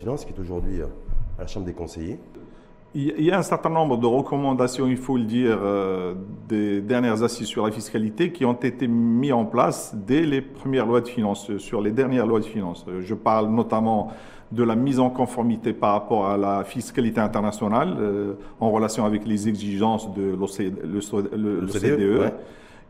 Finance 0.00 0.24
qui 0.24 0.32
est 0.32 0.40
aujourd'hui 0.40 0.80
à 0.80 1.42
la 1.42 1.46
Chambre 1.46 1.66
des 1.66 1.74
conseillers. 1.74 2.18
Il 2.94 3.22
y 3.22 3.30
a 3.30 3.38
un 3.38 3.42
certain 3.42 3.68
nombre 3.68 3.98
de 3.98 4.06
recommandations, 4.06 4.86
il 4.86 4.96
faut 4.96 5.18
le 5.18 5.24
dire, 5.24 5.58
euh, 5.62 6.14
des 6.48 6.80
dernières 6.80 7.22
assises 7.22 7.46
sur 7.46 7.66
la 7.66 7.70
fiscalité 7.70 8.32
qui 8.32 8.46
ont 8.46 8.54
été 8.54 8.88
mises 8.88 9.34
en 9.34 9.44
place 9.44 9.94
dès 9.94 10.22
les 10.22 10.40
premières 10.40 10.86
lois 10.86 11.02
de 11.02 11.08
finances, 11.08 11.54
sur 11.58 11.82
les 11.82 11.90
dernières 11.90 12.26
lois 12.26 12.40
de 12.40 12.46
finances. 12.46 12.86
Je 13.00 13.14
parle 13.14 13.50
notamment 13.50 14.10
de 14.50 14.64
la 14.64 14.74
mise 14.74 14.98
en 15.00 15.10
conformité 15.10 15.74
par 15.74 15.92
rapport 15.92 16.26
à 16.26 16.38
la 16.38 16.64
fiscalité 16.64 17.20
internationale 17.20 17.94
euh, 18.00 18.34
en 18.58 18.70
relation 18.70 19.04
avec 19.04 19.26
les 19.26 19.48
exigences 19.48 20.12
de 20.14 20.34
l'OCDE. 20.34 22.32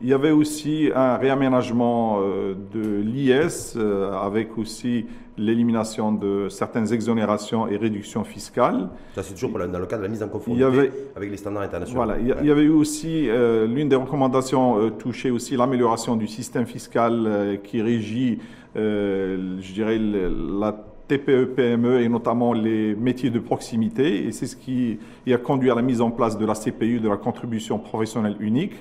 Il 0.02 0.08
y 0.08 0.14
avait 0.14 0.30
aussi 0.30 0.90
un 0.94 1.16
réaménagement 1.16 2.20
euh, 2.20 2.54
de 2.72 3.02
l'IS 3.02 3.74
euh, 3.76 4.12
avec 4.12 4.56
aussi 4.56 5.04
l'élimination 5.36 6.10
de 6.10 6.48
certaines 6.48 6.90
exonérations 6.90 7.68
et 7.68 7.76
réductions 7.76 8.24
fiscales. 8.24 8.88
Ça, 9.14 9.22
c'est 9.22 9.34
toujours 9.34 9.50
dans 9.50 9.78
le 9.78 9.86
cadre 9.86 9.98
de 9.98 10.06
la 10.06 10.08
mise 10.08 10.22
en 10.22 10.28
conformité 10.28 10.64
avait, 10.64 10.90
avec 11.14 11.30
les 11.30 11.36
standards 11.36 11.64
internationaux. 11.64 12.02
Voilà, 12.02 12.18
il 12.18 12.46
y, 12.46 12.50
avait 12.50 12.62
eu 12.62 12.70
aussi, 12.70 13.28
euh, 13.28 13.66
l'une 13.66 13.90
des 13.90 13.96
recommandations 13.96 14.90
touchait 14.98 15.30
aussi 15.30 15.54
l'amélioration 15.56 16.16
du 16.16 16.26
système 16.26 16.66
fiscal 16.66 17.58
qui 17.62 17.82
régit, 17.82 18.38
je 18.74 19.72
dirais, 19.72 19.98
la 19.98 20.82
TPE-PME 21.08 22.00
et 22.00 22.08
notamment 22.08 22.52
les 22.52 22.94
métiers 22.94 23.30
de 23.30 23.38
proximité. 23.38 24.26
Et 24.26 24.32
c'est 24.32 24.46
ce 24.46 24.56
qui 24.56 24.98
a 25.30 25.36
conduit 25.36 25.70
à 25.70 25.74
la 25.74 25.82
mise 25.82 26.00
en 26.00 26.10
place 26.10 26.38
de 26.38 26.46
la 26.46 26.54
CPU, 26.54 27.00
de 27.00 27.08
la 27.08 27.16
contribution 27.16 27.78
professionnelle 27.78 28.36
unique. 28.40 28.74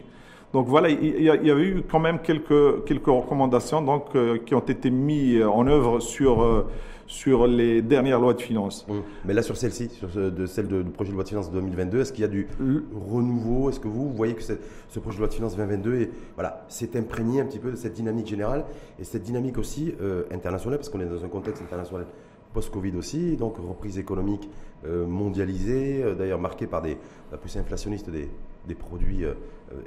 Donc 0.53 0.67
voilà, 0.67 0.89
il 0.89 1.21
y, 1.21 1.29
avait 1.29 1.63
eu 1.63 1.83
quand 1.89 1.99
même 1.99 2.19
quelques, 2.19 2.83
quelques 2.85 3.05
recommandations 3.05 3.83
donc, 3.83 4.15
euh, 4.15 4.39
qui 4.39 4.55
ont 4.55 4.59
été 4.59 4.89
mises 4.89 5.43
en 5.43 5.67
œuvre 5.67 5.99
sur, 5.99 6.41
euh, 6.41 6.65
sur 7.05 7.45
les 7.45 7.83
dernières 7.83 8.19
lois 8.19 8.33
de 8.33 8.41
finances. 8.41 8.87
Mmh. 8.87 8.93
Mais 9.25 9.33
là, 9.35 9.43
sur 9.43 9.57
celle-ci, 9.57 9.89
sur 9.89 10.09
de 10.09 10.45
celle 10.47 10.67
du 10.67 10.83
projet 10.85 11.11
de 11.11 11.15
loi 11.15 11.23
de 11.23 11.29
finances 11.29 11.51
2022, 11.51 11.99
est-ce 11.99 12.13
qu'il 12.13 12.21
y 12.21 12.25
a 12.25 12.27
du 12.27 12.47
renouveau? 12.59 13.69
Est-ce 13.69 13.79
que 13.79 13.87
vous, 13.87 14.09
voyez 14.11 14.33
que 14.33 14.41
ce 14.41 14.99
projet 14.99 15.17
de 15.17 15.21
loi 15.21 15.27
de 15.27 15.33
finances 15.35 15.55
2022 15.55 15.95
est, 16.01 16.09
voilà, 16.33 16.65
s'est 16.67 16.97
imprégné 16.97 17.41
un 17.41 17.45
petit 17.45 17.59
peu 17.59 17.69
de 17.69 17.75
cette 17.75 17.93
dynamique 17.93 18.25
générale 18.25 18.65
et 18.99 19.03
cette 19.03 19.23
dynamique 19.23 19.59
aussi 19.59 19.93
euh, 20.01 20.23
internationale, 20.31 20.79
parce 20.79 20.89
qu'on 20.89 21.01
est 21.01 21.05
dans 21.05 21.23
un 21.23 21.29
contexte 21.29 21.61
international 21.61 22.07
post-Covid 22.53 22.95
aussi, 22.97 23.37
donc 23.37 23.57
reprise 23.57 23.99
économique 23.99 24.49
mondialisée, 24.83 26.03
d'ailleurs 26.17 26.39
marquée 26.39 26.65
par 26.65 26.81
des, 26.81 26.97
la 27.31 27.37
poussée 27.37 27.59
inflationniste 27.59 28.09
des, 28.09 28.27
des 28.69 28.75
produits 28.75 29.25
euh, 29.25 29.33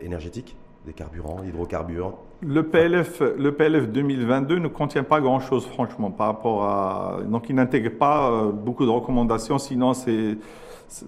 énergétiques, 0.02 0.56
des 0.84 0.92
carburants, 0.92 1.42
hydrocarbures 1.42 2.18
le 2.44 2.64
PLF, 2.64 3.22
le 3.38 3.52
PLF 3.52 3.88
2022 3.88 4.58
ne 4.58 4.68
contient 4.68 5.04
pas 5.04 5.20
grand-chose, 5.20 5.64
franchement, 5.66 6.10
par 6.10 6.26
rapport 6.26 6.64
à. 6.64 7.18
Donc, 7.24 7.48
il 7.48 7.54
n'intègre 7.54 7.90
pas 7.90 8.30
euh, 8.30 8.50
beaucoup 8.50 8.84
de 8.84 8.90
recommandations, 8.90 9.58
sinon, 9.58 9.94
c'est. 9.94 10.36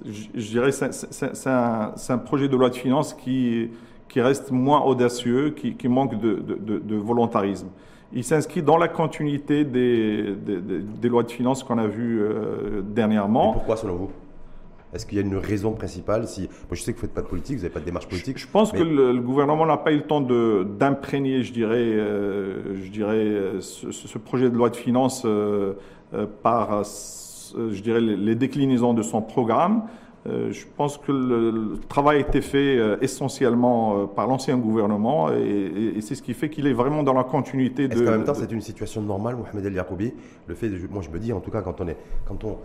Je 0.05 0.47
dirais 0.49 0.71
c'est 0.73 1.51
un, 1.51 1.93
un, 2.09 2.19
projet 2.19 2.49
de 2.49 2.57
loi 2.57 2.71
de 2.71 2.75
finances 2.75 3.13
qui, 3.13 3.71
qui 4.09 4.21
reste 4.21 4.51
moins 4.51 4.81
audacieux, 4.81 5.51
qui, 5.51 5.75
qui 5.75 5.89
manque 5.89 6.19
de, 6.19 6.37
de, 6.37 6.79
de, 6.79 6.97
volontarisme. 6.97 7.69
Il 8.15 8.25
s'inscrit 8.25 8.63
dans 8.63 8.79
la 8.79 8.89
continuité 8.89 9.65
des, 9.65 10.35
des, 10.37 10.59
des, 10.59 11.09
lois 11.09 11.23
de 11.23 11.31
finances 11.31 11.63
qu'on 11.63 11.77
a 11.77 11.87
vues 11.87 12.23
euh, 12.23 12.81
dernièrement. 12.81 13.51
Et 13.51 13.55
pourquoi, 13.55 13.77
selon 13.77 13.97
vous? 13.97 14.11
Est-ce 14.95 15.07
qu'il 15.07 15.19
y 15.19 15.21
a 15.21 15.25
une 15.25 15.37
raison 15.37 15.73
principale 15.73 16.29
si... 16.29 16.49
je 16.71 16.81
sais 16.81 16.93
que 16.93 16.99
vous 16.99 17.03
ne 17.03 17.09
faites 17.09 17.15
pas 17.15 17.23
de 17.23 17.27
politique, 17.27 17.57
vous 17.57 17.63
n'avez 17.63 17.75
pas 17.75 17.81
de 17.81 17.85
démarche 17.85 18.09
politique. 18.09 18.39
Je, 18.39 18.47
pense 18.47 18.71
que 18.71 18.83
le, 18.83 19.21
gouvernement 19.21 19.67
n'a 19.67 19.77
pas 19.77 19.93
eu 19.93 19.97
le 19.97 20.03
temps 20.03 20.21
d'imprégner, 20.21 21.43
je 21.43 21.53
dirais, 21.53 21.77
euh, 21.79 22.81
je 22.81 22.91
dirais 22.91 23.17
euh, 23.17 23.61
ce, 23.61 24.19
projet 24.19 24.49
de 24.49 24.57
loi 24.57 24.71
de 24.71 24.77
finances 24.77 25.23
euh, 25.25 25.75
par, 26.43 26.85
je 26.85 27.83
dirais, 27.83 28.01
les 28.01 28.37
déclinaisons 28.37 28.95
de 28.95 29.03
son 29.03 29.21
programme. 29.21 29.83
je 30.27 30.65
pense 30.77 30.97
que 30.99 31.11
le, 31.11 31.81
travail 31.89 32.19
a 32.19 32.21
été 32.21 32.41
fait 32.41 32.79
essentiellement 33.03 34.07
par 34.07 34.29
l'ancien 34.29 34.57
gouvernement 34.57 35.33
et, 35.33 36.01
c'est 36.03 36.15
ce 36.15 36.23
qui 36.23 36.35
fait 36.35 36.51
qu'il 36.51 36.69
est 36.69 36.73
vraiment 36.73 37.03
dans 37.03 37.15
la 37.15 37.25
continuité 37.25 37.89
de. 37.89 37.95
Est-ce 37.95 38.05
qu'en 38.05 38.13
même 38.13 38.25
temps, 38.25 38.35
c'est 38.35 38.53
une 38.53 38.61
situation 38.61 39.03
normale, 39.03 39.37
Mohamed 39.37 39.67
El 39.67 39.75
Yacoubi 39.75 40.13
Le 40.47 40.55
fait, 40.55 40.69
de, 40.69 40.79
moi 40.89 41.03
je 41.03 41.11
me 41.11 41.19
dis, 41.19 41.33
en 41.33 41.41
tout 41.41 41.51
cas, 41.51 41.63
quand 41.63 41.81
on 41.81 41.89
est, 41.89 41.97
quand 42.27 42.45
on, 42.45 42.59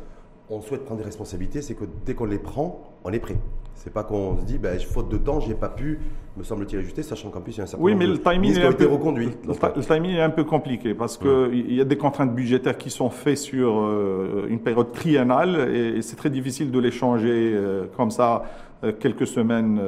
on 0.49 0.61
souhaite 0.61 0.83
prendre 0.83 0.99
des 0.99 1.05
responsabilités, 1.05 1.61
c'est 1.61 1.75
que 1.75 1.85
dès 2.05 2.15
qu'on 2.15 2.25
les 2.25 2.39
prend, 2.39 2.83
on 3.03 3.11
est 3.11 3.19
prêt. 3.19 3.37
C'est 3.75 3.93
pas 3.93 4.03
qu'on 4.03 4.37
se 4.37 4.43
dit, 4.43 4.57
ben, 4.57 4.77
faute 4.79 5.07
de 5.07 5.17
temps, 5.17 5.39
j'ai 5.39 5.53
pas 5.53 5.69
pu, 5.69 5.99
me 6.35 6.43
semble-t-il, 6.43 6.79
ajuster, 6.79 7.01
sachant 7.01 7.29
qu'en 7.29 7.39
plus, 7.39 7.53
il 7.53 7.57
y 7.59 7.61
a 7.61 7.63
un 7.63 7.67
certain 7.67 7.83
oui, 7.83 7.95
mais 7.95 8.07
le 8.07 8.19
timing 8.19 8.57
est 8.57 8.65
un 8.65 8.73
peu, 8.73 8.87
reconduit. 8.87 9.29
Le, 9.47 9.81
timing 9.81 10.11
est 10.11 10.21
un 10.21 10.29
peu 10.29 10.43
compliqué 10.43 10.93
parce 10.93 11.17
qu'il 11.17 11.73
y 11.73 11.79
a 11.79 11.85
des 11.85 11.97
contraintes 11.97 12.35
budgétaires 12.35 12.77
qui 12.77 12.89
sont 12.89 13.09
faites 13.09 13.37
sur 13.37 13.79
euh, 13.79 14.47
une 14.49 14.59
période 14.59 14.91
triennale 14.91 15.73
et, 15.73 16.01
c'est 16.01 16.17
très 16.17 16.29
difficile 16.29 16.71
de 16.71 16.79
les 16.79 16.91
changer 16.91 17.53
euh, 17.53 17.85
comme 17.95 18.11
ça 18.11 18.43
euh, 18.83 18.91
quelques 18.91 19.27
semaines 19.27 19.79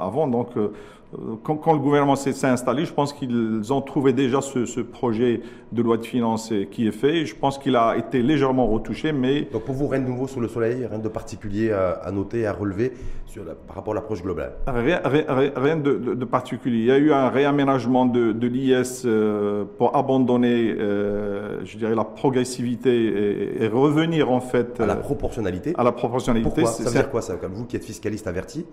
avant. 0.00 0.26
Donc, 0.26 0.48
euh, 1.14 1.36
quand, 1.42 1.72
le 1.72 1.78
gouvernement 1.78 2.16
s'est 2.16 2.46
installé, 2.46 2.84
je 2.84 2.92
pense 2.92 3.12
qu'ils 3.12 3.72
ont 3.72 3.80
trouvé 3.80 4.12
déjà 4.12 4.40
ce, 4.42 4.80
projet 4.80 5.40
de 5.72 5.82
loi 5.82 5.96
de 5.96 6.04
finances 6.04 6.52
qui 6.70 6.86
est 6.86 6.92
fait. 6.92 7.24
Je 7.24 7.34
pense 7.34 7.58
qu'il 7.58 7.76
a 7.76 7.96
été 7.96 8.22
légèrement 8.22 8.66
retouché, 8.66 9.12
mais... 9.12 9.42
Donc 9.52 9.64
pour 9.64 9.74
vous, 9.74 9.88
rien 9.88 10.00
de 10.00 10.06
nouveau 10.06 10.26
sous 10.26 10.40
le 10.40 10.48
soleil, 10.48 10.84
rien 10.84 10.98
de 10.98 11.08
particulier 11.08 11.72
à, 11.72 12.10
noter, 12.12 12.46
à 12.46 12.52
relever 12.52 12.92
sur 13.26 13.44
par 13.66 13.76
rapport 13.76 13.92
à 13.92 13.96
l'approche 13.96 14.22
globale? 14.22 14.52
Rien, 14.66 15.00
rien, 15.04 15.76
de, 15.76 16.24
particulier. 16.24 16.78
Il 16.78 16.86
y 16.86 16.92
a 16.92 16.98
eu 16.98 17.12
un 17.12 17.28
réaménagement 17.28 18.06
de, 18.06 18.46
l'IS 18.46 19.02
euh, 19.04 19.64
pour 19.78 19.96
abandonner, 19.96 20.74
euh, 20.78 21.64
je 21.64 21.78
dirais, 21.78 21.94
la 21.94 22.04
progressivité 22.04 23.62
et, 23.62 23.68
revenir 23.68 24.30
en 24.30 24.40
fait... 24.40 24.80
À 24.80 24.86
la 24.86 24.96
proportionnalité 24.96 25.74
À 25.76 25.84
la 25.84 25.92
proportionnalité. 25.92 26.62
Pourquoi? 26.62 26.70
Ça 26.70 26.84
veut 26.84 26.90
dire 26.90 27.10
quoi 27.10 27.22
ça 27.22 27.36
Comme 27.36 27.52
vous 27.52 27.64
qui 27.64 27.76
êtes 27.76 27.84
fiscaliste 27.84 28.26
averti, 28.26 28.66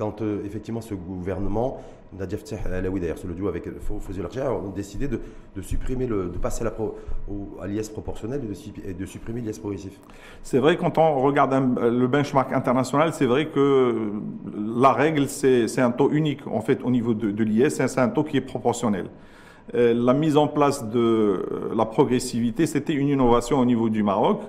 quand 0.00 0.22
euh, 0.22 0.42
effectivement 0.46 0.80
ce 0.80 0.94
gouvernement, 0.94 1.82
Nadia 2.18 2.38
Alaoui 2.64 3.00
d'ailleurs, 3.00 3.18
c'est 3.18 3.28
le 3.28 3.34
duo 3.34 3.48
avec 3.48 3.68
Fouzi 3.80 4.20
Larcher, 4.20 4.48
ont 4.48 4.70
décidé 4.70 5.06
de, 5.06 5.20
de, 5.54 5.62
supprimer, 5.62 6.06
le, 6.06 6.30
de 6.30 6.38
passer 6.38 6.64
à, 6.64 7.66
l'IS 7.66 7.90
proportionnel 7.90 8.40
et 8.84 8.94
de, 8.94 8.98
de 8.98 9.06
supprimer 9.06 9.42
l'IS 9.42 9.58
progressif. 9.58 9.92
C'est 10.42 10.58
vrai, 10.58 10.78
quand 10.78 10.96
on 10.96 11.20
regarde 11.20 11.52
le 11.78 12.06
benchmark 12.06 12.50
international, 12.52 13.12
c'est 13.12 13.26
vrai 13.26 13.48
que 13.48 14.10
la 14.56 14.92
règle, 14.92 15.28
c'est 15.28 15.80
un 15.80 15.90
taux 15.90 16.10
unique 16.10 16.46
en 16.46 16.62
fait 16.62 16.80
au 16.82 16.90
niveau 16.90 17.12
de, 17.12 17.44
l'IS, 17.44 17.68
c'est 17.74 17.98
un 17.98 18.08
taux 18.08 18.24
qui 18.24 18.38
est 18.38 18.46
proportionnel. 18.54 19.06
Euh, 19.74 19.94
la 19.94 20.14
mise 20.14 20.36
en 20.36 20.48
place 20.48 20.88
de 20.88 20.98
euh, 20.98 21.74
la 21.76 21.84
progressivité, 21.84 22.66
c'était 22.66 22.94
une 22.94 23.08
innovation 23.08 23.60
au 23.60 23.64
niveau 23.66 23.88
du 23.88 24.02
Maroc, 24.02 24.40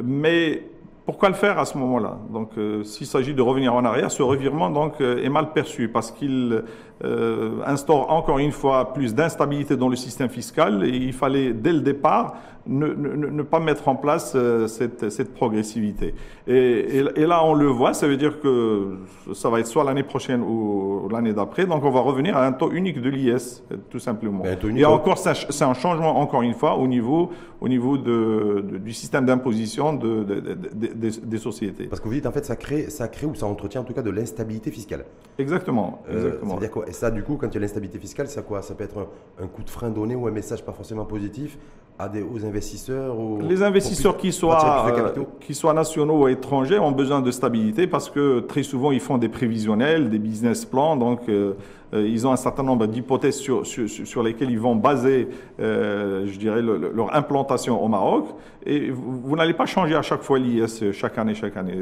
mais 0.00 0.62
pourquoi 1.06 1.28
le 1.28 1.34
faire 1.34 1.58
à 1.58 1.64
ce 1.64 1.76
moment-là? 1.78 2.18
Donc, 2.30 2.50
euh, 2.56 2.84
s'il 2.84 3.06
s'agit 3.06 3.34
de 3.34 3.42
revenir 3.42 3.74
en 3.74 3.84
arrière, 3.84 4.10
ce 4.10 4.22
revirement 4.22 4.70
donc 4.70 5.00
euh, 5.00 5.24
est 5.24 5.28
mal 5.28 5.52
perçu 5.52 5.88
parce 5.88 6.10
qu'il 6.10 6.62
euh, 7.02 7.62
instaure 7.64 8.10
encore 8.10 8.38
une 8.38 8.52
fois 8.52 8.92
plus 8.92 9.14
d'instabilité 9.14 9.74
dans 9.74 9.88
le 9.88 9.96
système 9.96 10.28
fiscal 10.28 10.84
et 10.84 10.90
il 10.90 11.14
fallait 11.14 11.54
dès 11.54 11.72
le 11.72 11.80
départ 11.80 12.34
ne, 12.66 12.88
ne, 12.88 13.26
ne 13.30 13.42
pas 13.42 13.58
mettre 13.58 13.88
en 13.88 13.96
place 13.96 14.34
euh, 14.36 14.66
cette, 14.66 15.08
cette, 15.08 15.32
progressivité. 15.32 16.14
Et, 16.46 16.98
et, 17.16 17.26
là, 17.26 17.42
on 17.42 17.54
le 17.54 17.66
voit, 17.68 17.94
ça 17.94 18.06
veut 18.06 18.18
dire 18.18 18.38
que 18.40 18.98
ça 19.32 19.48
va 19.48 19.60
être 19.60 19.66
soit 19.66 19.82
l'année 19.82 20.02
prochaine 20.02 20.42
ou 20.42 21.08
l'année 21.10 21.32
d'après, 21.32 21.64
donc 21.64 21.82
on 21.84 21.90
va 21.90 22.00
revenir 22.00 22.36
à 22.36 22.46
un 22.46 22.52
taux 22.52 22.70
unique 22.70 23.00
de 23.00 23.08
l'IS, 23.08 23.64
tout 23.88 23.98
simplement. 23.98 24.44
Et 24.76 24.84
encore, 24.84 25.16
c'est 25.16 25.64
un 25.64 25.74
changement, 25.74 26.18
encore 26.20 26.42
une 26.42 26.54
fois, 26.54 26.76
au 26.76 26.86
niveau, 26.86 27.30
au 27.60 27.68
niveau 27.68 27.98
de, 27.98 28.64
du 28.82 28.92
système 28.92 29.26
d'imposition 29.26 29.92
de, 29.92 30.24
des, 30.24 31.10
des 31.10 31.38
sociétés. 31.38 31.84
Parce 31.84 32.00
que 32.00 32.08
vous 32.08 32.14
dites, 32.14 32.26
en 32.26 32.32
fait, 32.32 32.44
ça 32.44 32.56
crée, 32.56 32.88
ça 32.88 33.08
crée 33.08 33.26
ou 33.26 33.34
ça 33.34 33.46
entretient 33.46 33.82
en 33.82 33.84
tout 33.84 33.92
cas 33.92 34.02
de 34.02 34.10
l'instabilité 34.10 34.70
fiscale. 34.70 35.04
Exactement. 35.38 36.02
exactement. 36.10 36.56
dire 36.56 36.70
quoi? 36.70 36.88
Et 36.88 36.92
ça, 36.92 37.10
du 37.10 37.22
coup, 37.22 37.36
quand 37.36 37.48
il 37.48 37.54
y 37.54 37.56
a 37.58 37.60
l'instabilité 37.60 37.98
fiscale, 37.98 38.28
ça 38.28 38.42
quoi? 38.42 38.62
Ça 38.62 38.74
peut 38.74 38.84
être 38.84 39.08
un, 39.38 39.46
coup 39.46 39.62
de 39.62 39.70
frein 39.70 39.90
donné 39.90 40.14
ou 40.14 40.26
un 40.26 40.30
message 40.30 40.64
pas 40.64 40.72
forcément 40.72 41.04
positif 41.04 41.58
à 42.00 42.08
des, 42.08 42.22
aux 42.22 42.44
investisseurs 42.44 43.14
Les 43.42 43.62
investisseurs 43.62 44.16
qui 44.16 44.32
soient, 44.32 44.86
euh, 44.88 45.24
qui 45.40 45.54
soient 45.54 45.74
nationaux 45.74 46.22
ou 46.22 46.28
étrangers 46.28 46.78
ont 46.78 46.92
besoin 46.92 47.20
de 47.20 47.30
stabilité 47.30 47.86
parce 47.86 48.08
que 48.08 48.40
très 48.40 48.62
souvent, 48.62 48.90
ils 48.90 49.00
font 49.00 49.18
des 49.18 49.28
prévisionnels, 49.28 50.08
des 50.08 50.18
business 50.18 50.64
plans. 50.64 50.96
Donc, 50.96 51.20
euh, 51.28 51.54
euh, 51.92 52.06
ils 52.06 52.26
ont 52.26 52.32
un 52.32 52.36
certain 52.36 52.62
nombre 52.62 52.86
d'hypothèses 52.86 53.36
sur, 53.36 53.66
sur, 53.66 53.88
sur, 53.88 54.22
lesquelles 54.22 54.50
ils 54.50 54.60
vont 54.60 54.76
baser, 54.76 55.28
euh, 55.60 56.26
je 56.26 56.38
dirais, 56.38 56.62
leur 56.62 57.14
implantation 57.14 57.82
au 57.82 57.88
Maroc. 57.88 58.26
Et 58.66 58.90
vous, 58.90 59.36
n'allez 59.36 59.54
pas 59.54 59.66
changer 59.66 59.94
à 59.94 60.02
chaque 60.02 60.22
fois 60.22 60.38
l'IS, 60.38 60.92
chaque 60.92 61.16
année, 61.16 61.34
chaque 61.34 61.56
année. 61.56 61.74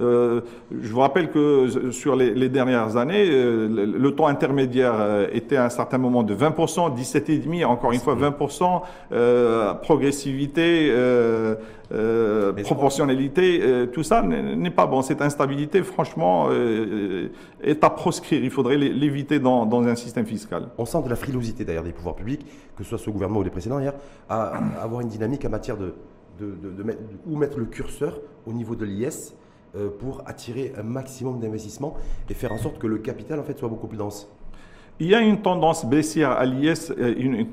Euh, 0.00 0.40
je 0.70 0.92
vous 0.92 1.00
rappelle 1.00 1.30
que 1.30 1.90
sur 1.92 2.16
les, 2.16 2.34
les 2.34 2.48
dernières 2.48 2.96
années, 2.96 3.26
le, 3.26 3.84
le, 3.84 4.10
taux 4.10 4.26
intermédiaire 4.26 5.28
était 5.32 5.56
à 5.56 5.66
un 5.66 5.68
certain 5.68 5.98
moment 5.98 6.24
de 6.24 6.34
20%, 6.34 6.94
17,5%, 6.96 7.64
encore 7.66 7.92
une 7.92 8.00
fois 8.00 8.16
20%, 8.16 8.82
euh, 9.12 9.47
progressivité, 9.82 10.90
euh, 10.90 12.52
proportionnalité, 12.64 13.60
euh, 13.62 13.86
tout 13.86 14.02
ça 14.02 14.22
n'est 14.22 14.70
pas 14.70 14.86
bon. 14.86 15.02
Cette 15.02 15.22
instabilité, 15.22 15.82
franchement, 15.82 16.48
euh, 16.50 17.28
est 17.62 17.82
à 17.84 17.90
proscrire. 17.90 18.42
Il 18.42 18.50
faudrait 18.50 18.76
l'éviter 18.76 19.38
dans, 19.38 19.66
dans, 19.66 19.82
un 19.82 19.94
système 19.94 20.26
fiscal. 20.26 20.68
On 20.78 20.84
sent 20.84 21.02
de 21.02 21.08
la 21.08 21.16
frilosité 21.16 21.64
d'ailleurs 21.64 21.84
des 21.84 21.92
pouvoirs 21.92 22.16
publics, 22.16 22.44
que 22.76 22.84
ce 22.84 22.90
soit 22.90 22.98
ce 22.98 23.10
gouvernement 23.10 23.40
ou 23.40 23.44
les 23.44 23.50
précédents 23.50 23.80
hier, 23.80 23.94
à, 24.28 24.58
avoir 24.82 25.00
une 25.00 25.08
dynamique 25.08 25.44
en 25.44 25.50
matière 25.50 25.76
de 25.76 25.94
de, 26.40 26.82
mettre, 26.82 27.00
où 27.26 27.36
mettre 27.36 27.58
le 27.58 27.66
curseur 27.66 28.20
au 28.46 28.52
niveau 28.52 28.74
de 28.76 28.84
l'IS 28.84 29.34
euh, 29.76 29.90
pour 29.90 30.22
attirer 30.26 30.72
un 30.78 30.82
maximum 30.82 31.40
d'investissements 31.40 31.96
et 32.28 32.34
faire 32.34 32.52
en 32.52 32.58
sorte 32.58 32.78
que 32.78 32.86
le 32.86 32.98
capital 32.98 33.38
en 33.38 33.42
fait 33.42 33.58
soit 33.58 33.68
beaucoup 33.68 33.86
plus 33.86 33.98
dense 33.98 34.28
il 35.00 35.06
y 35.08 35.14
a 35.14 35.20
une 35.20 35.38
tendance 35.38 35.84
baissière 35.86 36.32
à 36.32 36.44
l'IS, 36.44 36.92
euh, 36.98 37.14
une, 37.16 37.46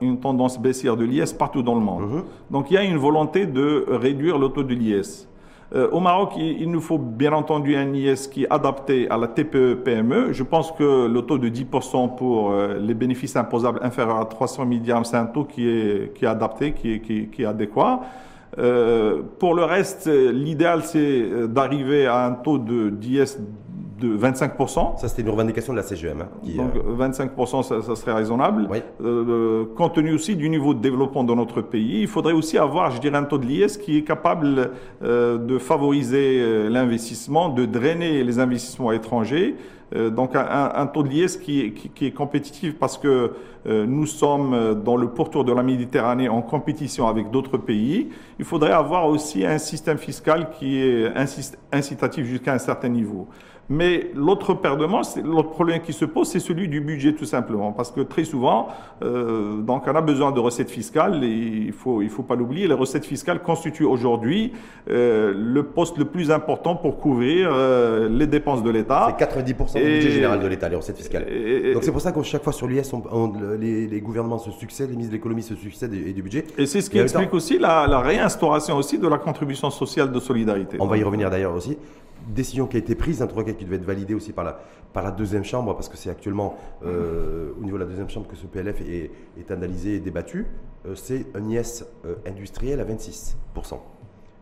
une, 0.00 0.18
tendance 0.18 0.58
baissière 0.58 0.96
de 0.96 1.04
l'IS 1.04 1.32
partout 1.32 1.62
dans 1.62 1.74
le 1.74 1.80
monde. 1.80 2.10
Mhm. 2.10 2.22
Donc 2.50 2.70
il 2.70 2.74
y 2.74 2.76
a 2.76 2.84
une 2.84 2.96
volonté 2.96 3.46
de 3.46 3.84
réduire 3.88 4.38
le 4.38 4.48
taux 4.48 4.62
de 4.62 4.74
l'IS. 4.74 5.28
Euh, 5.74 5.90
au 5.90 6.00
Maroc, 6.00 6.32
il, 6.38 6.70
nous 6.70 6.80
faut 6.80 6.96
bien 6.96 7.32
entendu 7.34 7.76
un 7.76 7.92
IS 7.92 8.28
qui 8.32 8.44
est 8.44 8.50
adapté 8.50 9.06
à 9.10 9.18
la 9.18 9.28
TPE-PME. 9.28 10.32
Je 10.32 10.42
pense 10.42 10.72
que 10.72 11.06
le 11.06 11.20
taux 11.22 11.36
de 11.36 11.50
10% 11.50 12.16
pour 12.16 12.52
euh, 12.52 12.78
les 12.80 12.94
bénéfices 12.94 13.36
imposables 13.36 13.78
inférieurs 13.82 14.18
à 14.18 14.24
300 14.24 14.64
milliards, 14.64 15.04
c'est 15.04 15.18
un 15.18 15.26
taux 15.26 15.44
qui 15.44 15.68
est, 15.68 16.14
qui 16.14 16.24
est 16.24 16.28
adapté, 16.28 16.72
qui 16.72 16.94
est, 16.94 17.00
qui, 17.00 17.28
qui 17.28 17.42
est 17.42 17.46
adéquat. 17.46 18.00
Euh, 18.58 19.22
pour 19.38 19.54
le 19.54 19.64
reste, 19.64 20.06
l'idéal, 20.06 20.82
c'est 20.84 21.48
d'arriver 21.48 22.06
à 22.06 22.24
un 22.24 22.32
taux 22.32 22.58
de 22.58 22.90
d'IS 22.90 23.38
de 23.98 24.16
25%. 24.16 24.98
Ça, 24.98 25.08
c'était 25.08 25.22
une 25.22 25.30
revendication 25.30 25.72
de 25.72 25.78
la 25.78 25.82
CGM. 25.82 26.22
Hein, 26.22 26.28
Donc, 26.56 26.74
25%, 26.98 27.62
ça, 27.62 27.82
ça, 27.82 27.96
serait 27.96 28.12
raisonnable. 28.12 28.68
Oui. 28.70 28.78
Euh, 29.02 29.64
compte 29.76 29.94
tenu 29.94 30.12
aussi 30.12 30.36
du 30.36 30.48
niveau 30.48 30.74
de 30.74 30.80
développement 30.80 31.24
de 31.24 31.34
notre 31.34 31.62
pays, 31.62 32.02
il 32.02 32.08
faudrait 32.08 32.32
aussi 32.32 32.58
avoir, 32.58 32.90
je 32.90 33.00
dirais, 33.00 33.18
un 33.18 33.24
taux 33.24 33.38
de 33.38 33.46
l'IS 33.46 33.76
qui 33.76 33.98
est 33.98 34.04
capable 34.04 34.70
euh, 35.02 35.38
de 35.38 35.58
favoriser 35.58 36.40
euh, 36.40 36.68
l'investissement, 36.68 37.48
de 37.48 37.66
drainer 37.66 38.22
les 38.22 38.38
investissements 38.38 38.92
étrangers. 38.92 39.56
Euh, 39.94 40.10
donc, 40.10 40.32
un, 40.34 40.86
taux 40.86 41.02
de 41.02 41.08
l'IS 41.08 41.36
qui, 41.36 41.74
est 42.00 42.10
compétitif 42.14 42.78
parce 42.78 42.98
que 42.98 43.32
euh, 43.66 43.86
nous 43.86 44.06
sommes 44.06 44.82
dans 44.84 44.96
le 44.96 45.08
pourtour 45.08 45.44
de 45.44 45.52
la 45.52 45.62
Méditerranée 45.62 46.28
en 46.28 46.42
compétition 46.42 47.06
avec 47.08 47.30
d'autres 47.30 47.58
pays. 47.58 48.08
Il 48.38 48.44
faudrait 48.44 48.72
avoir 48.72 49.06
aussi 49.06 49.44
un 49.44 49.58
système 49.58 49.98
fiscal 49.98 50.50
qui 50.58 50.78
est 50.78 51.12
incitatif 51.72 52.26
jusqu'à 52.26 52.54
un 52.54 52.58
certain 52.58 52.88
niveau. 52.88 53.28
Mais 53.70 54.10
l'autre 54.14 54.54
perdement, 54.54 55.02
l'autre 55.22 55.50
problème 55.50 55.82
qui 55.82 55.92
se 55.92 56.06
pose, 56.06 56.28
c'est 56.28 56.40
celui 56.40 56.68
du 56.68 56.80
budget 56.80 57.12
tout 57.12 57.26
simplement, 57.26 57.72
parce 57.72 57.90
que 57.90 58.00
très 58.00 58.24
souvent, 58.24 58.68
euh, 59.02 59.60
donc 59.60 59.84
on 59.86 59.94
a 59.94 60.00
besoin 60.00 60.32
de 60.32 60.40
recettes 60.40 60.70
fiscales. 60.70 61.22
Et 61.22 61.28
il 61.66 61.72
faut 61.72 62.00
il 62.00 62.08
faut 62.08 62.22
pas 62.22 62.34
l'oublier, 62.34 62.66
les 62.66 62.74
recettes 62.74 63.04
fiscales 63.04 63.42
constituent 63.42 63.84
aujourd'hui 63.84 64.52
euh, 64.88 65.34
le 65.36 65.62
poste 65.64 65.98
le 65.98 66.06
plus 66.06 66.30
important 66.30 66.76
pour 66.76 66.98
couvrir 66.98 67.50
euh, 67.52 68.08
les 68.08 68.26
dépenses 68.26 68.62
de 68.62 68.70
l'État. 68.70 69.14
C'est 69.18 69.26
90% 69.26 69.74
du 69.74 69.84
budget 69.84 70.10
général 70.10 70.40
de 70.40 70.46
l'État, 70.46 70.68
les 70.68 70.76
recettes 70.76 70.96
fiscales. 70.96 71.26
donc 71.74 71.84
c'est 71.84 71.92
pour 71.92 72.00
ça 72.00 72.12
qu'à 72.12 72.22
chaque 72.22 72.44
fois 72.44 72.54
sur 72.54 72.66
l'IS, 72.66 72.90
les, 73.58 73.86
les, 73.86 74.00
gouvernements 74.00 74.38
se 74.38 74.50
succèdent, 74.50 74.90
les 74.90 74.96
ministres 74.96 75.12
de 75.12 75.16
l'économie 75.16 75.42
se 75.42 75.54
succèdent 75.54 75.92
et, 75.92 76.12
du 76.12 76.22
budget. 76.22 76.44
Et 76.56 76.64
c'est 76.64 76.80
ce 76.80 76.88
qui 76.88 76.98
explique 76.98 77.34
aussi 77.34 77.58
la, 77.58 77.86
la 77.86 78.00
réinstauration 78.00 78.76
aussi 78.76 78.98
de 78.98 79.08
la 79.08 79.18
contribution 79.18 79.70
sociale 79.70 80.10
de 80.10 80.20
solidarité. 80.20 80.78
On 80.80 80.86
va 80.86 80.96
y 80.96 81.02
revenir 81.02 81.28
d'ailleurs 81.28 81.54
aussi 81.54 81.76
décision 82.28 82.66
qui 82.66 82.76
a 82.76 82.80
été 82.80 82.94
prise, 82.94 83.22
un 83.22 83.26
truc 83.26 83.56
qui 83.56 83.64
devait 83.64 83.76
être 83.76 83.84
validé 83.84 84.14
aussi 84.14 84.32
par 84.32 84.44
la, 84.44 84.60
par 84.92 85.02
la 85.02 85.10
deuxième 85.10 85.44
chambre, 85.44 85.74
parce 85.74 85.88
que 85.88 85.96
c'est 85.96 86.10
actuellement 86.10 86.56
euh, 86.84 87.52
au 87.58 87.64
niveau 87.64 87.76
de 87.76 87.82
la 87.82 87.88
deuxième 87.88 88.08
chambre 88.08 88.26
que 88.26 88.36
ce 88.36 88.46
PLF 88.46 88.80
est, 88.82 89.10
est 89.38 89.50
analysé 89.50 89.96
et 89.96 90.00
débattu, 90.00 90.46
euh, 90.86 90.94
c'est 90.94 91.26
un 91.34 91.48
IS 91.48 91.84
euh, 92.04 92.16
industriel 92.26 92.80
à 92.80 92.84
26%. 92.84 93.34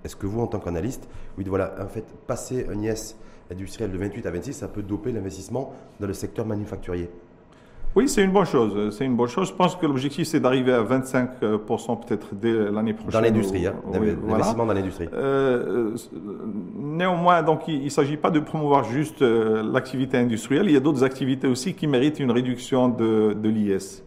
Est-ce 0.04 0.16
que 0.16 0.26
vous, 0.26 0.40
en 0.40 0.46
tant 0.46 0.60
qu'analyste, 0.60 1.08
vous 1.36 1.42
dites, 1.42 1.48
voilà, 1.48 1.74
en 1.80 1.88
fait, 1.88 2.04
passer 2.26 2.66
un 2.70 2.80
IS 2.82 3.16
industriel 3.50 3.90
de 3.90 3.98
28 3.98 4.26
à 4.26 4.30
26, 4.30 4.52
ça 4.52 4.68
peut 4.68 4.82
doper 4.82 5.12
l'investissement 5.12 5.72
dans 6.00 6.06
le 6.06 6.14
secteur 6.14 6.46
manufacturier? 6.46 7.10
Oui, 7.96 8.10
c'est 8.10 8.22
une 8.22 8.30
bonne 8.30 8.44
chose. 8.44 8.94
C'est 8.94 9.06
une 9.06 9.16
bonne 9.16 9.26
chose. 9.26 9.48
Je 9.48 9.54
pense 9.54 9.74
que 9.74 9.86
l'objectif, 9.86 10.28
c'est 10.28 10.38
d'arriver 10.38 10.74
à 10.74 10.82
25% 10.82 12.06
peut-être 12.06 12.34
dès 12.34 12.70
l'année 12.70 12.92
prochaine. 12.92 13.22
Dans 13.22 13.26
l'industrie, 13.26 13.66
hein, 13.66 13.74
l'investissement 13.90 14.66
dans 14.66 14.74
l'industrie. 14.74 15.08
Euh, 15.14 15.94
néanmoins, 16.78 17.42
donc, 17.42 17.66
il 17.68 17.84
ne 17.84 17.88
s'agit 17.88 18.18
pas 18.18 18.30
de 18.30 18.40
promouvoir 18.40 18.84
juste 18.84 19.22
euh, 19.22 19.62
l'activité 19.72 20.18
industrielle. 20.18 20.66
Il 20.66 20.72
y 20.72 20.76
a 20.76 20.80
d'autres 20.80 21.04
activités 21.04 21.46
aussi 21.46 21.72
qui 21.72 21.86
méritent 21.86 22.20
une 22.20 22.30
réduction 22.30 22.90
de, 22.90 23.32
de 23.32 23.48
l'IS. 23.48 24.04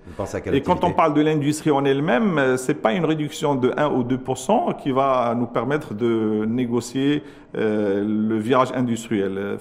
Et 0.53 0.61
quand 0.61 0.83
on 0.83 0.91
parle 0.91 1.15
de 1.15 1.21
l'industrie 1.21 1.71
en 1.71 1.83
elle-même, 1.83 2.37
euh, 2.37 2.57
c'est 2.57 2.75
pas 2.75 2.93
une 2.93 3.05
réduction 3.05 3.55
de 3.55 3.73
1 3.75 3.89
ou 3.89 4.03
2% 4.03 4.77
qui 4.77 4.91
va 4.91 5.33
nous 5.35 5.47
permettre 5.47 5.95
de 5.95 6.45
négocier 6.45 7.23
euh, 7.57 8.03
le 8.05 8.37
virage 8.37 8.71
industriel 8.75 9.57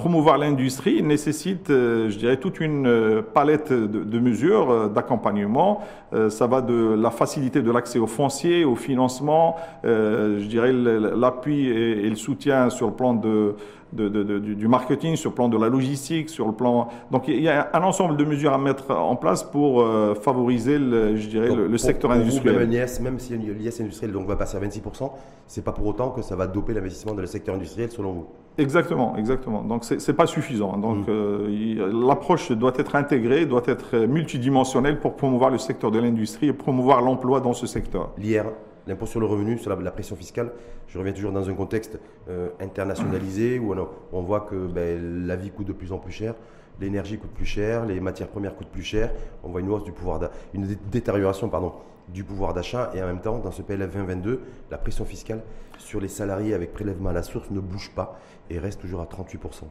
promouvoir 0.00 0.38
l'industrie 0.38 1.02
nécessite, 1.02 1.68
euh, 1.68 2.08
je 2.08 2.16
dirais, 2.16 2.38
toute 2.38 2.58
une 2.58 2.86
euh, 2.86 3.20
palette 3.20 3.70
de, 3.70 4.18
mesures 4.18 4.70
euh, 4.70 4.88
d'accompagnement. 4.88 5.82
ça 6.30 6.46
va 6.46 6.60
de 6.62 6.94
la 6.98 7.10
facilité 7.10 7.60
de 7.60 7.70
l'accès 7.70 7.98
au 7.98 8.06
foncier, 8.06 8.64
au 8.64 8.74
financement, 8.74 9.56
je 9.84 10.46
dirais 10.46 10.72
l'appui 10.72 11.68
et, 11.68 12.08
le 12.08 12.16
soutien 12.16 12.68
sur 12.68 12.88
le 12.88 12.94
plan 12.94 13.14
de, 13.14 13.54
du 13.92 14.66
marketing, 14.66 15.14
sur 15.14 15.30
le 15.30 15.36
plan 15.36 15.48
de 15.48 15.56
la 15.56 15.68
logistique, 15.68 16.28
sur 16.28 16.46
le 16.46 16.52
plan. 16.52 16.88
Donc 17.12 17.28
il 17.28 17.40
y 17.40 17.48
a 17.48 17.70
un 17.72 17.82
ensemble 17.82 18.16
de 18.16 18.24
mesures 18.24 18.52
à 18.52 18.58
mettre 18.58 18.90
en 18.90 19.14
place 19.14 19.44
pour 19.44 19.86
favoriser, 20.20 20.78
le, 20.78 21.14
je 21.14 21.28
dirais, 21.28 21.54
le, 21.54 21.78
secteur 21.78 22.10
industriel. 22.10 22.58
même, 22.58 22.72
IS, 22.72 23.00
même 23.00 23.18
si 23.20 23.36
l'IS 23.36 23.80
industriel 23.80 24.10
donc 24.12 24.26
va 24.26 24.34
passer 24.34 24.56
à 24.56 24.60
26%, 24.60 25.12
c'est 25.46 25.64
pas 25.64 25.72
pour 25.72 25.86
autant 25.86 26.10
que 26.10 26.22
ça 26.22 26.34
va 26.34 26.48
doper 26.48 26.74
l'investissement 26.74 27.14
dans 27.14 27.22
le 27.22 27.28
secteur 27.28 27.54
industriel, 27.54 27.90
selon 27.92 28.12
vous? 28.12 28.26
Exactement, 28.60 29.16
exactement. 29.16 29.62
Donc 29.62 29.84
c'est 29.84 30.12
pas 30.12 30.26
suffisant. 30.26 30.76
Donc 30.76 31.06
mm. 31.06 31.10
euh, 31.10 32.06
l'approche 32.06 32.52
doit 32.52 32.74
être 32.76 32.94
intégrée, 32.94 33.46
doit 33.46 33.62
être 33.66 33.96
multidimensionnelle 33.96 35.00
pour 35.00 35.16
promouvoir 35.16 35.50
le 35.50 35.58
secteur 35.58 35.90
de 35.90 35.98
l'industrie 35.98 36.48
et 36.48 36.52
promouvoir 36.52 37.00
l'emploi 37.00 37.40
dans 37.40 37.54
ce 37.54 37.66
secteur. 37.66 38.10
L'IR, 38.18 38.44
l'impôt 38.86 39.06
sur 39.06 39.18
le 39.18 39.26
revenu, 39.26 39.56
sur 39.56 39.74
la, 39.74 39.90
pression 39.90 40.14
fiscale, 40.14 40.52
je 40.88 40.98
reviens 40.98 41.12
toujours 41.12 41.32
dans 41.32 41.48
un 41.48 41.54
contexte 41.54 41.98
euh, 42.28 42.50
internationalisé 42.60 43.58
où 43.58 43.74
on, 44.12 44.20
voit 44.20 44.40
que 44.40 44.66
ben, 44.66 45.26
la 45.26 45.36
vie 45.36 45.50
coûte 45.50 45.68
de 45.68 45.72
plus 45.72 45.92
en 45.92 45.98
plus 45.98 46.12
cher, 46.12 46.34
l'énergie 46.80 47.18
coûte 47.18 47.32
plus 47.32 47.46
cher, 47.46 47.86
les 47.86 47.98
matières 47.98 48.28
premières 48.28 48.54
coûtent 48.54 48.68
plus 48.68 48.82
cher, 48.82 49.10
on 49.42 49.48
voit 49.48 49.60
une 49.60 49.70
hausse 49.70 49.84
du 49.84 49.92
pouvoir 49.92 50.20
une 50.52 50.66
détérioration 50.90 51.48
pardon, 51.48 51.72
du 52.08 52.24
pouvoir 52.24 52.52
d'achat 52.52 52.90
et 52.94 53.02
en 53.02 53.06
même 53.06 53.20
temps 53.20 53.38
dans 53.38 53.52
ce 53.52 53.62
PLF 53.62 53.92
2022, 53.92 54.40
la 54.70 54.78
pression 54.78 55.04
fiscale 55.04 55.42
sur 55.78 56.00
les 56.00 56.08
salariés 56.08 56.54
avec 56.54 56.72
prélèvement 56.72 57.10
à 57.10 57.12
la 57.12 57.22
source 57.22 57.50
ne 57.50 57.60
bouge 57.60 57.90
pas 57.94 58.18
et 58.50 58.58
reste 58.58 58.80
toujours 58.80 59.00
à 59.00 59.04
38%. 59.04 59.64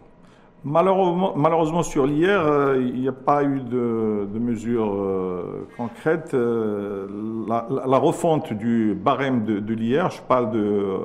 Malheureusement, 0.66 1.34
malheureusement 1.38 1.84
sur 1.84 2.06
l'IR, 2.06 2.42
euh, 2.42 2.82
il 2.94 3.00
n'y 3.00 3.08
a 3.08 3.14
pas 3.14 3.44
eu 3.44 3.62
de, 3.62 4.28
mesures 4.38 4.94
euh, 4.94 5.68
concrètes. 5.78 6.34
Euh, 6.34 7.08
la, 7.48 7.98
refonte 7.98 8.52
du 8.52 8.94
barème 8.94 9.46
de, 9.46 9.74
l'IR, 9.74 10.10
je 10.10 10.22
parle 10.22 10.52
de 10.52 10.98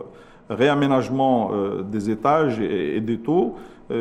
réaménagement 0.50 1.52
des 1.84 2.10
étages 2.10 2.60
et, 2.60 3.00
des 3.00 3.18
taux, 3.18 3.54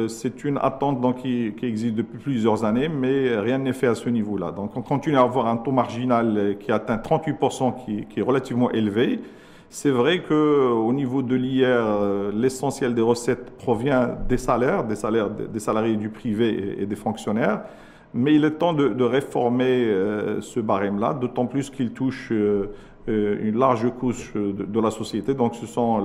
c'est 0.10 0.44
une 0.44 0.58
attente 0.58 1.00
donc, 1.00 1.18
qui, 1.18 1.54
existe 1.62 1.96
depuis 1.96 2.18
plusieurs 2.18 2.66
années, 2.66 2.90
mais 2.90 3.38
rien 3.38 3.60
n'est 3.60 3.72
fait 3.74 3.88
à 3.88 3.96
ce 3.96 4.10
niveau-là. 4.10 4.52
Donc 4.52 4.76
on 4.76 4.82
continue 4.82 5.16
à 5.16 5.22
avoir 5.22 5.48
un 5.48 5.56
taux 5.56 5.72
marginal 5.72 6.58
qui 6.60 6.72
atteint 6.72 6.98
38%, 6.98 7.86
qui, 7.86 8.06
qui 8.08 8.20
est 8.20 8.24
relativement 8.24 8.72
élevé. 8.72 9.22
C'est 9.76 9.90
vrai 9.90 10.22
qu'au 10.22 10.94
niveau 10.94 11.24
de 11.24 11.34
l'IR, 11.34 11.66
euh, 11.68 12.32
l'essentiel 12.32 12.94
des 12.94 13.02
recettes 13.02 13.58
provient 13.58 14.16
des 14.30 14.38
salaires, 14.38 14.84
des 14.84 14.96
salaires 14.96 15.32
des 15.32 15.60
salariés 15.60 15.96
du 15.96 16.10
privé 16.10 16.76
et 16.80 16.86
des 16.86 16.96
fonctionnaires. 16.96 17.64
Mais 18.14 18.36
il 18.36 18.46
est 18.46 18.52
temps 18.52 18.74
de, 18.74 19.04
réformer 19.04 19.86
euh, 19.86 20.40
ce 20.42 20.60
barème-là, 20.60 21.16
d'autant 21.16 21.48
plus 21.48 21.72
qu'il 21.72 21.92
touche 21.92 22.32
euh, 22.32 22.36
euh, 22.36 22.68
une 23.08 23.58
large 23.58 23.90
couche 24.00 24.34
de, 24.34 24.80
la 24.80 24.92
société. 24.92 25.34
Donc, 25.34 25.56
ce 25.56 25.66
sont 25.66 26.04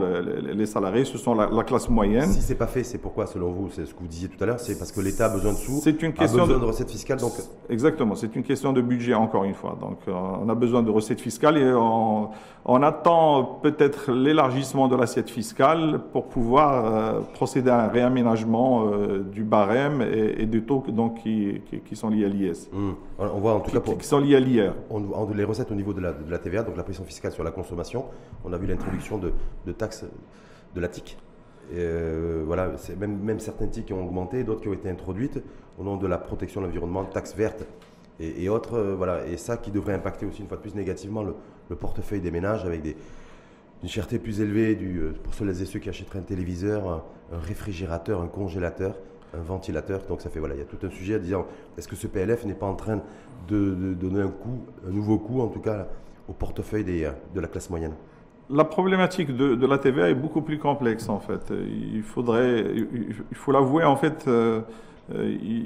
les, 0.54 0.66
salariés, 0.66 1.04
ce 1.04 1.18
sont 1.18 1.34
la, 1.34 1.64
classe 1.64 1.88
moyenne. 1.88 2.30
Si 2.32 2.42
c'est 2.42 2.54
pas 2.54 2.66
fait, 2.66 2.82
c'est 2.82 2.98
pourquoi, 2.98 3.26
selon 3.26 3.50
vous 3.50 3.68
C'est 3.70 3.86
ce 3.86 3.94
que 3.94 4.00
vous 4.00 4.06
disiez 4.06 4.28
tout 4.28 4.42
à 4.42 4.46
l'heure, 4.46 4.60
c'est 4.60 4.78
parce 4.78 4.92
que 4.92 5.00
l'État 5.00 5.26
a 5.26 5.28
besoin 5.28 5.52
de 5.52 5.58
sous, 5.58 5.80
c'est 5.82 6.02
une 6.02 6.12
question 6.12 6.42
a 6.42 6.46
besoin 6.46 6.58
de, 6.58 6.64
recettes 6.64 6.90
fiscales. 6.90 7.18
Donc... 7.18 7.32
Exactement, 7.70 8.14
c'est 8.14 8.34
une 8.34 8.42
question 8.42 8.72
de 8.72 8.80
budget, 8.80 9.14
encore 9.14 9.44
une 9.44 9.54
fois. 9.54 9.76
Donc, 9.80 9.98
euh, 10.08 10.12
on 10.12 10.48
a 10.48 10.54
besoin 10.54 10.82
de 10.82 10.90
recettes 10.90 11.20
fiscales 11.20 11.58
et 11.58 11.72
on, 11.72 12.30
on 12.64 12.82
attend 12.82 13.58
peut-être 13.62 14.12
l'élargissement 14.12 14.88
de 14.88 14.96
l'assiette 14.96 15.30
fiscale 15.30 16.00
pour 16.12 16.26
pouvoir 16.26 16.84
euh, 16.84 17.20
procéder 17.34 17.70
à 17.70 17.84
un 17.84 17.88
réaménagement 17.88 18.86
du 19.32 19.44
barème 19.44 20.02
et, 20.02 20.46
des 20.46 20.62
taux 20.62 20.84
donc, 20.88 21.22
qui, 21.22 21.60
qui, 21.86 21.96
sont 21.96 22.10
liés 22.10 22.24
à 22.24 22.28
l'IS. 22.28 22.68
Mmh. 22.72 22.90
On 23.18 23.38
voit 23.38 23.54
en 23.54 23.60
tout 23.60 23.70
cas 23.70 23.80
qui, 23.94 24.06
sont 24.06 24.20
liés 24.20 24.36
à 24.36 24.40
l'IR. 24.40 24.74
les 25.34 25.44
recettes 25.44 25.70
au 25.70 25.74
niveau 25.74 25.92
de 25.92 26.00
la, 26.00 26.12
de 26.12 26.30
la 26.30 26.38
TVA, 26.38 26.62
donc 26.62 26.76
la 26.76 26.84
fiscale 26.92 27.32
sur 27.32 27.44
la 27.44 27.50
consommation. 27.50 28.06
On 28.44 28.52
a 28.52 28.58
vu 28.58 28.66
l'introduction 28.66 29.18
de, 29.18 29.72
taxes 29.72 30.04
de 30.74 30.80
la 30.80 30.88
TIC. 30.88 31.18
Euh, 31.74 32.44
voilà, 32.46 32.72
c'est 32.76 32.98
même, 32.98 33.18
même 33.18 33.40
certains 33.40 33.66
TIC 33.66 33.86
qui 33.86 33.92
ont 33.92 34.02
augmenté, 34.02 34.42
d'autres 34.44 34.62
qui 34.62 34.68
ont 34.68 34.72
été 34.72 34.88
introduites 34.88 35.42
au 35.78 35.84
nom 35.84 35.96
de 35.96 36.06
la 36.06 36.18
protection 36.18 36.60
de 36.60 36.66
l'environnement, 36.66 37.04
taxes 37.04 37.34
vertes 37.34 37.66
et, 38.20 38.48
autres. 38.48 38.74
Euh, 38.74 38.94
voilà, 38.96 39.26
et 39.26 39.36
ça 39.36 39.56
qui 39.56 39.70
devrait 39.70 39.94
impacter 39.94 40.26
aussi 40.26 40.40
une 40.40 40.48
fois 40.48 40.56
de 40.56 40.62
plus 40.62 40.74
négativement 40.74 41.22
le, 41.22 41.34
portefeuille 41.76 42.20
des 42.20 42.30
ménages 42.30 42.64
avec 42.64 42.82
des, 42.82 42.96
une 43.82 43.88
cherté 43.88 44.18
plus 44.18 44.40
élevée 44.40 44.76
euh, 44.80 45.14
pour 45.22 45.34
ceux 45.34 45.48
et 45.48 45.66
ceux 45.66 45.78
qui 45.78 45.88
achèteraient 45.88 46.18
un 46.18 46.22
téléviseur, 46.22 46.88
un, 46.88 47.02
réfrigérateur, 47.30 48.22
un 48.22 48.28
congélateur, 48.28 48.96
un 49.34 49.42
ventilateur. 49.42 50.02
Donc 50.08 50.22
ça 50.22 50.30
fait 50.30 50.40
voilà, 50.40 50.54
il 50.54 50.58
y 50.58 50.62
a 50.62 50.64
tout 50.64 50.84
un 50.84 50.90
sujet 50.90 51.14
à 51.14 51.18
dire 51.18 51.44
est-ce 51.76 51.86
que 51.86 51.96
ce 51.96 52.06
PLF 52.06 52.44
n'est 52.44 52.54
pas 52.54 52.66
en 52.66 52.74
train 52.74 53.02
de, 53.48 53.74
de 53.74 53.94
donner 53.94 54.22
un 54.22 54.28
coup, 54.28 54.64
un 54.86 54.90
nouveau 54.90 55.18
coup 55.18 55.40
en 55.40 55.48
tout 55.48 55.60
cas 55.60 55.88
au 56.28 56.32
portefeuille 56.32 56.84
des, 56.84 57.04
euh, 57.04 57.10
de 57.34 57.40
la 57.40 57.48
classe 57.48 57.70
moyenne 57.70 57.94
La 58.50 58.64
problématique 58.64 59.34
de, 59.34 59.66
la 59.66 59.78
TVA 59.78 60.10
est 60.10 60.14
beaucoup 60.14 60.42
plus 60.42 60.58
complexe 60.58 61.08
en 61.08 61.20
fait. 61.20 61.50
Il 61.50 62.02
faudrait, 62.02 62.64
il 62.74 63.36
faut 63.36 63.52
l'avouer 63.52 63.84
en 63.84 63.96
fait, 63.96 64.26
euh, 64.28 64.60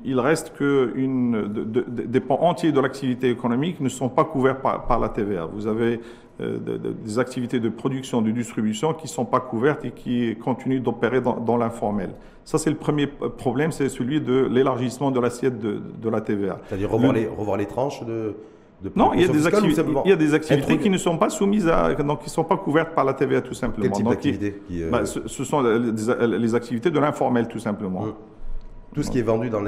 il 0.05 0.19
reste 0.21 0.55
que 0.57 0.93
une, 0.95 1.53
des 1.89 2.21
pans 2.21 2.41
entiers 2.43 2.73
de 2.73 2.81
l'activité 2.81 3.29
économique 3.29 3.81
ne 3.81 3.89
sont 3.89 4.09
pas 4.09 4.25
couverts 4.25 4.61
par, 4.61 5.01
la 5.01 5.09
TVA. 5.09 5.47
Vous 5.47 5.67
avez 5.67 6.01
euh, 6.41 6.59
des 7.05 7.19
activités 7.19 7.59
de 7.59 7.69
production, 7.69 8.23
de 8.23 8.31
distribution 8.31 8.95
qui 8.95 9.07
ne 9.07 9.11
sont 9.11 9.25
pas 9.25 9.41
couvertes 9.41 9.85
et 9.85 9.91
qui 9.91 10.37
continuent 10.37 10.81
d'opérer 10.81 11.21
dans, 11.21 11.57
l'informel. 11.57 12.11
Ça, 12.45 12.59
c'est 12.59 12.71
le 12.71 12.77
premier 12.77 13.07
problème, 13.07 13.73
c'est 13.73 13.89
celui 13.89 14.21
de 14.21 14.49
l'élargissement 14.51 15.11
de 15.11 15.19
l'assiette 15.21 15.59
de, 15.59 16.09
la 16.09 16.21
TVA. 16.21 16.61
C'est-à-dire 16.69 16.91
revoir, 16.91 17.13
les, 17.13 17.27
revoir 17.27 17.57
les 17.57 17.67
tranches 17.67 18.05
de 18.05 18.35
non, 18.97 19.13
il 19.15 19.21
y 19.21 19.25
a 19.25 19.29
des 19.29 19.47
activités, 19.47 19.83
il 20.05 20.09
y 20.09 20.13
a 20.13 20.17
des 20.17 20.35
activités 20.35 20.79
qui 20.79 20.91
ne 20.91 20.99
sont 20.99 21.19
pas 21.19 21.31
soumises 21.31 21.69
à, 21.69 21.95
donc 21.95 22.21
qui 22.21 22.27
ne 22.27 22.31
sont 22.31 22.45
pas 22.45 22.57
couvertes 22.57 22.95
par 22.95 23.05
la 23.05 23.15
TVA 23.15 23.41
tout 23.41 23.55
simplement. 23.55 23.85
Quel 23.85 23.93
type 23.93 24.09
d'activités 24.09 24.63
euh, 24.73 24.91
bah, 24.91 25.05
ce, 25.05 25.45
sont 25.45 25.63
les, 25.63 26.55
activités 26.55 26.91
de 26.91 26.99
l'informel 26.99 27.49
tout 27.49 27.59
simplement. 27.59 28.03
Mmh. 28.07 28.15
Tout 28.95 29.03
ce 29.03 29.11
qui 29.11 29.19
est 29.19 29.23
vendu 29.23 29.49
dans 29.51 29.61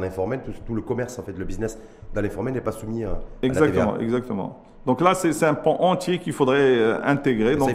l'informel, 0.00 0.40
tout, 0.44 0.52
tout, 0.66 0.74
le 0.74 0.82
commerce, 0.82 1.18
en 1.18 1.22
fait, 1.22 1.36
le 1.38 1.44
business 1.44 1.78
dans 2.14 2.20
l'informel 2.20 2.54
n'est 2.54 2.60
pas 2.60 2.72
soumis 2.72 3.04
à, 3.04 3.20
exactement, 3.42 3.92
la 3.92 3.98
TVA. 3.98 4.04
Exactement. 4.04 4.62
Donc 4.86 5.00
là, 5.00 5.14
c'est 5.14 5.44
un 5.44 5.54
pan 5.54 5.76
entier 5.80 6.20
qu'il 6.20 6.32
faudrait 6.32 6.58
euh, 6.60 6.98
intégrer 7.02 7.56
donc, 7.56 7.70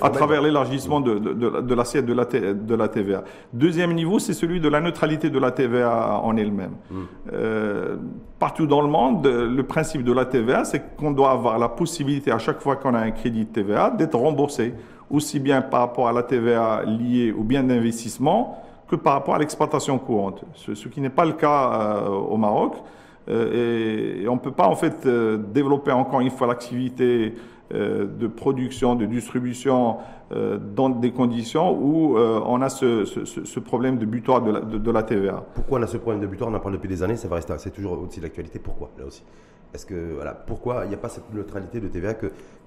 à, 0.00 0.10
travers 0.10 0.40
l'élargissement 0.40 1.00
de, 1.02 1.18
de, 1.18 1.60
de, 1.60 1.74
l'assiette 1.74 2.06
de 2.06 2.14
la, 2.14 2.24
de 2.24 2.74
la 2.74 2.88
TVA. 2.88 3.22
Deuxième 3.52 3.92
niveau, 3.92 4.18
c'est 4.18 4.32
celui 4.32 4.58
de 4.58 4.68
la 4.70 4.80
neutralité 4.80 5.28
de 5.28 5.38
la 5.38 5.50
TVA 5.50 6.20
en 6.22 6.34
elle-même. 6.38 6.72
Hmm. 6.90 7.02
Euh, 7.34 7.96
partout 8.38 8.66
dans 8.66 8.80
le 8.80 8.88
monde, 8.88 9.26
le 9.26 9.62
principe 9.62 10.04
de 10.04 10.12
la 10.12 10.24
TVA, 10.24 10.64
c'est 10.64 10.96
qu'on 10.96 11.10
doit 11.10 11.32
avoir 11.32 11.58
la 11.58 11.68
possibilité 11.68 12.32
à 12.32 12.38
chaque 12.38 12.62
fois 12.62 12.76
qu'on 12.76 12.94
a 12.94 13.00
un 13.00 13.10
crédit 13.10 13.44
de 13.44 13.50
TVA 13.52 13.90
d'être 13.90 14.18
remboursé, 14.18 14.72
aussi 15.10 15.38
bien 15.38 15.60
par 15.60 15.80
rapport 15.80 16.08
à 16.08 16.12
la 16.12 16.22
TVA 16.22 16.82
liée 16.86 17.30
au 17.30 17.42
bien 17.42 17.62
d'investissement 17.62 18.58
par 18.96 19.14
rapport 19.14 19.34
à 19.34 19.38
l'exploitation 19.38 19.98
courante, 19.98 20.44
ce, 20.54 20.88
qui 20.88 21.00
n'est 21.00 21.10
pas 21.10 21.24
le 21.24 21.32
cas 21.32 21.72
euh, 21.72 22.08
au 22.08 22.36
Maroc. 22.36 22.74
Euh, 23.28 24.22
et, 24.22 24.28
on 24.28 24.34
ne 24.34 24.40
peut 24.40 24.52
pas 24.52 24.66
en 24.66 24.74
fait 24.74 25.06
euh, 25.06 25.38
développer 25.38 25.92
encore 25.92 26.20
une 26.20 26.30
fois 26.30 26.46
l'activité 26.46 27.34
de 27.74 28.26
production, 28.26 28.94
de 28.96 29.06
distribution 29.06 29.96
dans 30.30 30.90
des 30.90 31.10
conditions 31.10 31.72
où 31.72 32.18
on 32.18 32.60
a 32.60 32.68
ce, 32.68 33.60
problème 33.60 33.96
de 33.96 34.04
butoir 34.04 34.42
de 34.42 34.90
la, 34.90 35.02
TVA. 35.02 35.42
Pourquoi 35.54 35.82
a 35.82 35.86
ce 35.86 35.96
problème 35.96 36.20
de 36.20 36.26
butoir 36.26 36.50
On 36.50 36.54
en 36.54 36.60
parle 36.60 36.74
depuis 36.74 36.88
des 36.90 37.02
années, 37.02 37.16
ça 37.16 37.28
va 37.28 37.36
rester, 37.36 37.54
c'est 37.56 37.70
toujours 37.70 37.98
aussi 38.02 38.20
l'actualité. 38.20 38.58
Pourquoi 38.58 38.90
là 38.98 39.06
aussi? 39.06 39.22
Est-ce 39.72 39.86
que 39.86 40.12
voilà, 40.16 40.32
pourquoi 40.34 40.82
il 40.84 40.88
n'y 40.88 40.94
a 40.94 40.98
pas 40.98 41.08
cette 41.08 41.32
neutralité 41.32 41.80
de 41.80 41.88
TVA 41.88 42.12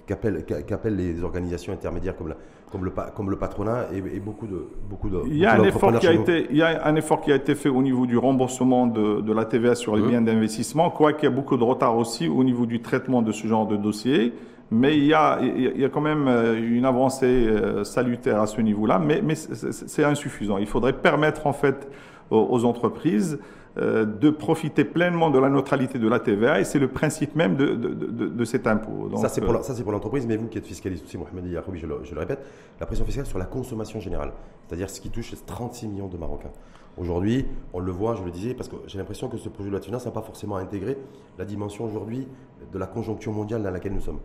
qu'appellent 0.08 0.96
les 0.96 1.24
organisations 1.24 1.72
intermédiaires 1.72 2.16
comme, 2.16 2.30
la, 2.30 2.38
comme, 2.72 2.86
le, 2.86 2.92
comme 3.16 3.30
le 3.30 3.38
patronat 3.38 3.86
et, 3.94 4.20
beaucoup 4.20 4.48
de 4.48 4.68
beaucoup 4.90 5.10
de. 5.10 5.22
Il 5.28 5.38
y, 5.38 5.46
a 5.46 5.54
un 5.54 5.64
effort 5.64 5.98
qui 6.00 6.08
a 6.08 6.14
été, 6.14 6.48
il 6.50 6.58
y 6.58 6.62
a 6.62 6.86
un 6.86 6.96
effort 6.96 7.22
qui 7.22 7.32
a 7.32 7.36
été 7.36 7.56
fait 7.56 7.70
au 7.70 7.82
niveau 7.82 8.06
du 8.06 8.18
remboursement 8.18 8.88
de, 8.88 9.22
de 9.22 9.34
la 9.34 9.46
TVA 9.46 9.76
sur 9.76 9.96
les 9.96 10.02
mmh. 10.02 10.08
biens 10.08 10.22
d'investissement, 10.22 10.90
quoiqu'il 10.90 11.26
y 11.26 11.28
a 11.28 11.32
beaucoup 11.32 11.58
de 11.58 11.64
retard 11.64 11.98
aussi 11.98 12.28
au 12.28 12.44
niveau 12.44 12.66
du 12.66 12.82
traitement 12.82 13.22
de 13.22 13.32
ce 13.32 13.48
genre 13.48 13.68
de 13.68 13.78
dossier. 13.78 14.34
Mais 14.72 14.98
il 14.98 15.06
y, 15.06 15.14
a, 15.14 15.40
il 15.42 15.80
y 15.80 15.86
a 15.86 15.90
quand 15.90 16.02
même 16.02 16.28
euh, 16.28 16.60
une 16.60 16.86
avancée 16.86 17.26
euh, 17.26 17.84
salutaire 17.84 18.42
à 18.42 18.48
ce 18.48 18.62
niveau-là, 18.62 18.98
mais, 18.98 19.22
mais 19.24 19.36
c'est 19.36 20.04
insuffisant. 20.04 20.58
Il 20.58 20.66
faudrait 20.66 20.94
permettre 20.94 21.46
en 21.46 21.54
fait 21.54 21.88
aux 22.32 22.66
entreprises 22.66 23.40
de 23.78 24.30
profiter 24.30 24.86
pleinement 24.86 25.30
de 25.30 25.38
la 25.38 25.50
neutralité 25.50 26.00
de 26.00 26.08
la 26.08 26.20
TVA 26.20 26.62
et 26.62 26.64
c'est 26.64 26.80
le 26.80 26.88
principe 26.88 27.36
même 27.36 27.58
de, 27.58 27.76
de, 27.76 27.90
de, 28.28 28.46
cet 28.46 28.68
impôt. 28.68 29.10
Donc, 29.10 29.20
ça, 29.20 29.28
c'est 29.28 29.42
pour 29.84 29.92
l'entreprise, 29.92 30.26
mais 30.26 30.38
vous 30.38 30.48
qui 30.48 30.58
êtes 30.58 30.66
fiscaliste 30.66 31.06
aussi, 31.06 31.18
Mohamed 31.18 31.46
Yaroubi, 31.46 31.80
je, 31.80 31.88
je, 32.04 32.14
le 32.14 32.20
répète, 32.20 32.40
la 32.80 32.86
pression 32.86 33.06
fiscale 33.06 33.26
sur 33.26 33.38
la 33.38 33.46
consommation 33.46 34.00
générale, 34.00 34.32
c'est-à-dire 34.66 34.90
ce 34.90 35.02
qui 35.02 35.10
touche 35.10 35.34
36 35.46 35.88
millions 35.88 36.08
de 36.08 36.18
Marocains. 36.18 36.52
Aujourd'hui, 36.98 37.46
on 37.74 37.80
le 37.80 37.92
voit, 37.92 38.16
je 38.16 38.24
le 38.24 38.32
disais, 38.32 38.54
parce 38.54 38.70
que 38.70 38.78
j'ai 38.88 38.98
l'impression 38.98 39.28
que 39.28 39.38
ce 39.38 39.50
projet 39.50 39.68
de 39.68 39.72
loi 39.72 39.80
de 39.80 39.86
finances 39.86 40.06
n'a 40.06 40.12
pas 40.12 40.22
forcément 40.22 40.56
intégré 40.56 40.98
la 41.38 41.44
dimension 41.44 41.84
aujourd'hui 41.84 42.28
de 42.72 42.78
la 42.78 42.88
conjoncture 42.88 43.34
mondiale 43.34 43.62
dans 43.64 43.72
laquelle 43.72 43.94
nous 43.94 44.02
sommes. 44.02 44.20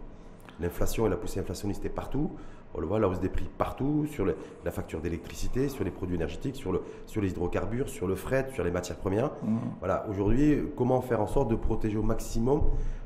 L'inflation 0.61 1.07
et 1.07 1.11
la 1.11 1.17
poussée 1.17 1.41
inflationniste 1.41 1.85
est 1.85 1.91
partout. 1.91 2.31
On 2.75 2.81
le 2.81 2.87
voit, 2.87 3.01
la 3.01 3.09
hausse 3.09 3.21
des 3.21 3.29
prix 3.29 3.49
partout, 3.59 4.07
sur 4.07 4.25
la 4.25 4.71
facture 4.71 5.01
d'électricité, 5.01 5.69
sur 5.69 5.85
les 5.85 5.91
produits 5.91 6.17
énergétiques, 6.17 6.57
sur, 6.57 6.73
le, 6.73 6.83
sur 7.07 7.21
les 7.21 7.31
hydrocarbures, 7.31 7.89
sur 7.89 8.07
le 8.07 8.15
fret, 8.15 8.49
sur 8.53 8.63
les 8.63 8.71
matières 8.71 8.97
premières. 8.97 9.33
Mmh. 9.43 9.59
Voilà, 9.81 10.07
aujourd'hui, 10.09 10.59
comment 10.77 11.01
faire 11.01 11.21
en 11.21 11.27
sorte 11.27 11.51
de 11.51 11.57
protéger 11.57 11.99
au 11.99 12.03
maximum 12.03 12.63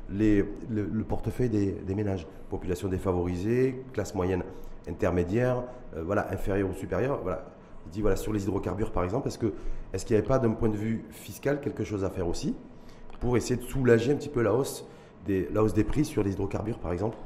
les, 0.09 0.45
le, 0.69 1.03
portefeuille 1.03 1.49
des, 1.49 1.95
ménages? 1.95 2.27
Population 2.49 2.87
défavorisée, 2.87 3.83
classe 3.91 4.13
moyenne 4.13 4.43
intermédiaire, 4.87 5.63
euh, 5.95 6.03
voilà, 6.05 6.31
inférieure 6.31 6.69
ou 6.69 6.73
supérieure. 6.73 7.21
Voilà. 7.23 7.45
Il 7.87 7.91
dit, 7.91 8.01
voilà, 8.01 8.15
sur 8.15 8.33
les 8.33 8.43
hydrocarbures 8.43 8.91
par 8.91 9.03
exemple, 9.03 9.27
est-ce 9.27 9.37
qu'il 9.39 9.51
est 9.93 10.09
n'y 10.11 10.17
avait 10.17 10.27
pas 10.27 10.39
d'un 10.39 10.51
point 10.51 10.69
de 10.69 10.77
vue 10.77 11.05
fiscal 11.09 11.59
quelque 11.59 11.83
chose 11.83 12.03
à 12.03 12.09
faire 12.09 12.27
aussi 12.27 12.55
pour 13.19 13.37
essayer 13.37 13.55
de 13.55 13.63
soulager 13.63 14.11
un 14.11 14.15
petit 14.15 14.29
peu 14.29 14.41
la 14.41 14.53
hausse 14.53 14.85
des, 15.25 15.49
la 15.51 15.63
hausse 15.63 15.73
des 15.73 15.83
prix 15.83 16.05
sur 16.05 16.23
les 16.23 16.33
hydrocarbures 16.33 16.77
par 16.77 16.91
exemple? 16.91 17.17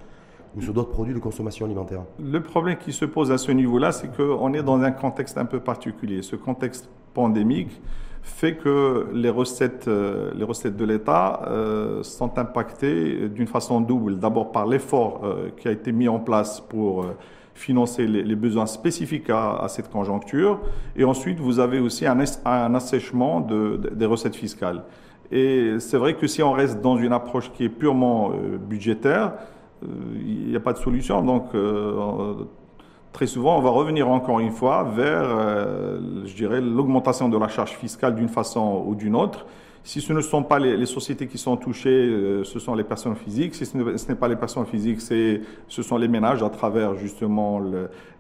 Ou 0.56 0.62
sur 0.62 0.74
d'autres 0.74 0.92
produits 0.92 1.14
de 1.14 1.20
consommation 1.20 1.66
alimentaire 1.66 2.02
Le 2.20 2.42
problème 2.42 2.78
qui 2.78 2.94
se 2.94 3.06
pose 3.06 3.32
à 3.32 3.38
ce 3.38 3.52
niveau-là, 3.52 3.92
c'est 3.92 4.16
qu'on 4.16 4.54
est 4.54 4.64
dans 4.64 4.82
un 4.82 4.92
contexte 4.92 5.38
un 5.38 5.46
peu 5.46 5.60
particulier. 5.60 6.22
Ce 6.22 6.36
contexte 6.36 6.90
pandémique 7.14 7.82
fait 8.22 8.56
que 8.56 9.08
les 9.14 9.30
recettes, 9.30 9.88
euh, 9.88 10.32
les 10.36 10.44
recettes 10.44 10.78
de 10.78 10.86
l'État 10.86 11.42
euh, 11.48 12.04
sont 12.04 12.38
impactées 12.38 13.30
d'une 13.30 13.48
façon 13.48 13.82
double. 13.82 14.18
D'abord 14.18 14.52
par 14.52 14.66
l'effort 14.66 15.22
euh, 15.24 15.50
qui 15.58 15.68
a 15.68 15.72
été 15.72 15.92
mis 15.92 16.08
en 16.08 16.20
place 16.20 16.62
pour 16.62 17.06
financer 17.54 18.08
les, 18.08 18.36
besoins 18.36 18.66
spécifiques 18.66 19.30
à, 19.30 19.66
cette 19.68 19.90
conjoncture. 19.90 20.62
Et 20.96 21.04
ensuite, 21.04 21.40
vous 21.40 21.60
avez 21.60 21.80
aussi 21.80 22.06
un, 22.06 22.18
un 22.46 22.74
assèchement 22.74 23.42
des 23.42 24.06
recettes 24.06 24.38
fiscales. 24.38 24.84
Et 25.30 25.76
c'est 25.80 25.98
vrai 25.98 26.14
que 26.16 26.26
si 26.26 26.42
on 26.42 26.54
reste 26.54 26.80
dans 26.80 26.96
une 26.96 27.12
approche 27.12 27.52
qui 27.52 27.66
est 27.66 27.70
purement 27.70 28.32
budgétaire, 28.62 29.34
il 29.82 30.48
n'y 30.50 30.56
a 30.56 30.60
pas 30.60 30.74
de 30.74 30.78
solution. 30.78 31.22
Donc, 31.24 31.54
euh, 31.56 32.34
très 33.14 33.28
souvent, 33.28 33.58
on 33.58 33.62
va 33.62 33.70
revenir 33.70 34.10
encore 34.10 34.40
une 34.40 34.52
fois 34.52 34.84
vers, 34.84 35.24
euh, 35.24 36.26
je 36.26 36.36
dirais, 36.36 36.62
l'augmentation 36.62 37.30
de 37.30 37.38
la 37.38 37.48
charge 37.48 37.72
fiscale 37.72 38.16
d'une 38.16 38.30
façon 38.30 38.84
ou 38.86 38.96
d'une 38.96 39.16
autre. 39.16 39.46
Si 39.84 40.02
ce 40.02 40.12
ne 40.12 40.22
sont 40.22 40.44
pas 40.44 40.60
les, 40.60 40.86
sociétés 40.86 41.26
qui 41.28 41.38
sont 41.38 41.56
touchées, 41.56 41.90
euh, 41.90 42.44
ce 42.44 42.60
sont 42.60 42.76
les 42.76 42.84
personnes 42.84 43.16
physiques. 43.16 43.56
Si 43.56 43.66
ce 43.66 43.78
n'est 43.78 44.16
pas 44.16 44.28
les 44.28 44.36
personnes 44.36 44.66
physiques, 44.66 45.02
ce 45.02 45.82
sont 45.82 45.98
les 45.98 46.08
ménages 46.08 46.44
à 46.44 46.50
travers 46.50 46.96
justement 46.96 47.62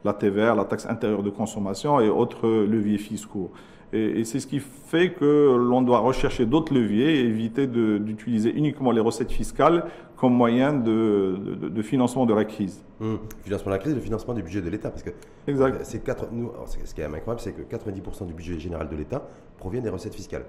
la 0.03 0.13
TVA, 0.13 0.55
la 0.55 0.63
taxe 0.65 0.85
intérieure 0.85 1.21
de 1.21 1.29
consommation 1.29 1.99
et 1.99 2.09
autres 2.09 2.47
leviers 2.47 2.97
fiscaux. 2.97 3.51
Et, 3.91 4.23
c'est 4.23 4.39
ce 4.39 4.47
qui 4.47 4.59
fait 4.59 5.11
que 5.13 5.55
l'on 5.57 5.81
doit 5.81 5.99
rechercher 5.99 6.45
d'autres 6.45 6.73
leviers 6.73 7.21
et 7.21 7.25
éviter 7.25 7.65
d'utiliser 7.65 8.53
uniquement 8.55 8.91
les 8.91 9.01
recettes 9.01 9.31
fiscales 9.31 9.85
comme 10.19 10.33
moyen 10.33 10.73
de, 10.73 11.37
de, 11.61 11.81
financement 11.81 12.25
de 12.25 12.33
la 12.33 12.43
crise. 12.43 12.83
Mmh. 12.99 13.15
Financement 13.43 13.71
de 13.71 13.75
la 13.75 13.79
crise, 13.79 13.95
le 13.95 14.01
financement 14.01 14.33
du 14.33 14.43
budget 14.43 14.61
de 14.61 14.69
l'État. 14.69 14.89
Parce 14.89 15.03
que 15.03 15.11
exact. 15.47 15.79
C'est 15.83 16.03
quatre, 16.03 16.27
nous, 16.31 16.51
ce 16.65 16.93
qui 16.93 16.99
est 16.99 17.05
incroyable, 17.05 17.39
c'est 17.39 17.53
que 17.53 17.61
90% 17.61 18.27
du 18.27 18.33
budget 18.33 18.59
général 18.59 18.89
de 18.89 18.95
l'État 18.97 19.23
provient 19.57 19.81
des 19.81 19.89
recettes 19.89 20.15
fiscales. 20.15 20.43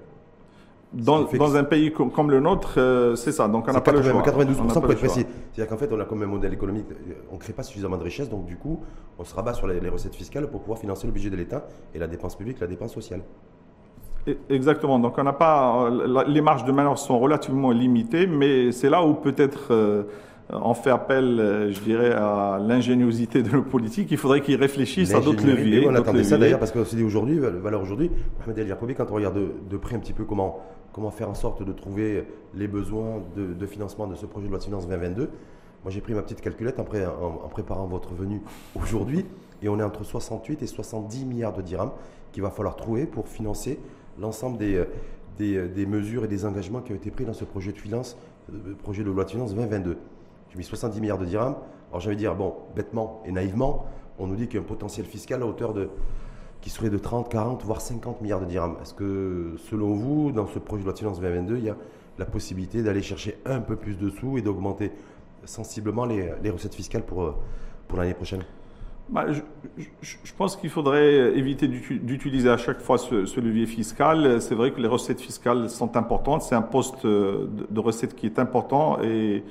Dans, 0.91 1.23
dans 1.23 1.55
un 1.55 1.63
pays 1.63 1.93
comme, 1.93 2.31
le 2.31 2.41
nôtre, 2.41 2.73
euh, 2.75 3.15
c'est 3.15 3.31
ça. 3.31 3.47
Donc 3.47 3.65
on 3.69 3.71
n'a 3.71 3.79
pas 3.79 3.93
le 3.93 4.03
choix. 4.03 4.21
92% 4.21 4.73
pour 4.73 4.91
être 4.91 4.97
précis. 4.97 5.25
C'est-à-dire 5.53 5.69
qu'en 5.69 5.77
fait, 5.77 5.93
on 5.93 5.99
a 6.01 6.03
comme 6.03 6.21
un 6.21 6.27
modèle 6.27 6.53
économique, 6.53 6.87
on 7.31 7.35
ne 7.35 7.39
crée 7.39 7.53
pas 7.53 7.63
suffisamment 7.63 7.97
de 7.97 8.03
richesse, 8.03 8.29
donc 8.29 8.45
du 8.45 8.57
coup, 8.57 8.81
on 9.17 9.23
se 9.23 9.33
rabat 9.33 9.53
sur 9.53 9.67
les, 9.67 9.79
recettes 9.87 10.15
fiscales 10.15 10.49
pour 10.49 10.59
pouvoir 10.59 10.79
financer 10.79 11.07
le 11.07 11.13
budget 11.13 11.29
de 11.29 11.37
l'État 11.37 11.65
et 11.95 11.99
la 11.99 12.07
dépense 12.07 12.35
publique, 12.35 12.59
la 12.59 12.67
dépense 12.67 12.93
sociale. 12.93 13.21
Exactement. 14.49 14.99
Donc 14.99 15.17
on 15.17 15.23
n'a 15.23 15.33
pas, 15.33 15.85
euh, 15.85 16.23
les 16.27 16.41
marges 16.41 16.65
de 16.65 16.71
manœuvre 16.71 16.97
sont 16.97 17.19
relativement 17.19 17.71
limitées, 17.71 18.27
mais 18.27 18.71
c'est 18.71 18.89
là 18.89 19.03
où 19.03 19.13
peut-être 19.13 19.67
euh, 19.71 20.03
on 20.49 20.73
fait 20.73 20.91
appel, 20.91 21.69
je 21.71 21.79
dirais, 21.79 22.11
à 22.11 22.59
l'ingéniosité 22.59 23.41
de 23.41 23.49
nos 23.49 23.63
politiques. 23.63 24.11
Il 24.11 24.17
faudrait 24.17 24.41
qu'ils 24.41 24.59
réfléchissent 24.59 25.13
à 25.13 25.21
d'autres 25.21 25.45
leviers. 25.45 25.87
on 25.87 25.95
attendait 25.95 26.23
ça 26.23 26.37
d'ailleurs 26.37 26.59
parce 26.59 26.71
qu'on 26.71 26.85
s'est 26.85 26.97
dit 26.97 27.03
aujourd'hui, 27.03 27.39
valeur 27.39 27.81
aujourd'hui, 27.81 28.11
Mohamed 28.39 28.59
El 28.59 28.95
quand 28.95 29.11
on 29.11 29.15
regarde 29.15 29.35
de, 29.35 29.51
de, 29.69 29.77
près 29.77 29.95
un 29.95 29.99
petit 29.99 30.13
peu 30.13 30.25
comment 30.25 30.59
comment 30.91 31.11
faire 31.11 31.29
en 31.29 31.33
sorte 31.33 31.63
de 31.63 31.71
trouver 31.71 32.25
les 32.53 32.67
besoins 32.67 33.21
de, 33.35 33.65
financement 33.65 34.07
de 34.07 34.15
ce 34.15 34.25
projet 34.25 34.47
de 34.47 34.51
loi 34.51 34.59
de 34.59 34.63
finances 34.63 34.87
2022. 34.87 35.29
Moi, 35.83 35.91
j'ai 35.91 36.01
pris 36.01 36.13
ma 36.13 36.21
petite 36.21 36.41
calculette 36.41 36.79
en, 36.79 36.83
préparant 37.49 37.87
votre 37.87 38.13
venue 38.13 38.41
aujourd'hui, 38.75 39.25
et 39.61 39.69
on 39.69 39.79
est 39.79 39.83
entre 39.83 40.03
68 40.03 40.61
et 40.61 40.67
70 40.67 41.25
milliards 41.25 41.53
de 41.53 41.61
dirhams 41.61 41.91
qu'il 42.31 42.43
va 42.43 42.51
falloir 42.51 42.75
trouver 42.75 43.05
pour 43.05 43.27
financer 43.27 43.79
l'ensemble 44.19 44.57
des, 44.57 44.85
des, 45.37 45.85
mesures 45.85 46.23
et 46.25 46.27
des 46.27 46.45
engagements 46.45 46.81
qui 46.81 46.91
ont 46.91 46.95
été 46.95 47.11
pris 47.11 47.25
dans 47.25 47.33
ce 47.33 47.45
projet 47.45 47.71
de, 47.71 47.77
finance, 47.77 48.17
euh, 48.51 48.75
projet 48.81 49.03
de 49.03 49.09
loi 49.09 49.25
de 49.25 49.31
finances 49.31 49.53
2022. 49.53 49.97
J'ai 50.49 50.57
mis 50.57 50.63
70 50.63 50.99
milliards 51.01 51.17
de 51.17 51.25
dirhams. 51.25 51.55
Alors, 51.89 52.01
j'allais 52.01 52.15
dire, 52.15 52.35
bon, 52.35 52.55
bêtement 52.75 53.21
et 53.25 53.31
naïvement, 53.31 53.85
on 54.19 54.27
nous 54.27 54.35
dit 54.35 54.47
qu'il 54.47 54.55
y 54.55 54.57
a 54.57 54.61
un 54.61 54.67
potentiel 54.67 55.05
fiscal 55.05 55.41
à 55.41 55.45
hauteur 55.45 55.73
de 55.73 55.89
qui 56.61 56.69
serait 56.69 56.91
de 56.91 56.99
30, 56.99 57.27
40, 57.27 57.63
voire 57.63 57.81
50 57.81 58.21
milliards 58.21 58.41
de 58.41 58.45
dirhams. 58.45 58.75
Est-ce 58.83 58.93
que, 58.93 59.55
selon 59.69 59.95
vous, 59.95 60.31
dans 60.31 60.45
ce 60.45 60.59
projet 60.59 60.81
de 60.81 60.85
loi 60.85 60.93
de 60.93 60.99
finances 60.99 61.19
2022, 61.19 61.57
il 61.57 61.63
y 61.63 61.69
a 61.69 61.77
la 62.19 62.25
possibilité 62.25 62.83
d'aller 62.83 63.01
chercher 63.01 63.39
un 63.45 63.61
peu 63.61 63.75
plus 63.75 63.95
de 63.97 64.11
sous 64.11 64.37
et 64.37 64.43
d'augmenter 64.43 64.91
sensiblement 65.43 66.05
les, 66.05 66.31
recettes 66.51 66.75
fiscales 66.75 67.03
pour 67.03 67.33
l'année 67.97 68.13
prochaine? 68.13 68.43
Bah, 69.09 69.25
je, 69.31 70.33
pense 70.37 70.55
qu'il 70.55 70.69
faudrait 70.69 71.37
éviter 71.37 71.67
d'utiliser 71.67 72.49
à 72.49 72.57
chaque 72.57 72.79
fois 72.79 72.97
ce, 72.97 73.39
levier 73.39 73.65
fiscal. 73.65 74.41
C'est 74.41 74.55
vrai 74.55 74.71
que 74.71 74.79
les 74.79 74.87
recettes 74.87 75.19
fiscales 75.19 75.69
sont 75.69 75.97
importantes. 75.97 76.43
C'est 76.43 76.55
un 76.55 76.61
poste 76.61 77.05
de, 77.05 77.49
de 77.69 77.79
recettes 77.79 78.15
qui 78.15 78.25
est 78.25 78.39
important 78.39 79.01
et 79.01 79.43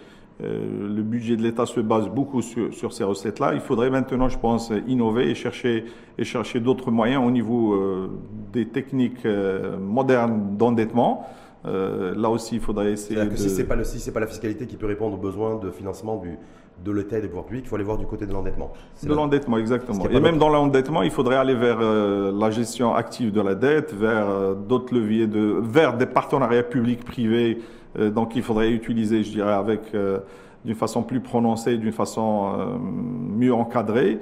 euh, 0.42 0.88
le 0.88 1.02
budget 1.02 1.36
de 1.36 1.42
l'État 1.42 1.66
se 1.66 1.80
base 1.80 2.08
beaucoup 2.08 2.40
sur, 2.40 2.92
ces 2.92 3.04
recettes-là. 3.04 3.52
Il 3.54 3.60
faudrait 3.60 3.90
maintenant, 3.90 4.28
je 4.28 4.38
pense, 4.38 4.72
innover 4.86 5.28
et 5.30 5.34
chercher, 5.34 5.84
et 6.16 6.24
chercher 6.24 6.60
d'autres 6.60 6.90
moyens 6.90 7.22
au 7.26 7.30
niveau 7.30 7.74
euh, 7.74 8.10
des 8.52 8.66
techniques 8.66 9.26
euh, 9.26 9.78
modernes 9.78 10.56
d'endettement. 10.56 11.26
là 11.64 12.30
aussi, 12.30 12.56
il 12.56 12.60
faudrait 12.60 12.92
essayer. 12.92 13.28
Que 13.28 13.36
si 13.36 13.50
ce 13.50 13.58
n'est 13.58 13.64
pas, 13.64 13.74
pas, 13.74 14.20
la 14.20 14.26
fiscalité 14.26 14.66
qui 14.66 14.76
peut 14.76 14.86
répondre 14.86 15.14
aux 15.14 15.20
besoins 15.20 15.56
de 15.56 15.70
financement 15.70 16.16
du, 16.16 16.38
de 16.84 16.92
l'État 16.92 17.18
et 17.18 17.20
des 17.20 17.28
pouvoirs 17.28 17.44
publics, 17.44 17.64
il 17.66 17.68
faut 17.68 17.76
aller 17.76 17.84
voir 17.84 17.98
du 17.98 18.06
côté 18.06 18.26
de 18.26 18.32
l'endettement. 18.32 18.72
De 19.02 19.12
l'endettement, 19.12 19.58
exactement. 19.58 20.08
Et 20.08 20.20
même 20.20 20.38
dans 20.38 20.48
l'endettement, 20.48 21.02
il 21.02 21.10
faudrait 21.10 21.36
aller 21.36 21.54
vers 21.54 21.80
la 21.80 22.50
gestion 22.50 22.94
active 22.94 23.32
de 23.32 23.40
la 23.40 23.54
dette, 23.54 23.92
vers 23.92 24.54
d'autres 24.56 24.94
leviers, 24.94 25.26
de, 25.26 25.60
vers 25.60 25.96
des 25.96 26.06
partenariats 26.06 26.62
publics-privés 26.62 27.58
euh, 27.98 28.10
donc 28.10 28.36
il 28.36 28.42
faudrait 28.42 28.70
utiliser, 28.70 29.22
je 29.22 29.30
dirais, 29.30 29.52
avec 29.52 29.94
euh, 29.94 30.18
d'une 30.64 30.74
façon 30.74 31.02
plus 31.02 31.20
prononcée, 31.20 31.76
d'une 31.76 31.92
façon 31.92 32.52
euh, 32.58 32.64
mieux 32.78 33.54
encadrée. 33.54 34.18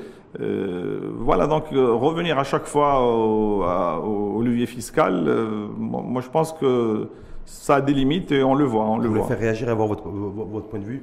voilà, 1.19 1.47
donc 1.47 1.65
revenir 1.73 2.38
à 2.38 2.45
chaque 2.45 2.67
fois 2.67 3.00
au, 3.03 4.41
levier 4.43 4.67
fiscal, 4.67 5.29
moi 5.79 6.23
je 6.23 6.29
pense 6.29 6.53
que 6.53 7.09
ça 7.45 7.77
a 7.77 7.81
des 7.81 7.95
limites 7.95 8.31
et 8.31 8.45
on 8.45 8.55
le 8.55 8.65
voit. 8.65 8.85
On 8.85 9.00
je 9.00 9.09
le 9.09 9.23
faire 9.23 9.38
réagir 9.38 9.69
et 9.69 9.71
avoir 9.71 9.88
votre, 9.88 10.07
votre 10.09 10.69
point 10.69 10.79
de 10.79 10.85
vue 10.85 11.03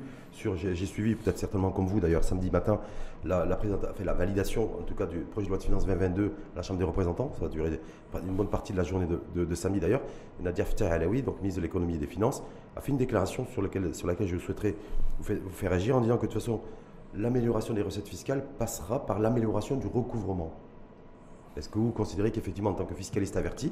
j'ai 0.55 0.85
suivi, 0.85 1.15
peut-être 1.15 1.37
certainement 1.37 1.71
comme 1.71 1.87
vous 1.87 1.99
d'ailleurs, 1.99 2.23
samedi 2.23 2.49
matin, 2.49 2.79
la, 3.23 3.45
la, 3.45 3.59
la, 4.03 4.13
validation, 4.13 4.63
en 4.79 4.83
tout 4.83 4.93
cas, 4.93 5.05
du 5.05 5.19
projet 5.19 5.45
de 5.45 5.49
loi 5.49 5.57
de 5.57 5.63
finances 5.63 5.85
2022 5.85 6.25
à 6.53 6.57
la 6.57 6.61
Chambre 6.61 6.79
des 6.79 6.85
représentants. 6.85 7.31
Ça 7.39 7.45
a 7.45 7.49
duré 7.49 7.79
une 8.27 8.35
bonne 8.35 8.49
partie 8.49 8.73
de 8.73 8.77
la 8.77 8.83
journée 8.83 9.07
de, 9.07 9.55
samedi 9.55 9.79
d'ailleurs. 9.79 10.01
Nadia 10.41 10.65
Fter 10.65 10.85
Alaoui, 10.85 11.21
donc 11.21 11.39
ministre 11.39 11.61
de 11.61 11.65
l'économie 11.65 11.95
et 11.95 11.99
des 11.99 12.07
finances, 12.07 12.43
a 12.75 12.81
fait 12.81 12.91
une 12.91 12.97
déclaration 12.97 13.45
sur, 13.45 13.61
laquelle 13.61 13.91
je 14.25 14.37
souhaiterais 14.37 14.75
vous 15.19 15.49
faire, 15.49 15.73
agir 15.73 15.95
en 15.95 16.01
disant 16.01 16.17
que 16.17 16.25
de 16.25 16.31
toute 16.31 16.41
façon, 16.41 16.61
l'amélioration 17.15 17.73
des 17.73 17.81
recettes 17.81 18.07
fiscales 18.07 18.43
passera 18.59 19.05
par 19.05 19.19
l'amélioration 19.19 19.77
du 19.77 19.87
recouvrement. 19.87 20.51
Est-ce 21.55 21.69
que 21.69 21.79
vous 21.79 21.91
considérez 21.91 22.31
qu'effectivement, 22.31 22.71
en 22.71 22.73
tant 22.73 22.85
que 22.85 22.95
fiscaliste 22.95 23.37
averti, 23.37 23.71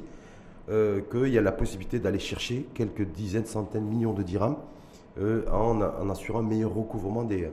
euh, 0.70 1.02
qu'il 1.10 1.28
y 1.28 1.36
a 1.36 1.42
la 1.42 1.52
possibilité 1.52 1.98
d'aller 1.98 2.18
chercher 2.18 2.66
quelques 2.72 3.02
dizaines, 3.02 3.44
centaines, 3.44 3.84
millions 3.84 4.14
de 4.14 4.22
dirhams 4.22 4.56
euh, 5.20 5.44
en, 5.52 6.10
assurant 6.10 6.40
un 6.40 6.42
meilleur 6.42 6.74
recouvrement 6.74 7.22
des, 7.22 7.48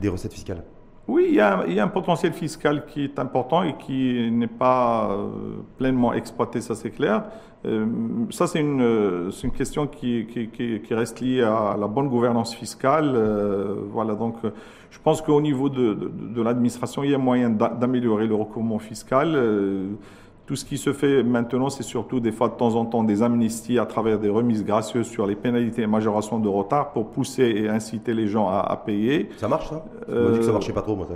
des 0.00 0.08
recettes 0.08 0.32
fiscales 0.32 0.62
oui, 1.08 1.26
il 1.28 1.34
y, 1.36 1.40
a, 1.40 1.62
un 1.62 1.86
potentiel 1.86 2.32
fiscal 2.32 2.84
qui 2.84 3.04
est 3.04 3.20
important 3.20 3.62
et 3.62 3.76
qui 3.76 4.28
n'est 4.32 4.48
pas 4.48 5.12
euh, 5.12 5.58
pleinement 5.78 6.12
exploité, 6.12 6.60
ça 6.60 6.74
c'est 6.74 6.90
clair. 6.90 7.22
Euh, 7.64 7.86
ça 8.30 8.48
c'est 8.48 8.58
une, 8.58 9.30
une, 9.44 9.52
question 9.52 9.86
qui, 9.86 10.26
qui, 10.26 10.94
reste 10.94 11.20
liée 11.20 11.42
à 11.42 11.76
la 11.78 11.86
bonne 11.86 12.08
gouvernance 12.08 12.56
fiscale. 12.56 13.16
voilà, 13.92 14.16
donc 14.16 14.34
je 14.90 14.98
pense 14.98 15.22
qu'au 15.22 15.40
niveau 15.40 15.68
de, 15.68 16.10
de 16.12 16.42
l'administration, 16.42 17.04
il 17.04 17.12
y 17.12 17.14
a 17.14 17.18
moyen 17.18 17.50
d'améliorer 17.50 18.26
le 18.26 18.34
recouvrement 18.34 18.80
fiscal. 18.80 19.36
Tout 20.46 20.54
ce 20.54 20.64
qui 20.64 20.78
se 20.78 20.92
fait 20.92 21.24
maintenant, 21.24 21.68
c'est 21.70 21.82
surtout 21.82 22.20
des 22.20 22.30
fois 22.30 22.48
de 22.48 22.54
temps 22.54 22.76
en 22.76 22.84
temps 22.84 23.02
des 23.02 23.22
amnisties 23.22 23.80
à 23.80 23.86
travers 23.86 24.20
des 24.20 24.28
remises 24.28 24.64
gracieuses 24.64 25.08
sur 25.08 25.26
les 25.26 25.34
pénalités 25.34 25.82
et 25.82 25.86
majorations 25.88 26.38
de 26.38 26.48
retard 26.48 26.92
pour 26.92 27.08
pousser 27.08 27.42
et 27.42 27.68
inciter 27.68 28.14
les 28.14 28.28
gens 28.28 28.48
à, 28.48 28.80
payer. 28.84 29.28
Ça 29.38 29.48
marche 29.48 29.70
ça? 29.70 29.84
Euh, 30.08 30.28
On 30.28 30.32
dit 30.32 30.38
que 30.38 30.44
ça 30.44 30.52
marchait 30.52 30.72
pas 30.72 30.82
trop, 30.82 30.94
moi. 30.94 31.08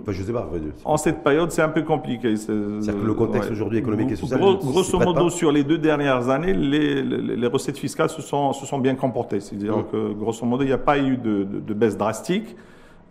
Enfin, 0.00 0.12
je 0.12 0.22
sais 0.22 0.32
pas. 0.32 0.48
En 0.84 0.96
cette 0.96 1.22
période, 1.22 1.50
c'est 1.50 1.60
un 1.60 1.68
peu 1.68 1.82
compliqué. 1.82 2.36
C'est-à-dire 2.36 2.94
que 2.94 3.06
le 3.06 3.14
contexte 3.14 3.50
aujourd'hui 3.50 3.78
économique 3.78 4.12
et 4.12 4.16
social. 4.16 4.40
grosso 4.40 4.98
modo, 4.98 5.28
sur 5.28 5.52
les 5.52 5.64
deux 5.64 5.78
dernières 5.78 6.30
années, 6.30 6.54
les, 6.54 7.02
les, 7.02 7.46
recettes 7.48 7.78
fiscales 7.78 8.08
se 8.08 8.22
sont, 8.22 8.52
se 8.52 8.64
sont 8.64 8.78
bien 8.78 8.94
comportées. 8.94 9.40
C'est-à-dire 9.40 9.78
mmh. 9.78 9.84
que, 9.90 10.12
grosso 10.14 10.46
modo, 10.46 10.62
il 10.62 10.68
n'y 10.68 10.72
a 10.72 10.78
pas 10.78 10.98
eu 10.98 11.16
de, 11.16 11.44
de, 11.44 11.74
baisse 11.74 11.98
drastique. 11.98 12.56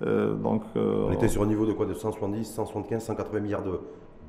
Euh, 0.02 0.34
donc, 0.34 0.64
euh, 0.76 1.08
on 1.10 1.12
était 1.12 1.28
sur 1.28 1.44
un 1.44 1.48
niveau 1.48 1.66
de 1.66 1.74
quoi? 1.74 1.86
De 1.86 1.94
170, 1.94 2.46
175, 2.46 3.04
180 3.04 3.40
milliards 3.42 3.64
de, 3.64 3.80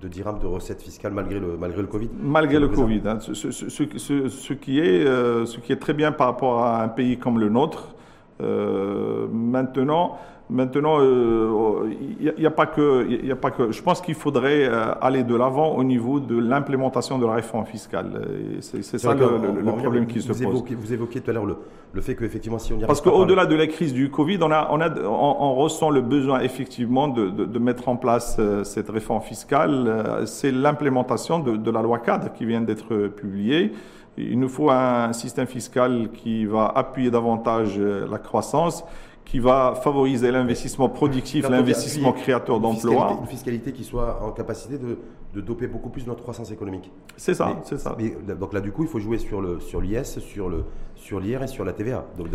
de 0.00 0.08
dirhams 0.08 0.38
de 0.38 0.46
recettes 0.46 0.82
fiscales 0.82 1.12
malgré 1.12 1.40
le, 1.40 1.56
malgré 1.56 1.80
le 1.82 1.88
Covid 1.88 2.08
Malgré 2.20 2.60
le 2.60 2.68
Covid. 2.68 3.02
Hein. 3.06 3.18
Ce, 3.20 3.34
ce, 3.34 4.52
qui 4.52 4.78
est, 4.78 5.04
euh, 5.06 5.44
ce 5.46 5.58
qui 5.58 5.72
est 5.72 5.76
très 5.76 5.94
bien 5.94 6.12
par 6.12 6.28
rapport 6.28 6.64
à 6.64 6.82
un 6.82 6.88
pays 6.88 7.18
comme 7.18 7.38
le 7.38 7.48
nôtre. 7.48 7.94
Euh, 8.40 9.26
maintenant, 9.32 10.18
Maintenant, 10.50 11.00
il 11.02 11.06
euh, 11.06 12.32
n'y 12.38 12.46
a, 12.46 12.50
pas 12.50 12.64
que, 12.64 13.06
il 13.06 13.30
a 13.30 13.36
pas 13.36 13.50
que. 13.50 13.70
Je 13.70 13.82
pense 13.82 14.00
qu'il 14.00 14.14
faudrait 14.14 14.64
euh, 14.64 14.94
aller 15.02 15.22
de 15.22 15.34
l'avant 15.34 15.74
au 15.74 15.84
niveau 15.84 16.20
de 16.20 16.38
l'implémentation 16.38 17.18
de 17.18 17.26
la 17.26 17.34
réforme 17.34 17.66
fiscale. 17.66 18.26
C'est 18.60 18.82
ça 18.82 19.12
le, 19.12 19.62
problème 19.76 20.06
qui 20.06 20.22
se 20.22 20.28
pose. 20.28 20.64
vous 20.70 20.92
évoquiez 20.94 21.20
tout 21.20 21.30
à 21.30 21.34
l'heure 21.34 21.44
le, 21.44 21.56
le, 21.92 22.00
fait 22.00 22.16
qu'effectivement, 22.16 22.58
si 22.58 22.72
on 22.72 22.78
y 22.78 22.86
Parce 22.86 23.02
qu'au-delà 23.02 23.44
de 23.44 23.54
la 23.56 23.66
crise 23.66 23.92
du 23.92 24.10
Covid, 24.10 24.38
on, 24.40 24.50
a, 24.50 24.68
on, 24.70 24.80
a, 24.80 24.88
on, 25.04 25.54
ressent 25.54 25.90
le 25.90 26.00
besoin 26.00 26.40
effectivement 26.40 27.08
de, 27.08 27.28
de, 27.28 27.44
de, 27.44 27.58
mettre 27.58 27.86
en 27.90 27.96
place 27.96 28.40
cette 28.62 28.88
réforme 28.88 29.20
fiscale. 29.20 30.22
C'est 30.24 30.50
l'implémentation 30.50 31.40
de, 31.40 31.58
de 31.58 31.70
la 31.70 31.82
loi 31.82 31.98
cadre 31.98 32.32
qui 32.32 32.46
vient 32.46 32.62
d'être 32.62 33.08
publiée. 33.08 33.72
Il 34.16 34.38
nous 34.38 34.48
faut 34.48 34.70
un 34.70 35.12
système 35.12 35.46
fiscal 35.46 36.10
qui 36.12 36.44
va 36.44 36.66
appuyer 36.66 37.10
davantage 37.10 37.78
la 37.78 38.18
croissance 38.18 38.84
qui 39.28 39.40
va 39.40 39.74
favoriser 39.74 40.30
l'investissement 40.30 40.88
productif, 40.88 41.48
l'investissement 41.48 42.12
créateur 42.12 42.60
d'emplois. 42.60 43.18
Une 43.20 43.26
fiscalité 43.26 43.72
qui 43.72 43.84
soit 43.84 44.22
en 44.22 44.30
capacité 44.30 44.78
de, 44.78 44.98
de 45.34 45.40
doper 45.42 45.66
beaucoup 45.66 45.90
plus 45.90 46.06
notre 46.06 46.22
croissance 46.22 46.50
économique. 46.50 46.90
C'est 47.16 47.34
ça, 47.34 47.60
c'est 47.64 47.78
ça. 47.78 47.96
donc 48.40 48.54
là, 48.54 48.60
du 48.60 48.72
coup, 48.72 48.84
il 48.84 48.88
faut 48.88 48.98
jouer 48.98 49.18
sur 49.18 49.42
l'IS, 49.42 50.04
sur, 50.04 50.22
sur, 50.22 50.48
le, 50.48 50.64
sur 50.96 51.20
l'IR 51.20 51.42
et 51.42 51.46
sur 51.46 51.64
la 51.66 51.74
TVA. 51.74 52.06
Donc, 52.16 52.28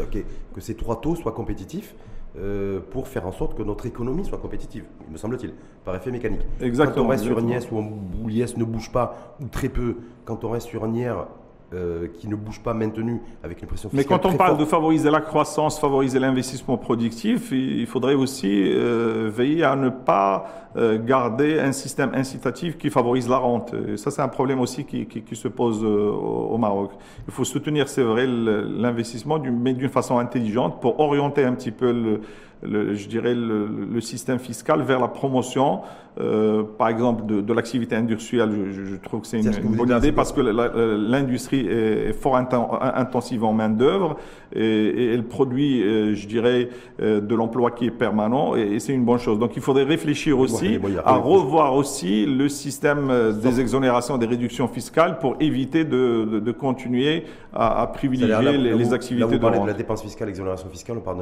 que 0.53 0.61
ces 0.61 0.75
trois 0.75 1.01
taux 1.01 1.15
soient 1.15 1.31
compétitifs. 1.31 1.95
Euh, 2.35 2.79
pour 2.89 3.07
faire 3.07 3.27
en 3.27 3.31
sorte 3.31 3.55
que 3.55 3.61
notre 3.61 3.85
économie 3.85 4.25
soit 4.25 4.39
compétitive, 4.39 4.85
me 5.11 5.17
semble-t-il, 5.17 5.53
par 5.85 5.95
effet 5.95 6.09
mécanique. 6.09 6.41
Exactement. 6.61 7.03
Quand 7.03 7.05
on 7.05 7.09
reste 7.09 7.25
sur 7.25 7.37
un 7.37 7.47
IS 7.47 7.67
où, 7.71 8.27
l'IS 8.27 8.57
ne 8.57 8.63
bouge 8.63 8.91
pas, 8.91 9.35
ou 9.39 9.45
très 9.49 9.69
peu, 9.69 9.97
quand 10.25 10.43
on 10.43 10.49
reste 10.49 10.65
sur 10.65 10.83
un 10.83 10.91
IR 10.95 11.27
euh, 11.73 12.07
qui 12.19 12.27
ne 12.27 12.35
bouge 12.35 12.59
pas 12.59 12.73
maintenu 12.73 13.19
avec 13.43 13.61
une 13.61 13.67
pression 13.67 13.89
fiscale. 13.89 14.05
Mais 14.09 14.17
quand 14.17 14.29
on 14.29 14.37
parle 14.37 14.57
de 14.57 14.65
favoriser 14.65 15.09
la 15.09 15.21
croissance, 15.21 15.79
favoriser 15.79 16.19
l'investissement 16.19 16.77
productif, 16.77 17.51
il 17.51 17.87
faudrait 17.87 18.13
aussi 18.13 18.71
euh, 18.71 19.31
veiller 19.33 19.63
à 19.63 19.75
ne 19.75 19.89
pas 19.89 20.69
euh, 20.75 21.03
garder 21.03 21.59
un 21.59 21.71
système 21.71 22.11
incitatif 22.13 22.77
qui 22.77 22.89
favorise 22.89 23.27
la 23.27 23.37
rente. 23.37 23.73
Et 23.87 23.97
ça, 23.97 24.11
c'est 24.11 24.21
un 24.21 24.27
problème 24.27 24.59
aussi 24.59 24.85
qui, 24.85 25.07
qui, 25.07 25.21
qui 25.21 25.35
se 25.35 25.47
pose 25.47 25.83
au 25.83 26.57
Maroc. 26.57 26.91
Il 27.27 27.33
faut 27.33 27.43
soutenir, 27.45 27.89
c'est 27.89 28.03
vrai, 28.03 28.27
l'investissement, 28.27 29.39
mais 29.39 29.73
d'une 29.73 29.89
façon 29.89 30.19
intelligente 30.19 30.79
pour 30.79 30.99
orienter 30.99 31.43
un 31.43 31.53
petit 31.53 31.71
peu 31.71 31.91
le, 31.91 32.21
le, 32.61 32.93
je 32.93 33.07
dirais, 33.07 33.33
le, 33.33 33.67
le, 33.67 34.01
système 34.01 34.39
fiscal 34.39 34.81
vers 34.81 34.99
la 34.99 35.07
promotion, 35.07 35.81
euh, 36.19 36.63
par 36.77 36.89
exemple, 36.89 37.25
de, 37.25 37.41
de 37.41 37.53
l'activité 37.53 37.95
industrielle. 37.95 38.51
Je, 38.71 38.85
je, 38.85 38.95
trouve 38.97 39.21
que 39.21 39.27
c'est 39.27 39.39
une, 39.39 39.51
une 39.63 39.75
bonne 39.75 39.97
idée 39.97 40.11
parce 40.11 40.31
que 40.31 40.41
l'industrie 40.41 41.67
est, 41.67 42.13
fort 42.13 42.35
intensive 42.35 43.43
en 43.43 43.53
main-d'œuvre 43.53 44.17
et, 44.55 44.61
et, 44.61 45.13
elle 45.13 45.23
produit, 45.23 45.81
euh, 45.81 46.13
je 46.13 46.27
dirais, 46.27 46.69
euh, 47.01 47.19
de 47.19 47.35
l'emploi 47.35 47.71
qui 47.71 47.85
est 47.87 47.91
permanent 47.91 48.55
et, 48.55 48.79
c'est 48.79 48.93
une 48.93 49.05
bonne 49.05 49.17
chose. 49.17 49.39
Donc 49.39 49.55
il 49.55 49.61
faudrait 49.61 49.83
réfléchir 49.83 50.37
aussi 50.37 50.79
à 51.03 51.15
revoir 51.15 51.73
aussi 51.73 52.25
le 52.25 52.47
système 52.47 53.11
des 53.41 53.59
exonérations, 53.59 54.17
des 54.17 54.27
réductions 54.27 54.67
fiscales 54.67 55.17
pour 55.17 55.35
éviter 55.39 55.83
de, 55.83 56.25
de, 56.25 56.39
de 56.39 56.51
continuer 56.51 57.23
à, 57.53 57.81
à 57.81 57.87
privilégier 57.87 58.57
les, 58.57 58.75
les, 58.75 58.93
activités 58.93 59.39
là, 59.39 59.59
de, 59.59 59.67
la 59.67 59.73
dépense 59.73 60.03
fiscale, 60.03 60.27
l'exonération 60.27 60.69
fiscale, 60.69 60.97
on 60.97 61.01
parle 61.01 61.21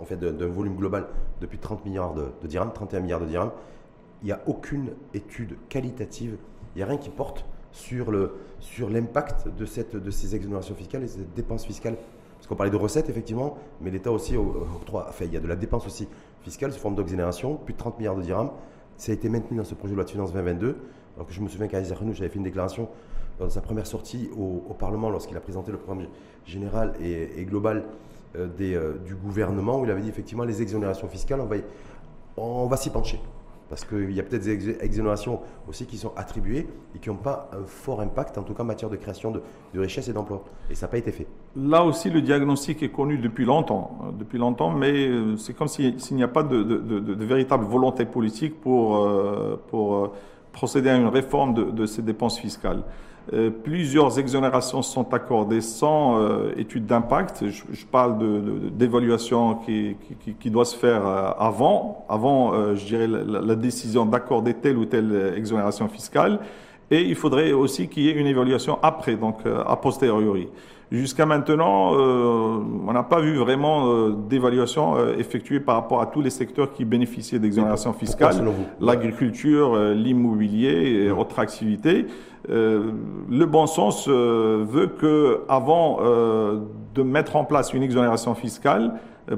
en 0.00 0.04
fait 0.04 0.18
d'un 0.18 0.46
volume 0.46 0.76
global 0.76 1.06
depuis 1.40 1.58
30 1.58 1.84
milliards 1.84 2.14
de, 2.14 2.24
de 2.42 2.46
dirhams, 2.46 2.72
31 2.72 3.00
milliards 3.00 3.20
de 3.20 3.26
dirhams. 3.26 3.50
Il 4.22 4.26
n'y 4.26 4.32
a 4.32 4.40
aucune 4.46 4.90
étude 5.14 5.56
qualitative, 5.68 6.36
il 6.74 6.78
n'y 6.78 6.82
a 6.82 6.86
rien 6.86 6.98
qui 6.98 7.10
porte 7.10 7.44
sur 7.72 8.10
l'impact 8.10 9.48
sur 9.64 9.84
de, 9.84 9.98
de 9.98 10.10
ces 10.10 10.34
exonérations 10.34 10.74
fiscales 10.74 11.04
et 11.04 11.08
ces 11.08 11.24
dépenses 11.34 11.64
fiscales. 11.64 11.96
Parce 12.36 12.46
qu'on 12.46 12.56
parlait 12.56 12.70
de 12.70 12.76
recettes, 12.76 13.08
effectivement, 13.10 13.58
mais 13.80 13.90
l'État 13.90 14.10
aussi 14.10 14.34
il 14.34 15.32
y 15.32 15.36
a 15.36 15.40
de 15.40 15.46
la 15.46 15.56
dépense 15.56 15.86
aussi 15.86 16.08
fiscale 16.42 16.72
sous 16.72 16.80
forme 16.80 16.94
d'exonération, 16.94 17.56
plus 17.56 17.74
de 17.74 17.78
30 17.78 17.98
milliards 17.98 18.16
de 18.16 18.22
dirhams. 18.22 18.50
Ça 18.96 19.12
a 19.12 19.14
été 19.14 19.28
maintenu 19.28 19.56
dans 19.58 19.64
ce 19.64 19.74
projet 19.74 19.92
de 19.92 19.96
loi 19.96 20.04
de 20.04 20.10
finances 20.10 20.32
2022. 20.32 20.76
Alors 21.16 21.26
que 21.26 21.32
je 21.32 21.40
me 21.40 21.48
souviens 21.48 21.68
qu'à 21.68 21.78
Renou, 21.78 22.14
j'avais 22.14 22.30
fait 22.30 22.38
une 22.38 22.44
déclaration 22.44 22.88
dans 23.38 23.48
sa 23.48 23.60
première 23.60 23.86
sortie 23.86 24.30
au, 24.36 24.74
Parlement 24.74 25.10
lorsqu'il 25.10 25.36
a 25.36 25.40
présenté 25.40 25.72
le 25.72 25.78
programme 25.78 26.06
général 26.46 26.94
et 27.02 27.44
global 27.44 27.84
euh, 28.36 28.48
euh, 28.60 28.98
du 28.98 29.16
gouvernement 29.16 29.80
où 29.80 29.84
il 29.84 29.90
avait 29.90 30.02
dit 30.02 30.08
effectivement 30.08 30.44
les 30.44 30.62
exonérations 30.62 31.08
fiscales, 31.08 31.40
on 31.40 31.46
va, 31.46 31.56
on 32.36 32.66
va 32.66 32.76
s'y 32.76 32.90
pencher. 32.90 33.20
Parce 33.70 33.84
qu'il 33.84 34.10
y 34.12 34.18
a 34.18 34.24
peut-être 34.24 34.42
des 34.42 34.84
exonérations 34.84 35.40
aussi 35.68 35.86
qui 35.86 35.96
sont 35.96 36.12
attribuées 36.16 36.66
et 36.94 36.98
qui 36.98 37.08
n'ont 37.08 37.14
pas 37.14 37.48
un 37.52 37.64
fort 37.64 38.00
impact, 38.00 38.36
en 38.36 38.42
tout 38.42 38.52
cas 38.52 38.64
en 38.64 38.66
matière 38.66 38.90
de 38.90 38.96
création 38.96 39.30
de, 39.30 39.40
richesse 39.78 40.08
et 40.08 40.12
d'emploi. 40.12 40.42
Et 40.70 40.74
ça 40.74 40.86
n'a 40.86 40.90
pas 40.90 40.98
été 40.98 41.12
fait. 41.12 41.28
Là 41.54 41.84
aussi, 41.84 42.10
le 42.10 42.20
diagnostic 42.20 42.82
est 42.82 42.88
connu 42.88 43.18
depuis 43.18 43.44
longtemps, 43.44 43.96
euh, 44.02 44.10
depuis 44.18 44.38
longtemps 44.38 44.72
mais 44.72 44.90
euh, 45.06 45.36
c'est 45.36 45.54
comme 45.54 45.68
s'il 45.68 45.94
n'y 46.16 46.22
a 46.24 46.28
pas 46.28 46.42
de, 46.42 47.24
véritable 47.24 47.64
volonté 47.64 48.04
politique 48.06 48.60
pour, 48.60 48.96
euh, 48.96 49.62
pour 49.68 50.14
procéder 50.50 50.90
à 50.90 50.96
une 50.96 51.06
réforme 51.06 51.72
de 51.72 51.86
ces 51.86 52.02
dépenses 52.02 52.40
fiscales. 52.40 52.82
Euh, 53.32 53.48
plusieurs 53.50 54.18
exonérations 54.18 54.82
sont 54.82 55.14
accordées 55.14 55.60
sans 55.60 56.18
euh, 56.18 56.52
étude 56.56 56.86
d'impact. 56.86 57.44
Je, 57.48 57.86
parle 57.86 58.18
d'évaluation 58.72 59.56
qui, 59.56 60.50
doit 60.50 60.64
se 60.64 60.76
faire 60.76 61.06
euh, 61.06 61.30
avant, 61.38 62.04
avant 62.08 62.74
je 62.74 62.84
dirais, 62.84 63.06
la, 63.06 63.54
décision 63.54 64.04
d'accorder 64.04 64.54
telle 64.54 64.76
ou 64.78 64.84
telle 64.84 65.34
exonération 65.36 65.88
fiscale. 65.88 66.40
Et 66.90 67.02
il 67.02 67.14
faudrait 67.14 67.52
aussi 67.52 67.86
qu'il 67.86 68.02
y 68.02 68.08
ait 68.08 68.14
une 68.14 68.26
évaluation 68.26 68.80
après, 68.82 69.14
donc 69.14 69.36
a 69.46 69.76
posteriori. 69.76 70.48
Jusqu'à 70.90 71.24
maintenant, 71.24 71.92
on 71.92 72.92
n'a 72.92 73.04
pas 73.04 73.20
vu 73.20 73.36
vraiment 73.36 74.08
d'évaluation 74.08 74.96
effectuée 75.14 75.60
par 75.60 75.76
rapport 75.76 76.00
à 76.00 76.06
tous 76.06 76.20
les 76.20 76.30
secteurs 76.30 76.72
qui 76.72 76.84
bénéficiaient 76.84 77.38
d'exonération 77.38 77.92
fiscale, 77.92 78.34
l'agriculture, 78.80 79.76
l'immobilier 79.94 81.04
et 81.04 81.10
autres 81.12 81.38
activités. 81.38 82.06
Euh, 82.48 82.92
le 83.28 83.44
bon 83.46 83.66
sens 83.66 84.06
euh, 84.08 84.64
veut 84.66 84.86
que, 84.86 85.42
avant 85.48 85.98
euh, 86.00 86.60
de 86.94 87.02
mettre 87.02 87.36
en 87.36 87.44
place 87.44 87.72
une 87.72 87.82
exonération 87.82 88.34
fiscale 88.34 88.94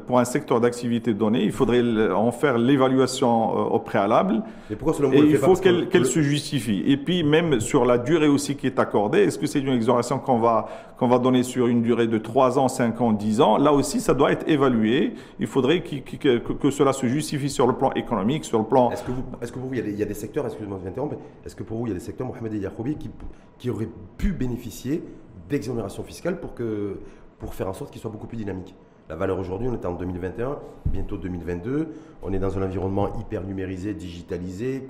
pour 0.07 0.19
un 0.19 0.25
secteur 0.25 0.61
d'activité 0.61 1.13
donné, 1.13 1.43
il 1.43 1.53
faudrait 1.53 1.83
en 2.11 2.33
faire 2.33 2.57
l'évaluation 2.57 3.75
au 3.75 3.79
préalable. 3.79 4.43
Et, 4.71 4.77
pourquoi, 4.77 5.07
et 5.13 5.19
il 5.19 5.37
faut 5.37 5.55
qu'elle 5.55 6.07
se 6.07 6.23
justifie. 6.23 6.83
Et 6.87 6.97
puis 6.97 7.23
même 7.23 7.61
sur 7.61 7.85
la 7.85 7.99
durée 7.99 8.29
aussi 8.29 8.57
qui 8.57 8.67
est 8.67 8.79
accordée, 8.79 9.21
est-ce 9.21 9.39
que 9.39 9.47
c'est 9.47 9.61
une 9.61 9.75
exonération 9.75 10.19
qu'on 10.19 10.39
va 10.39 10.69
qu'on 10.97 11.09
va 11.09 11.19
donner 11.19 11.43
sur 11.43 11.67
une 11.67 11.83
durée 11.83 12.07
de 12.07 12.17
3 12.17 12.61
ans, 12.61 12.69
5 12.69 13.01
ans, 13.01 13.13
10 13.13 13.41
ans? 13.41 13.59
Là 13.59 13.73
aussi, 13.73 14.01
ça 14.01 14.15
doit 14.15 14.31
être 14.31 14.49
évalué. 14.49 15.15
Il 15.41 15.49
faudrait 15.49 15.83
que, 15.83 16.39
que, 16.39 16.71
cela 16.71 16.93
se 16.93 17.07
justifie 17.07 17.51
sur 17.51 17.67
le 17.67 17.73
plan 17.73 17.93
économique, 17.93 18.45
sur 18.45 18.59
le 18.61 18.65
plan. 18.65 18.91
Est-ce 18.93 19.03
que, 19.03 19.11
vous, 19.11 19.25
est-ce 19.43 19.51
que 19.51 19.59
vous, 19.59 19.69
il 19.73 19.79
y, 19.79 19.81
a 19.81 19.83
des, 19.83 19.91
il 19.91 19.99
y 19.99 20.03
a 20.03 20.07
des 20.07 20.15
secteurs, 20.15 20.47
excusez-moi 20.47 20.79
de 20.79 20.85
m'interrompre, 20.85 21.17
est-ce 21.45 21.57
que 21.57 21.65
pour 21.65 21.79
vous, 21.79 21.87
il 21.87 21.91
y 21.91 21.93
a 21.93 21.99
des 21.99 22.05
secteurs, 22.05 22.27
Mohamed 22.27 22.55
Yacoubi, 22.55 22.97
qui, 22.97 23.11
qui 23.59 23.69
auraient 23.69 23.89
pu 24.17 24.33
bénéficier 24.33 25.03
d'exonération 25.49 26.05
fiscale 26.05 26.39
pour, 26.39 26.55
que, 26.55 26.99
pour 27.43 27.53
faire 27.53 27.69
en 27.69 27.75
sorte 27.75 27.91
qu'ils 27.91 28.01
soient 28.01 28.11
beaucoup 28.11 28.27
plus 28.27 28.39
dynamiques 28.39 28.75
la 29.13 29.17
valeur 29.17 29.39
aujourd'hui, 29.39 29.69
on 29.69 29.75
est 29.75 29.85
en 29.85 29.93
2021, 29.93 30.59
bientôt 30.87 31.19
2022. 31.19 31.89
On 32.23 32.33
est 32.33 32.39
dans 32.39 32.57
un 32.57 32.63
environnement 32.63 33.15
hyper 33.19 33.43
numérisé, 33.43 33.93
digitalisé, 33.93 34.87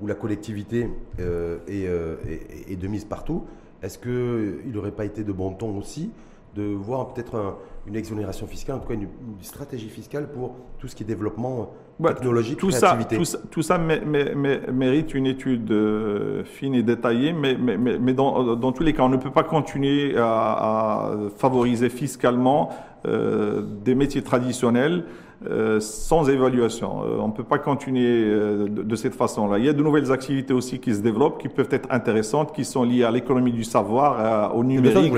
où 0.00 0.06
la 0.06 0.14
collectivité 0.14 0.88
euh, 1.18 1.58
euh, 1.68 2.16
est, 2.24 2.70
est, 2.72 2.76
de 2.76 2.86
mise 2.86 3.04
partout. 3.04 3.46
Est-ce 3.82 3.98
qu'il 3.98 4.70
n'aurait 4.70 4.92
pas 4.92 5.04
été 5.04 5.24
de 5.24 5.32
bon 5.32 5.54
ton 5.54 5.76
aussi 5.76 6.12
de 6.54 6.62
voir 6.62 7.12
peut-être 7.12 7.58
une 7.86 7.96
exonération 7.96 8.46
fiscale, 8.46 8.76
en 8.76 8.78
tout 8.78 8.86
cas 8.86 8.94
une, 8.94 9.08
stratégie 9.40 9.88
fiscale 9.88 10.30
pour 10.30 10.54
tout 10.78 10.86
ce 10.86 10.94
qui 10.94 11.02
est 11.02 11.06
développement 11.06 11.72
bah, 11.98 12.14
technologique, 12.14 12.58
tout 12.58 12.68
créativité. 12.68 13.24
Ça, 13.24 13.38
tout 13.50 13.62
ça, 13.62 13.78
mérite 13.78 15.14
une 15.14 15.26
étude 15.26 15.70
euh, 15.70 16.44
fine 16.44 16.74
et 16.74 16.82
détaillée, 16.82 17.32
mais, 17.32 17.56
mais 17.56 18.12
dans, 18.12 18.56
dans, 18.56 18.72
tous 18.72 18.82
les 18.82 18.92
cas, 18.92 19.02
on 19.02 19.08
ne 19.08 19.16
peut 19.16 19.30
pas 19.30 19.44
continuer 19.44 20.14
à, 20.18 21.12
favoriser 21.36 21.88
fiscalement 21.88 22.70
euh, 23.06 23.62
des 23.84 23.94
métiers 23.94 24.22
traditionnels 24.22 25.04
euh, 25.46 25.78
sans 25.78 26.30
évaluation. 26.30 27.02
Euh, 27.02 27.18
on 27.20 27.28
ne 27.28 27.32
peut 27.32 27.44
pas 27.44 27.58
continuer 27.58 28.24
euh, 28.24 28.66
de, 28.68 28.96
cette 28.96 29.14
façon-là. 29.14 29.58
Il 29.58 29.64
y 29.64 29.68
a 29.68 29.72
de 29.72 29.82
nouvelles 29.82 30.10
activités 30.10 30.54
aussi 30.54 30.78
qui 30.78 30.94
se 30.94 31.00
développent, 31.00 31.40
qui 31.40 31.48
peuvent 31.48 31.68
être 31.70 31.88
intéressantes, 31.90 32.54
qui 32.54 32.64
sont 32.64 32.82
liées 32.82 33.04
à 33.04 33.10
l'économie 33.10 33.52
du 33.52 33.64
savoir, 33.64 34.56
au 34.56 34.64
numérique, 34.64 35.12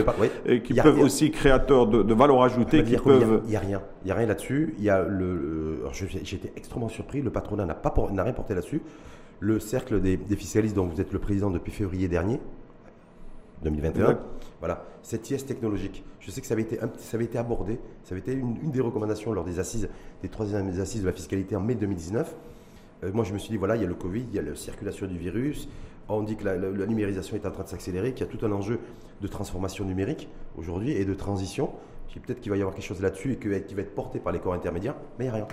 et 0.45 0.63
qui 0.63 0.75
peuvent 0.75 1.01
aussi 1.01 1.31
créateurs 1.31 1.87
de, 1.87 2.03
de 2.03 2.15
valeur 2.15 2.43
ajoutée. 2.43 2.83
Qui 2.83 2.97
peuvent... 2.97 3.43
Il 3.45 3.51
n'y 3.51 3.57
a, 3.57 3.61
rien. 3.61 3.83
Il 4.03 4.07
n'y 4.07 4.11
a 4.11 4.15
rien 4.15 4.27
là-dessus. 4.27 4.75
Il 4.79 4.85
y 4.85 4.91
a 4.91 5.03
le. 5.03 5.85
J'étais 5.93 6.53
extrêmement 6.57 6.89
surpris. 6.89 7.23
Le 7.23 7.31
patronat 7.31 7.65
n'a 7.65 7.75
pas 7.75 7.95
n'a 8.13 8.23
rien 8.25 8.33
porté 8.33 8.55
là-dessus. 8.55 8.83
Le 9.39 9.61
cercle 9.61 10.01
des, 10.01 10.17
des 10.17 10.37
fiscalistes 10.37 10.75
dont 10.75 10.87
vous 10.87 11.01
êtes 11.01 11.13
le 11.13 11.19
président 11.19 11.51
depuis 11.51 11.71
février 11.71 12.09
dernier, 12.09 12.41
2021. 13.63 14.19
Voilà, 14.61 14.85
cette 15.03 15.31
IS 15.31 15.45
technologique. 15.45 16.05
Je 16.21 16.31
sais 16.31 16.41
que 16.41 16.47
ça 16.47 16.55
avait 16.55 16.63
été, 16.63 16.79
ça 16.99 17.17
avait 17.17 17.25
été 17.25 17.39
abordé, 17.39 17.79
ça 18.05 18.15
avait 18.15 18.21
été 18.21 18.33
une, 18.33 18.71
des 18.71 18.81
recommandations 18.81 19.33
lors 19.33 19.45
des 19.45 19.59
assises, 19.59 19.89
des 20.23 20.29
troisièmes 20.29 20.69
assises 20.81 21.03
de 21.03 21.07
la 21.07 21.13
fiscalité 21.13 21.57
en 21.57 21.61
mai 21.61 21.75
2019. 21.75 22.35
Euh, 23.05 23.11
moi, 23.13 23.25
je 23.25 23.33
me 23.33 23.39
suis 23.39 23.51
dit, 23.51 23.57
voilà, 23.57 23.77
il 23.77 23.83
y 23.83 23.85
a 23.85 23.89
le 23.89 23.95
Covid, 23.95 24.25
il 24.29 24.35
y 24.35 24.39
a 24.39 24.43
la 24.43 24.57
circulation 24.57 25.07
du 25.07 25.19
virus, 25.19 25.69
on 26.09 26.23
dit 26.23 26.37
que 26.37 26.45
la, 26.45 26.57
numérisation 26.87 27.37
est 27.37 27.47
en 27.47 27.51
train 27.51 27.65
de 27.65 27.69
s'accélérer, 27.69 28.13
qu'il 28.13 28.27
y 28.27 28.29
a 28.29 28.33
tout 28.33 28.45
un 28.47 28.53
enjeu 28.53 28.79
de 29.21 29.27
transformation 29.27 29.85
numérique 29.85 30.29
aujourd'hui 30.57 30.93
et 30.93 31.05
de 31.05 31.15
transition. 31.15 31.71
Peut-être 32.25 32.41
qu'il 32.41 32.51
va 32.51 32.57
y 32.57 32.61
avoir 32.61 32.75
quelque 32.75 32.87
chose 32.87 33.03
là-dessus 33.03 33.33
et 33.33 33.37
qui 33.37 33.75
va 33.75 33.83
être 33.83 33.95
porté 33.95 34.21
par 34.21 34.33
les 34.33 34.39
corps 34.39 34.55
intermédiaires, 34.55 34.95
mais 35.19 35.27
il 35.27 35.29
n'y 35.29 35.35
a 35.35 35.37
rien. 35.37 35.49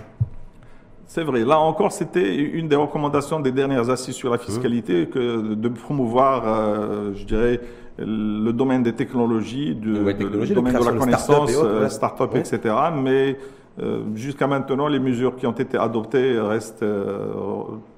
C'est 1.06 1.22
vrai. 1.22 1.44
Là 1.44 1.58
encore, 1.58 1.92
c'était 1.92 2.34
une 2.34 2.68
des 2.68 2.76
recommandations 2.76 3.40
des 3.40 3.52
dernières 3.52 3.90
assises 3.90 4.14
sur 4.14 4.30
la 4.30 4.38
fiscalité, 4.38 5.06
que 5.06 5.54
de 5.54 5.68
promouvoir, 5.68 6.44
euh, 6.46 7.12
je 7.14 7.24
dirais, 7.24 7.60
le 7.98 8.50
domaine 8.52 8.82
des 8.82 8.92
technologies, 8.92 9.74
du, 9.74 9.92
le 9.92 10.46
domaine 10.54 10.74
de 10.74 10.84
la 10.84 10.92
connaissance, 10.92 11.50
start-up, 11.88 12.30
euh, 12.34 12.38
etc. 12.38 12.74
Mais 12.94 13.36
euh, 13.80 14.02
jusqu'à 14.14 14.46
maintenant, 14.46 14.88
les 14.88 14.98
mesures 14.98 15.36
qui 15.36 15.46
ont 15.46 15.52
été 15.52 15.78
adoptées 15.78 16.38
restent 16.40 16.84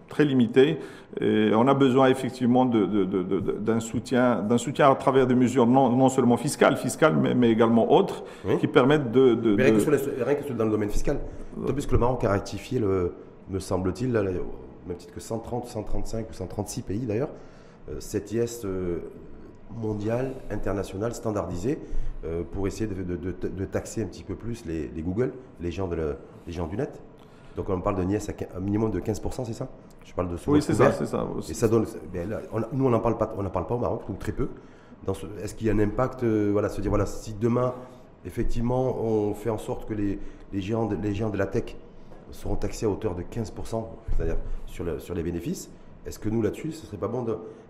très 0.09 0.25
limitées. 0.25 0.79
Et 1.21 1.51
on 1.55 1.67
a 1.67 1.75
besoin 1.75 2.09
effectivement 2.09 2.67
d'un 2.67 3.81
soutien, 3.81 4.43
d'un 4.43 4.59
soutien 4.59 4.91
à 4.91 4.95
travers 4.95 5.27
des 5.27 5.35
mesures 5.35 5.67
non, 5.67 5.91
non 5.91 6.09
seulement 6.09 6.37
fiscales, 6.37 6.77
fiscales, 6.77 7.17
mais, 7.17 7.35
mais 7.35 7.51
également 7.51 7.91
autres, 7.93 8.25
qui 8.61 8.67
permettent 8.67 9.11
de. 9.11 9.55
mais 9.57 9.65
rien, 9.65 9.73
que 9.73 10.25
rien, 10.25 10.35
que 10.35 10.53
dans 10.53 10.65
le 10.65 10.71
domaine 10.71 10.91
fiscal. 10.91 11.19
D'autant 11.57 11.73
plus 11.73 11.87
que 11.87 11.93
le 11.93 11.99
Maroc 11.99 12.23
a 12.25 12.33
rectifié, 12.33 12.79
le, 12.79 13.15
me 13.49 13.59
semble-t-il, 13.59 14.17
au 14.17 14.89
même 14.89 14.99
titre 14.99 15.15
que 15.15 15.21
130, 15.21 15.67
135 15.67 16.31
ou 16.31 16.33
136 16.33 16.83
pays 16.83 17.07
d'ailleurs, 17.07 17.31
euh, 17.89 17.97
cette 17.99 18.33
IS 18.33 18.65
euh, 19.71 19.81
mondiale, 19.81 20.33
internationale, 20.51 21.15
standardisée, 21.15 21.79
euh, 22.25 22.43
pour 22.51 22.67
essayer 22.67 22.87
de, 22.87 23.65
taxer 23.65 24.03
un 24.03 24.07
petit 24.07 24.25
peu 24.25 24.35
plus 24.35 24.65
les, 24.65 24.89
Google, 25.03 25.33
les 25.61 25.71
gens, 25.71 25.89
de 25.89 26.17
les 26.47 26.53
gens 26.53 26.67
du 26.67 26.77
net. 26.77 27.01
Donc 27.57 27.69
on 27.71 27.81
parle 27.81 27.97
de 27.97 28.03
NIS 28.03 28.29
à 28.29 28.57
un 28.57 28.61
minimum 28.61 28.91
de 28.91 29.01
15%, 29.01 29.45
c'est 29.45 29.53
ça? 29.53 29.69
Je 30.05 30.13
parle 30.13 30.29
de 30.29 30.37
Oui, 30.47 30.63
c'est 30.63 30.75
ça, 30.75 30.93
c'est 30.93 31.07
ça. 31.07 31.27
Et 31.49 31.55
ça 31.55 31.69
donne. 31.69 31.87
Ben 32.13 32.29
nous, 32.73 32.87
on 32.87 32.91
n'en 32.91 33.01
parle 33.01 33.19
pas, 33.19 33.35
on 33.37 33.45
parle 33.49 33.67
pas 33.67 33.75
au 33.75 33.79
Maroc, 33.79 34.09
ou 34.09 34.15
très 34.15 34.33
peu. 34.33 34.49
Est-ce 35.43 35.55
qu'il 35.55 35.67
y 35.67 35.71
a 35.71 35.73
un 35.73 35.79
impact, 35.79 36.25
voilà, 36.25 36.69
se 36.69 36.81
dire 36.81 36.91
voilà, 36.91 37.07
si 37.07 37.35
demain, 37.35 37.75
effectivement, 38.25 39.01
on 39.01 39.35
fait 39.35 39.51
en 39.51 39.59
sorte 39.59 39.89
que 39.89 39.95
les, 39.95 40.19
les 40.53 40.61
géants, 40.61 40.87
de, 40.87 40.97
les 40.97 41.15
géants 41.15 41.31
de 41.31 41.39
la 41.39 41.47
tech 41.47 41.77
seront 42.31 42.57
taxés 42.57 42.87
à 42.87 42.89
hauteur 42.89 43.15
de 43.15 43.23
15%, 43.23 43.85
c'est-à-dire 44.17 44.37
sur, 44.67 45.01
sur 45.01 45.15
les 45.15 45.23
bénéfices. 45.23 45.71
Est-ce 46.07 46.19
que 46.19 46.29
nous, 46.29 46.43
là-dessus, 46.43 46.73
ce 46.73 46.87
serait 46.87 46.97
pas 46.97 47.09
bon 47.09 47.23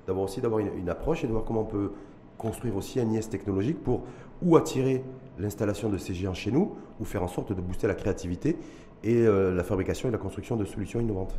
d'avoir 0.07 0.25
aussi 0.25 0.41
d'avoir 0.41 0.61
une, 0.61 0.89
approche 0.89 1.25
et 1.25 1.27
de 1.27 1.33
voir 1.33 1.45
comment 1.45 1.63
on 1.63 1.67
peut 1.67 1.93
construire 2.39 2.77
aussi 2.77 3.01
un 3.01 3.11
IS 3.11 3.29
technologique 3.29 3.83
pour 3.83 4.03
ou 4.43 4.57
attirer 4.57 5.03
l'installation 5.39 5.89
de 5.89 5.99
ces 5.99 6.15
géants 6.15 6.35
chez 6.35 6.51
nous, 6.51 6.77
ou 7.01 7.05
faire 7.05 7.23
en 7.23 7.29
sorte 7.29 7.53
de 7.53 7.61
booster 7.61 7.87
la 7.87 7.95
créativité 7.95 8.57
et 9.03 9.27
euh, 9.27 9.55
la 9.55 9.65
fabrication 9.65 10.09
et 10.09 10.13
la 10.13 10.19
construction 10.19 10.57
de 10.57 10.65
solutions 10.65 11.01
innovantes 11.01 11.39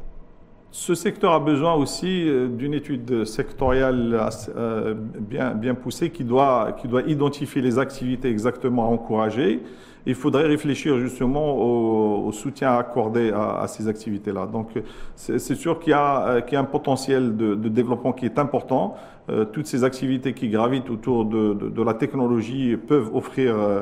ce 0.71 0.95
secteur 0.95 1.32
a 1.32 1.39
besoin 1.39 1.73
aussi 1.73 2.27
euh, 2.27 2.47
d'une 2.47 2.73
étude 2.73 3.25
sectorielle 3.25 4.19
euh, 4.56 4.93
bien, 5.19 5.51
bien 5.51 5.75
poussée 5.75 6.10
qui 6.10 6.23
doit, 6.23 6.73
qui 6.80 6.88
doit 6.88 7.03
identifier 7.03 7.62
les 7.62 7.80
activités 7.80 8.30
exactement 8.30 8.84
à 8.84 8.88
encourager 8.88 9.62
il 10.08 10.15
faudrait 10.15 10.47
réfléchir 10.47 10.97
justement 10.99 11.58
au, 11.58 12.32
soutien 12.32 12.77
accordé 12.77 13.32
à, 13.32 13.65
ces 13.67 13.89
activités-là. 13.89 14.47
Donc, 14.47 14.69
c'est 15.15 15.56
sûr 15.56 15.80
qu'il 15.80 15.91
y, 15.91 15.93
a 15.93 16.41
un 16.53 16.63
potentiel 16.63 17.36
de, 17.36 17.56
développement 17.56 18.13
qui 18.13 18.25
est 18.25 18.39
important. 18.39 18.95
Euh, 19.30 19.43
toutes 19.43 19.67
ces 19.67 19.84
activités 19.84 20.34
qui 20.34 20.47
gravitent 20.47 20.89
autour 20.89 21.25
de, 21.25 21.84
la 21.84 21.93
technologie 21.93 22.77
peuvent 22.77 23.13
offrir 23.13 23.56
euh, 23.58 23.82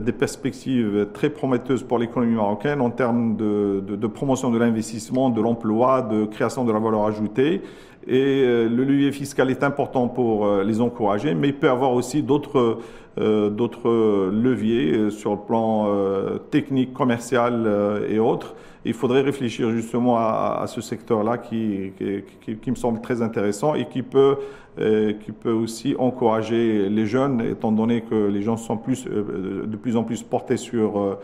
des 0.00 0.12
perspectives 0.12 1.08
très 1.12 1.30
prometteuses 1.30 1.82
pour 1.82 1.98
l'économie 1.98 2.34
marocaine 2.34 2.80
en 2.80 2.90
termes 2.90 3.36
de, 3.36 4.06
promotion 4.06 4.50
de 4.50 4.58
l'investissement, 4.58 5.30
de 5.30 5.40
l'emploi, 5.40 6.02
de 6.02 6.24
création 6.24 6.64
de 6.64 6.72
la 6.72 6.78
valeur 6.78 7.06
ajoutée. 7.06 7.62
Et 8.06 8.42
euh, 8.42 8.68
le 8.68 8.84
levier 8.84 9.12
fiscal 9.12 9.50
est 9.50 9.62
important 9.62 10.08
pour 10.08 10.48
les 10.62 10.80
encourager, 10.80 11.34
mais 11.34 11.48
il 11.48 11.54
peut 11.54 11.70
avoir 11.70 11.92
aussi 11.92 12.22
d'autres 12.22 12.78
euh, 13.18 14.30
leviers 14.30 14.92
euh, 14.92 15.10
sur 15.10 15.32
le 15.32 15.38
plan 15.46 15.86
euh, 15.88 16.38
technique, 16.38 16.94
commercial 16.94 17.68
et 18.08 18.18
autres. 18.18 18.54
Il 18.84 18.94
faudrait 18.94 19.22
réfléchir 19.22 19.70
justement 19.70 20.16
à, 20.18 20.64
ce 20.66 20.80
secteur-là 20.80 21.38
qui, 21.38 21.92
me 22.66 22.74
semble 22.74 23.00
très 23.00 23.22
intéressant 23.22 23.74
et 23.74 23.86
qui 23.88 24.02
peut, 24.02 24.36
qui 24.76 25.32
peut 25.32 25.52
aussi 25.52 25.94
encourager 25.98 26.88
les 26.88 27.06
jeunes, 27.06 27.40
étant 27.42 27.70
donné 27.70 28.02
que 28.02 28.14
les 28.14 28.42
gens 28.42 28.56
sont 28.56 28.76
plus, 28.76 29.04
de 29.04 29.76
plus 29.76 29.96
en 29.96 30.02
plus 30.02 30.24
portés 30.24 30.56
sur 30.56 31.18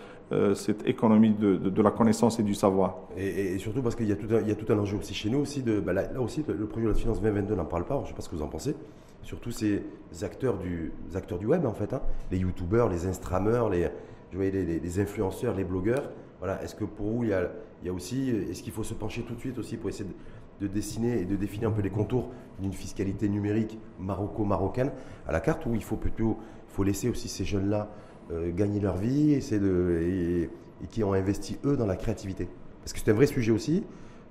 cette 0.54 0.86
économie 0.86 1.34
de, 1.34 1.82
la 1.82 1.90
connaissance 1.90 2.38
et 2.38 2.44
du 2.44 2.54
savoir. 2.54 2.96
Et, 3.16 3.58
surtout 3.58 3.82
parce 3.82 3.96
qu'il 3.96 4.08
y, 4.08 4.12
a 4.12 4.16
tout 4.16 4.32
un, 4.32 4.40
y 4.42 4.52
a 4.52 4.54
tout 4.54 4.72
un 4.72 4.78
enjeu 4.78 4.96
aussi 4.96 5.14
chez 5.14 5.28
nous 5.28 5.40
aussi. 5.40 5.62
De, 5.62 5.80
bah 5.80 5.92
là, 5.92 6.08
aussi, 6.20 6.44
le 6.46 6.66
projet 6.66 6.86
de 6.86 6.90
la 6.90 6.94
finance 6.94 7.20
2022 7.20 7.56
n'en 7.56 7.64
parle 7.64 7.86
pas. 7.86 7.96
Je 7.96 8.02
ne 8.02 8.06
sais 8.08 8.14
pas 8.14 8.22
ce 8.22 8.28
que 8.28 8.36
vous 8.36 8.42
en 8.42 8.48
pensez. 8.48 8.76
Surtout 9.22 9.50
ces 9.50 9.82
acteurs 10.22 10.58
du, 10.58 10.92
acteurs 11.14 11.38
du 11.38 11.46
web 11.46 11.66
en 11.66 11.74
fait, 11.74 11.92
hein. 11.92 12.00
les 12.30 12.38
youtubeurs, 12.38 12.88
les 12.88 13.06
instagrammeurs, 13.06 13.68
les, 13.68 13.88
les, 14.32 14.50
les, 14.78 15.00
influenceurs, 15.00 15.54
les 15.54 15.64
blogueurs. 15.64 16.08
Voilà. 16.38 16.62
Est-ce 16.62 16.74
que 16.74 16.84
pour 16.84 17.06
vous 17.06 17.24
il 17.24 17.30
y 17.30 17.88
a, 17.88 17.92
aussi, 17.92 18.30
est-ce 18.30 18.62
qu'il 18.62 18.72
faut 18.72 18.84
se 18.84 18.94
pencher 18.94 19.22
tout 19.22 19.34
de 19.34 19.40
suite 19.40 19.58
aussi 19.58 19.76
pour 19.76 19.88
essayer 19.88 20.08
de 20.08 20.14
de 20.60 20.66
dessiner 20.66 21.20
et 21.20 21.24
de 21.24 21.36
définir 21.36 21.68
un 21.68 21.72
peu 21.72 21.82
les 21.82 21.90
contours 21.90 22.30
d'une 22.58 22.72
fiscalité 22.72 23.28
numérique 23.28 23.78
maroco-marocaine 23.98 24.90
à 25.26 25.32
la 25.32 25.40
carte, 25.40 25.64
où 25.66 25.74
il 25.74 25.84
faut 25.84 25.96
plutôt 25.96 26.38
faut 26.68 26.82
laisser 26.84 27.08
aussi 27.08 27.28
ces 27.28 27.44
jeunes-là 27.44 27.88
euh, 28.30 28.52
gagner 28.52 28.80
leur 28.80 28.96
vie 28.96 29.34
et, 29.34 29.58
de, 29.58 30.48
et, 30.82 30.86
qui 30.90 31.02
ont 31.02 31.12
investi 31.12 31.58
eux 31.64 31.76
dans 31.76 31.86
la 31.86 31.96
créativité? 31.96 32.48
Parce 32.80 32.92
que 32.92 33.00
c'est 33.00 33.10
un 33.10 33.14
vrai 33.14 33.26
sujet 33.26 33.52
aussi 33.52 33.84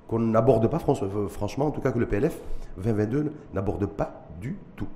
qu'on 0.08 0.20
n'aborde 0.20 0.70
pas 0.70 0.80
euh, 0.88 1.28
franchement, 1.28 1.68
en 1.68 1.72
tout 1.72 1.82
cas 1.82 1.92
que 1.92 2.00
le 2.00 2.06
PLF 2.06 2.40
2022 2.78 3.32
n'aborde 3.54 3.86
pas 3.86 4.28
du 4.40 4.56
tout. 4.76 4.88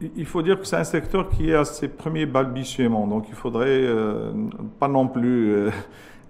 Il 0.00 0.26
faut 0.26 0.42
dire 0.42 0.60
que 0.60 0.66
c'est 0.66 0.76
un 0.76 0.84
secteur 0.84 1.28
qui 1.30 1.50
est 1.50 1.54
à 1.54 1.64
ses 1.64 1.88
premiers 1.88 2.26
balbutiements, 2.26 3.06
donc 3.06 3.28
il 3.30 3.34
faudrait 3.34 3.80
euh, 3.82 4.30
pas 4.78 4.88
non 4.88 5.08
plus 5.08 5.70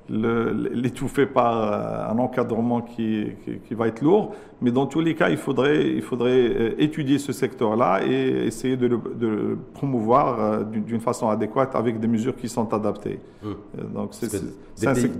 l'étouffer 0.08 1.26
par 1.26 1.72
euh, 1.72 2.12
un 2.12 2.18
encadrement 2.18 2.80
qui, 2.80 3.28
qui, 3.66 3.74
va 3.74 3.88
être 3.88 4.02
lourd. 4.02 4.34
Mais 4.60 4.70
dans 4.70 4.86
tous 4.86 5.00
les 5.00 5.14
cas, 5.14 5.28
il 5.28 5.36
faudrait, 5.36 5.88
il 5.88 6.02
faudrait 6.02 6.48
euh, 6.48 6.74
étudier 6.78 7.18
ce 7.18 7.32
secteur-là 7.32 8.00
et 8.06 8.46
essayer 8.46 8.76
de 8.76 8.86
le, 8.86 9.58
promouvoir 9.74 10.40
euh, 10.40 10.64
d'une 10.64 11.00
façon 11.00 11.28
adéquate 11.28 11.74
avec 11.74 11.98
des 11.98 12.06
mesures 12.06 12.36
qui 12.36 12.48
sont 12.48 12.72
adaptées. 12.72 13.18
Donc 13.94 14.12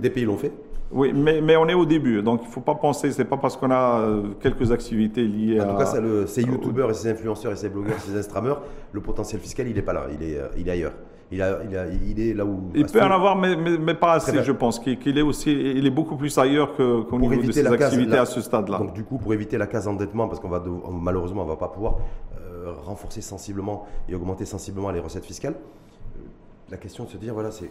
des, 0.01 0.09
pays, 0.09 0.25
l'ont 0.25 0.37
fait 0.37 0.51
oui, 0.89 1.11
mais, 1.13 1.41
mais, 1.41 1.57
on 1.57 1.67
est 1.67 1.73
au 1.73 1.85
début, 1.85 2.21
donc 2.21 2.43
il 2.43 2.47
ne 2.47 2.51
faut 2.51 2.61
pas 2.61 2.75
penser, 2.75 3.11
c'est 3.11 3.25
pas 3.25 3.35
parce 3.35 3.57
qu'on 3.57 3.71
a 3.71 4.05
quelques 4.39 4.71
activités 4.71 5.25
liées 5.27 5.59
à... 5.59 5.67
En 5.67 5.73
tout 5.73 5.79
cas, 5.79 6.25
ces 6.27 6.43
youtubeurs 6.43 6.89
et 6.91 6.93
ces 6.93 7.09
influenceurs 7.09 7.51
et 7.51 7.57
ces 7.57 7.67
blogueurs, 7.67 7.99
ces 7.99 8.17
instagrameurs, 8.17 8.61
le 8.93 9.01
potentiel 9.01 9.41
fiscal, 9.41 9.67
il 9.67 9.75
n'est 9.75 9.81
pas 9.81 9.91
là, 9.91 10.05
il 10.09 10.25
est, 10.25 10.39
il 10.57 10.65
est 10.65 10.71
ailleurs. 10.71 10.93
Il, 11.29 11.41
a, 11.41 11.59
il, 11.69 11.75
a, 11.75 11.87
il, 11.87 12.19
est 12.21 12.33
là 12.33 12.45
où. 12.45 12.71
Il 12.73 12.85
peut 12.85 13.01
en 13.01 13.11
avoir, 13.11 13.35
mais, 13.35 13.57
mais, 13.57 13.93
pas 13.93 14.13
assez, 14.13 14.41
je 14.43 14.51
pense. 14.53 14.79
Qu'il 14.79 15.17
est 15.17 15.21
aussi, 15.21 15.51
il 15.51 15.85
est 15.85 15.91
beaucoup 15.91 16.15
plus 16.15 16.37
ailleurs 16.37 16.73
qu'au 16.73 17.19
niveau 17.19 17.41
de 17.41 17.51
ses 17.51 17.67
activités 17.67 18.17
à 18.17 18.25
ce 18.25 18.39
stade-là. 18.39 18.77
Donc, 18.77 18.93
du 18.93 19.03
coup, 19.03 19.17
pour 19.17 19.33
éviter 19.33 19.57
la 19.57 19.67
case 19.67 19.87
endettement, 19.87 20.27
parce 20.27 20.39
qu'on 20.39 20.49
va 20.49 20.63
malheureusement, 20.89 21.43
on 21.43 21.47
va 21.47 21.57
pas 21.57 21.67
pouvoir 21.67 21.97
euh, 22.39 22.73
renforcer 22.85 23.21
sensiblement 23.21 23.85
et 24.07 24.15
augmenter 24.15 24.45
sensiblement 24.45 24.89
les 24.91 25.01
recettes 25.01 25.25
fiscales. 25.25 25.55
Euh, 25.55 26.21
la 26.69 26.77
question 26.77 27.03
de 27.03 27.09
se 27.09 27.17
dire, 27.17 27.33
voilà, 27.33 27.51
c'est 27.51 27.69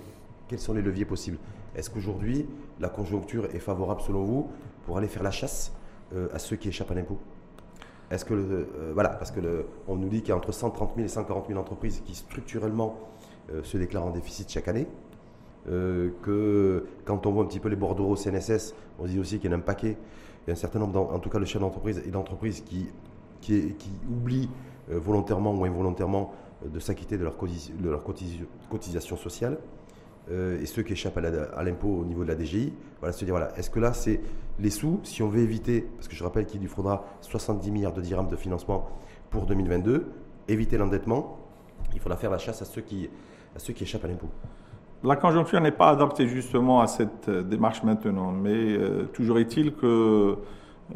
quels 0.49 0.59
sont 0.59 0.75
les 0.75 0.83
leviers 0.83 1.07
possibles? 1.07 1.38
Est-ce 1.75 1.88
qu'aujourd'hui, 1.88 2.47
la 2.79 2.90
conjoncture 2.90 3.47
est 3.55 3.59
favorable, 3.59 4.03
selon 4.03 4.23
vous, 4.25 4.51
pour 4.85 4.99
aller 4.99 5.09
faire 5.09 5.23
la 5.23 5.31
chasse 5.31 5.73
euh, 6.14 6.29
à 6.35 6.38
ceux 6.38 6.57
qui 6.57 6.69
échappent 6.69 6.90
à 6.90 6.95
l'impôt? 6.95 7.19
Est-ce 8.11 8.25
que, 8.25 8.69
voilà, 8.95 9.09
parce 9.09 9.33
que 9.33 9.40
le, 9.40 9.66
on 9.88 9.97
nous 9.97 10.09
dit 10.09 10.21
qu'il 10.21 10.29
y 10.29 10.33
a 10.33 10.37
entre 10.37 10.53
130 10.53 10.92
000 10.95 11.07
et 11.07 11.09
140 11.09 11.49
000 11.49 11.59
entreprises 11.59 12.03
qui 12.07 12.14
structurellement 12.14 12.97
se 13.62 13.76
déclarent 13.76 14.06
en 14.06 14.11
déficit 14.11 14.50
chaque 14.50 14.68
année. 14.68 14.87
Euh, 15.68 16.11
que 16.22 16.87
quand 17.04 17.26
on 17.26 17.32
voit 17.32 17.42
un 17.42 17.46
petit 17.46 17.59
peu 17.59 17.68
les 17.68 17.76
bordereaux 17.76 18.14
CNSS, 18.14 18.74
on 19.00 19.06
dit 19.06 19.18
aussi 19.18 19.40
qu'il 19.40 19.50
y 19.50 19.52
en 19.52 19.56
a 19.56 19.59
un 19.59 19.64
paquet. 19.64 19.96
Il 20.46 20.50
y 20.50 20.50
a 20.50 20.52
un 20.52 20.56
certain 20.56 20.78
nombre, 20.78 21.12
en 21.12 21.18
tout 21.18 21.28
cas 21.28 21.40
le 21.40 21.44
chef 21.44 21.61
d'entreprise 21.61 22.00
et 22.06 22.11
d'entreprises 22.11 22.61
qui, 22.61 22.87
qui, 23.40 23.74
qui 23.74 23.90
oublient 24.09 24.48
euh, 24.92 24.98
volontairement 25.00 25.52
ou 25.52 25.64
involontairement 25.64 26.32
de 26.64 26.78
s'acquitter 26.78 27.18
de 27.18 27.24
leur, 27.24 27.37
de 27.37 27.90
leur 27.90 28.04
cotisation 28.70 29.16
sociale. 29.16 29.59
et 30.30 30.64
ceux 30.64 30.82
qui 30.82 30.94
échappent 30.94 31.18
à 31.18 31.62
l'impôt 31.62 31.98
au 32.00 32.04
niveau 32.04 32.24
de 32.24 32.28
la 32.28 32.37
DGI, 32.38 32.72
voilà, 33.00 33.12
se 33.12 33.24
dire 33.24 33.35
voilà, 33.35 33.56
est-ce 33.59 33.68
que 33.68 33.78
là 33.78 33.92
c'est 33.92 34.20
les 34.59 34.70
sous, 34.70 35.00
si 35.02 35.22
on 35.22 35.28
veut 35.28 35.40
éviter, 35.40 35.82
parce 35.82 36.09
que 36.09 36.14
je 36.14 36.24
rappelle 36.24 36.46
qu'il 36.46 36.61
lui 36.61 36.66
faudra 36.66 37.04
70 37.20 37.70
milliards 37.70 37.92
de 37.92 38.00
dirhams 38.00 38.28
de 38.28 38.37
financement 38.37 38.88
pour 39.28 39.44
2022, 39.44 40.06
éviter 40.48 40.78
l'endettement, 40.78 41.38
il 41.92 42.00
faudra 42.00 42.16
faire 42.16 42.30
la 42.30 42.38
chasse 42.38 42.62
à 42.62 42.64
ceux 42.64 42.80
qui, 42.80 43.11
à 43.57 43.59
ceux 43.59 43.73
qui 43.73 43.85
échappent 43.85 44.05
à 44.05 44.09
l'impôt. 44.09 44.29
La 45.05 45.16
conjoncture 45.16 45.61
n'est 45.61 45.73
pas 45.73 45.90
adaptée 45.90 46.27
justement 46.27 46.81
à 46.81 46.87
cette 46.87 47.29
euh, 47.29 47.42
démarche 47.42 47.83
maintenant, 47.83 48.33
mais 48.33 48.51
euh, 48.55 49.05
toujours 49.12 49.38
est-il 49.38 49.73
que 49.73 49.87
euh, 49.87 50.35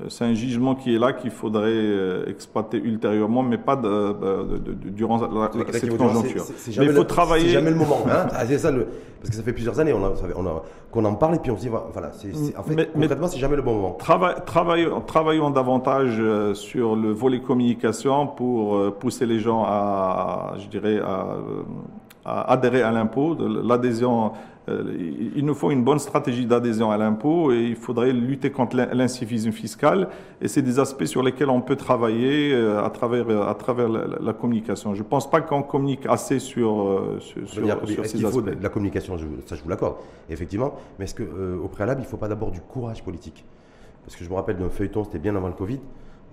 c'est 0.08 0.24
un 0.24 0.34
jugement 0.34 0.74
qui 0.74 0.94
est 0.94 0.98
là 0.98 1.12
qu'il 1.12 1.30
faudrait 1.30 2.28
exploiter 2.28 2.78
ultérieurement, 2.78 3.42
mais 3.42 3.58
pas 3.58 3.74
durant 3.76 5.18
cette 5.72 5.96
conjoncture. 5.96 6.44
mais 6.78 6.84
il 6.86 6.92
faut 6.92 7.02
travailler. 7.02 7.46
C'est 7.46 7.54
jamais 7.54 7.70
le 7.70 7.76
moment. 7.76 7.98
Hein 8.08 8.28
ah, 8.32 8.46
ça 8.46 8.70
le, 8.70 8.86
parce 9.18 9.30
que 9.30 9.34
ça 9.34 9.42
fait 9.42 9.52
plusieurs 9.52 9.80
années 9.80 9.92
qu'on 10.92 11.04
en 11.04 11.14
parle 11.16 11.34
et 11.34 11.38
puis 11.40 11.50
on 11.50 11.56
se 11.56 11.62
dit 11.62 11.68
voilà, 11.68 11.86
en 12.56 12.62
fait, 12.62 12.92
concrètement, 12.92 13.26
c'est 13.26 13.38
jamais 13.38 13.56
le 13.56 13.62
bon 13.62 13.74
moment. 13.74 13.98
travaillons, 14.46 15.00
travaillons 15.00 15.50
davantage 15.50 16.22
sur 16.54 16.94
le 16.94 17.10
volet 17.10 17.40
communication 17.40 18.28
pour 18.28 18.94
pousser 18.94 19.26
les 19.26 19.40
gens 19.40 19.64
à, 19.66 20.54
je 20.58 20.68
dirais, 20.68 21.00
à 21.00 21.36
adhérer 22.30 22.82
à 22.82 22.90
l'impôt. 22.90 23.36
L'adhésion, 23.64 24.32
euh, 24.68 25.30
il 25.34 25.44
nous 25.44 25.54
faut 25.54 25.70
une 25.70 25.84
bonne 25.84 25.98
stratégie 25.98 26.46
d'adhésion 26.46 26.90
à 26.90 26.96
l'impôt 26.96 27.52
et 27.52 27.62
il 27.62 27.76
faudrait 27.76 28.12
lutter 28.12 28.50
contre 28.50 28.76
l'incivisme 28.76 29.52
fiscal. 29.52 30.08
Et 30.40 30.48
c'est 30.48 30.62
des 30.62 30.78
aspects 30.78 31.04
sur 31.04 31.22
lesquels 31.22 31.50
on 31.50 31.60
peut 31.60 31.76
travailler 31.76 32.52
euh, 32.52 32.84
à 32.84 32.90
travers, 32.90 33.48
à 33.48 33.54
travers 33.54 33.88
la, 33.88 34.32
communication. 34.32 34.94
Je 34.94 35.02
ne 35.02 35.08
pense 35.08 35.28
pas 35.28 35.40
qu'on 35.40 35.62
communique 35.62 36.06
assez 36.06 36.38
sur, 36.38 36.82
euh, 36.82 37.18
sur, 37.20 37.48
sur, 37.48 38.06
ces 38.06 38.24
aspects. 38.24 38.62
la 38.62 38.68
communication, 38.68 39.16
ça 39.46 39.56
je 39.56 39.62
vous 39.62 39.68
l'accorde, 39.68 39.96
effectivement. 40.28 40.74
Mais 40.98 41.04
est-ce 41.04 41.14
qu'au 41.14 41.68
préalable, 41.68 42.00
il 42.02 42.04
ne 42.04 42.08
faut 42.08 42.16
pas 42.16 42.28
d'abord 42.28 42.50
du 42.50 42.60
courage 42.60 43.02
politique? 43.02 43.44
Parce 44.04 44.16
que 44.16 44.24
je 44.24 44.30
me 44.30 44.34
rappelle 44.34 44.56
d'un 44.56 44.70
feuilleton, 44.70 45.04
c'était 45.04 45.18
bien 45.18 45.36
avant 45.36 45.48
le 45.48 45.54
Covid, 45.54 45.80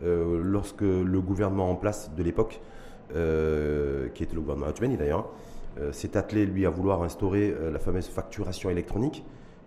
lorsque 0.04 0.82
le 0.82 1.20
gouvernement 1.22 1.70
en 1.70 1.76
place 1.76 2.12
de 2.16 2.24
l'époque, 2.24 2.62
qui 3.10 4.24
était 4.24 4.36
le 4.36 4.42
gouvernement 4.42 4.68
Attumeni 4.68 4.96
d'ailleurs, 4.96 5.26
euh, 5.26 5.47
s'est 5.92 6.18
attelé, 6.18 6.46
lui, 6.46 6.66
à 6.66 6.70
vouloir 6.70 7.04
instaurer 7.04 7.52
euh, 7.52 7.72
la 7.72 7.80
fameuse 7.80 8.08
facturation 8.08 8.70
électronique. 8.70 9.24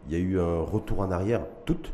Il 0.06 0.12
y 0.12 0.16
a 0.16 0.18
eu 0.18 0.40
un 0.40 0.60
retour 0.60 1.00
en 1.00 1.10
arrière, 1.10 1.42
toute, 1.64 1.92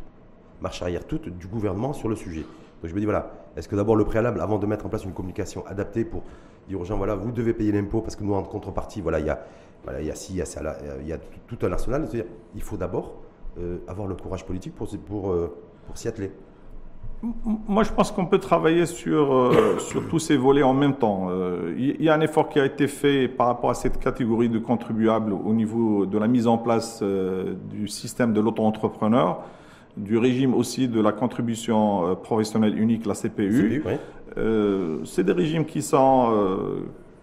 marche 0.61 0.83
arrière 0.83 1.05
toute, 1.07 1.29
du 1.29 1.47
gouvernement 1.47 1.93
sur 1.93 2.09
le 2.09 2.17
sujet. 2.17 2.43
Donc 2.43 2.91
je 2.91 2.95
me 2.95 3.01
dis, 3.01 3.05
voilà, 3.05 3.31
est-ce 3.57 3.69
que 3.69 3.77
d'abord 3.77 3.97
le 3.97 4.05
préalable, 4.05 4.41
avant 4.41 4.59
de 4.59 4.67
mettre 4.67 4.87
en 4.87 4.89
place 4.89 5.05
une 5.05 5.13
communication 5.13 5.67
adaptée 5.67 6.05
pour 6.05 6.23
dire 6.69 6.81
aux 6.81 6.85
gens, 6.85 6.97
voilà, 6.97 7.15
vous 7.15 7.33
devez 7.33 7.53
payer 7.53 7.73
l'impôt 7.73 8.01
parce 8.01 8.17
que 8.17 8.25
nous, 8.25 8.35
en 8.35 8.43
contrepartie, 8.43 9.01
voilà, 9.01 9.21
il 9.21 9.27
y 9.27 9.31
a, 9.31 9.45
voilà, 9.85 10.01
il 10.01 10.07
y 10.07 10.11
a 10.11 10.15
ci, 10.15 10.33
il 10.33 10.37
y 10.37 10.43
a 10.43 10.45
ça, 10.45 10.61
il 11.01 11.09
y 11.09 11.13
a 11.13 11.19
tout 11.47 11.59
un 11.63 11.73
arsenal. 11.73 12.07
C'est-à-dire, 12.07 12.31
il 12.55 12.63
faut 12.63 12.77
d'abord 12.77 13.15
euh, 13.59 13.79
avoir 13.89 14.07
le 14.07 14.15
courage 14.15 14.45
politique 14.45 14.75
pour, 14.75 14.89
pour, 14.99 15.35
pour 15.87 15.99
s'y 15.99 16.09
atteler. 16.09 16.33
Moi, 17.23 17.83
je 17.83 17.93
pense 17.93 18.13
qu'on 18.13 18.27
peut 18.27 18.39
travailler 18.39 18.87
sur, 18.87 19.35
euh, 19.35 19.79
sur 19.89 20.09
tous 20.09 20.19
ces 20.19 20.37
volets 20.37 20.63
en 20.63 20.75
même 20.75 20.95
temps. 20.95 21.29
Euh, 21.31 21.75
il 21.77 22.03
y 22.03 22.09
a 22.09 22.15
un 22.15 22.21
effort 22.21 22.49
qui 22.49 22.61
a 22.61 22.65
été 22.65 22.87
fait 22.89 23.29
par 23.29 23.47
rapport 23.47 23.71
à 23.71 23.75
cette 23.75 23.99
catégorie 23.99 24.49
de 24.49 24.59
contribuables 24.59 25.33
au 25.33 25.53
niveau 25.53 26.07
de 26.07 26.19
la 26.19 26.29
mise 26.29 26.47
en 26.47 26.59
place 26.59 27.01
euh, 27.03 27.55
du 27.71 27.89
système 27.89 28.33
de 28.33 28.41
l'auto-entrepreneur, 28.41 29.43
du 29.97 30.19
régime 30.19 30.55
aussi 30.55 30.89
de 30.89 31.01
la 31.01 31.13
contribution 31.13 32.17
professionnelle 32.23 32.79
unique, 32.79 33.07
la 33.07 33.15
CPU. 33.15 33.83
C'est 35.05 35.25
des 35.25 35.33
régimes 35.33 35.65
qui 35.65 35.81
sont 35.81 36.31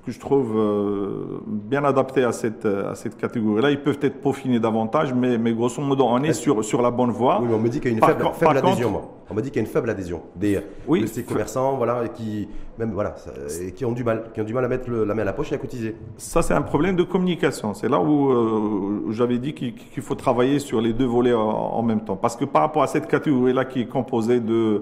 que 0.06 0.12
je 0.12 0.20
trouve 0.20 0.58
euh, 0.58 1.40
bien 1.48 1.84
adaptés 1.86 2.24
à 2.24 2.32
cette, 2.32 2.66
à 2.66 2.94
cette 2.96 3.18
catégorie-là. 3.18 3.72
Ils 3.72 3.82
peuvent 3.82 4.00
être 4.02 4.22
peaufinés 4.22 4.60
davantage, 4.60 5.14
mais, 5.14 5.38
mais 5.38 5.54
grosso 5.54 5.82
modo, 5.82 6.06
on 6.06 6.22
est 6.24 6.34
sur, 6.34 6.64
sur 6.64 6.82
la 6.82 6.92
bonne 6.92 7.12
voie. 7.12 7.40
Oui, 7.42 7.48
mais 7.50 7.56
on 7.56 7.60
me 7.60 7.70
dit 7.70 7.80
qu'il 7.80 7.92
y 7.92 7.94
a 7.94 7.98
une 7.98 8.04
faible, 8.04 8.30
faible 8.34 8.58
adhésion. 8.58 9.02
On 9.30 9.34
me 9.34 9.42
dit 9.42 9.50
qu'il 9.50 9.62
y 9.62 9.66
a 9.66 9.68
une 9.68 9.72
faible 9.72 9.90
adhésion 9.90 10.22
des, 10.36 10.60
de 10.90 11.06
ces 11.06 11.24
commerçants, 11.24 11.78
voilà, 11.78 12.08
qui 12.10 12.48
même 12.78 12.92
voilà, 12.92 13.16
et 13.62 13.72
qui 13.72 13.86
ont 13.86 13.92
du 13.92 14.04
mal, 14.04 14.26
qui 14.34 14.42
ont 14.42 14.44
du 14.44 14.54
mal 14.54 14.66
à 14.66 14.68
mettre 14.68 14.90
la 14.90 15.14
main 15.14 15.22
à 15.22 15.26
la 15.26 15.34
poche 15.34 15.52
et 15.52 15.56
à 15.56 15.58
cotiser. 15.60 15.96
Ça, 16.18 16.42
c'est 16.42 16.54
un 16.56 16.62
problème 16.62 16.96
de 16.96 17.04
communication. 17.04 17.74
C'est 17.74 17.88
là 17.88 18.00
où 18.00 18.32
euh, 18.32 19.12
j'avais 19.12 19.38
dit 19.38 19.54
qu'il 19.54 20.02
faut 20.02 20.16
travailler 20.16 20.60
sur 20.60 20.82
les 20.82 20.92
deux 20.92 21.06
volets 21.06 21.34
en, 21.34 21.42
en, 21.42 21.84
même 21.84 22.02
temps, 22.02 22.16
parce 22.16 22.36
que 22.36 22.46
par 22.46 22.64
rapport 22.64 22.84
à 22.84 22.88
cette 22.88 23.08
catégorie-là 23.08 23.66
qui 23.66 23.82
est 23.82 23.88
composée 23.88 24.40
de 24.40 24.82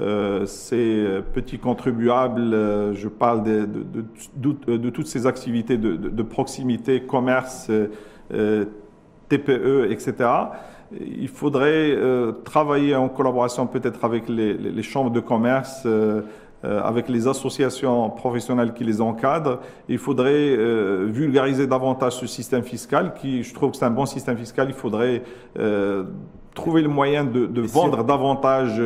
euh, 0.00 0.46
ces 0.46 1.22
petits 1.32 1.58
contribuables, 1.58 2.54
euh, 2.54 2.94
je 2.94 3.08
parle 3.08 3.42
de, 3.42 4.90
toutes 4.90 5.06
ces 5.06 5.26
activités 5.26 5.76
de, 5.76 6.22
proximité, 6.22 7.02
commerce, 7.02 7.70
euh, 8.32 8.64
TPE, 9.28 9.90
etc. 9.90 10.30
Il 11.00 11.28
faudrait 11.28 11.98
travailler 12.44 12.94
en 12.94 13.08
collaboration 13.08 13.66
peut-être 13.66 14.04
avec 14.04 14.28
les, 14.28 14.82
chambres 14.82 15.10
de 15.10 15.20
commerce 15.20 15.86
avec 16.62 17.10
les 17.10 17.28
associations 17.28 18.08
professionnelles 18.08 18.72
qui 18.72 18.84
les 18.84 19.02
encadrent. 19.02 19.60
Il 19.90 19.98
faudrait 19.98 20.56
vulgariser 21.06 21.66
davantage 21.66 22.14
ce 22.14 22.26
système 22.26 22.62
fiscal, 22.62 23.12
qui, 23.20 23.42
je 23.42 23.52
trouve 23.52 23.72
que 23.72 23.76
c'est 23.76 23.84
un 23.84 23.90
bon 23.90 24.06
système 24.06 24.38
fiscal. 24.38 24.68
Il 24.70 24.74
faudrait 24.74 25.22
euh, 25.58 26.04
trouver 26.58 26.82
le 26.82 26.88
moyen 26.88 27.24
de, 27.24 27.46
de 27.46 27.60
vendre 27.62 28.04
davantage 28.04 28.82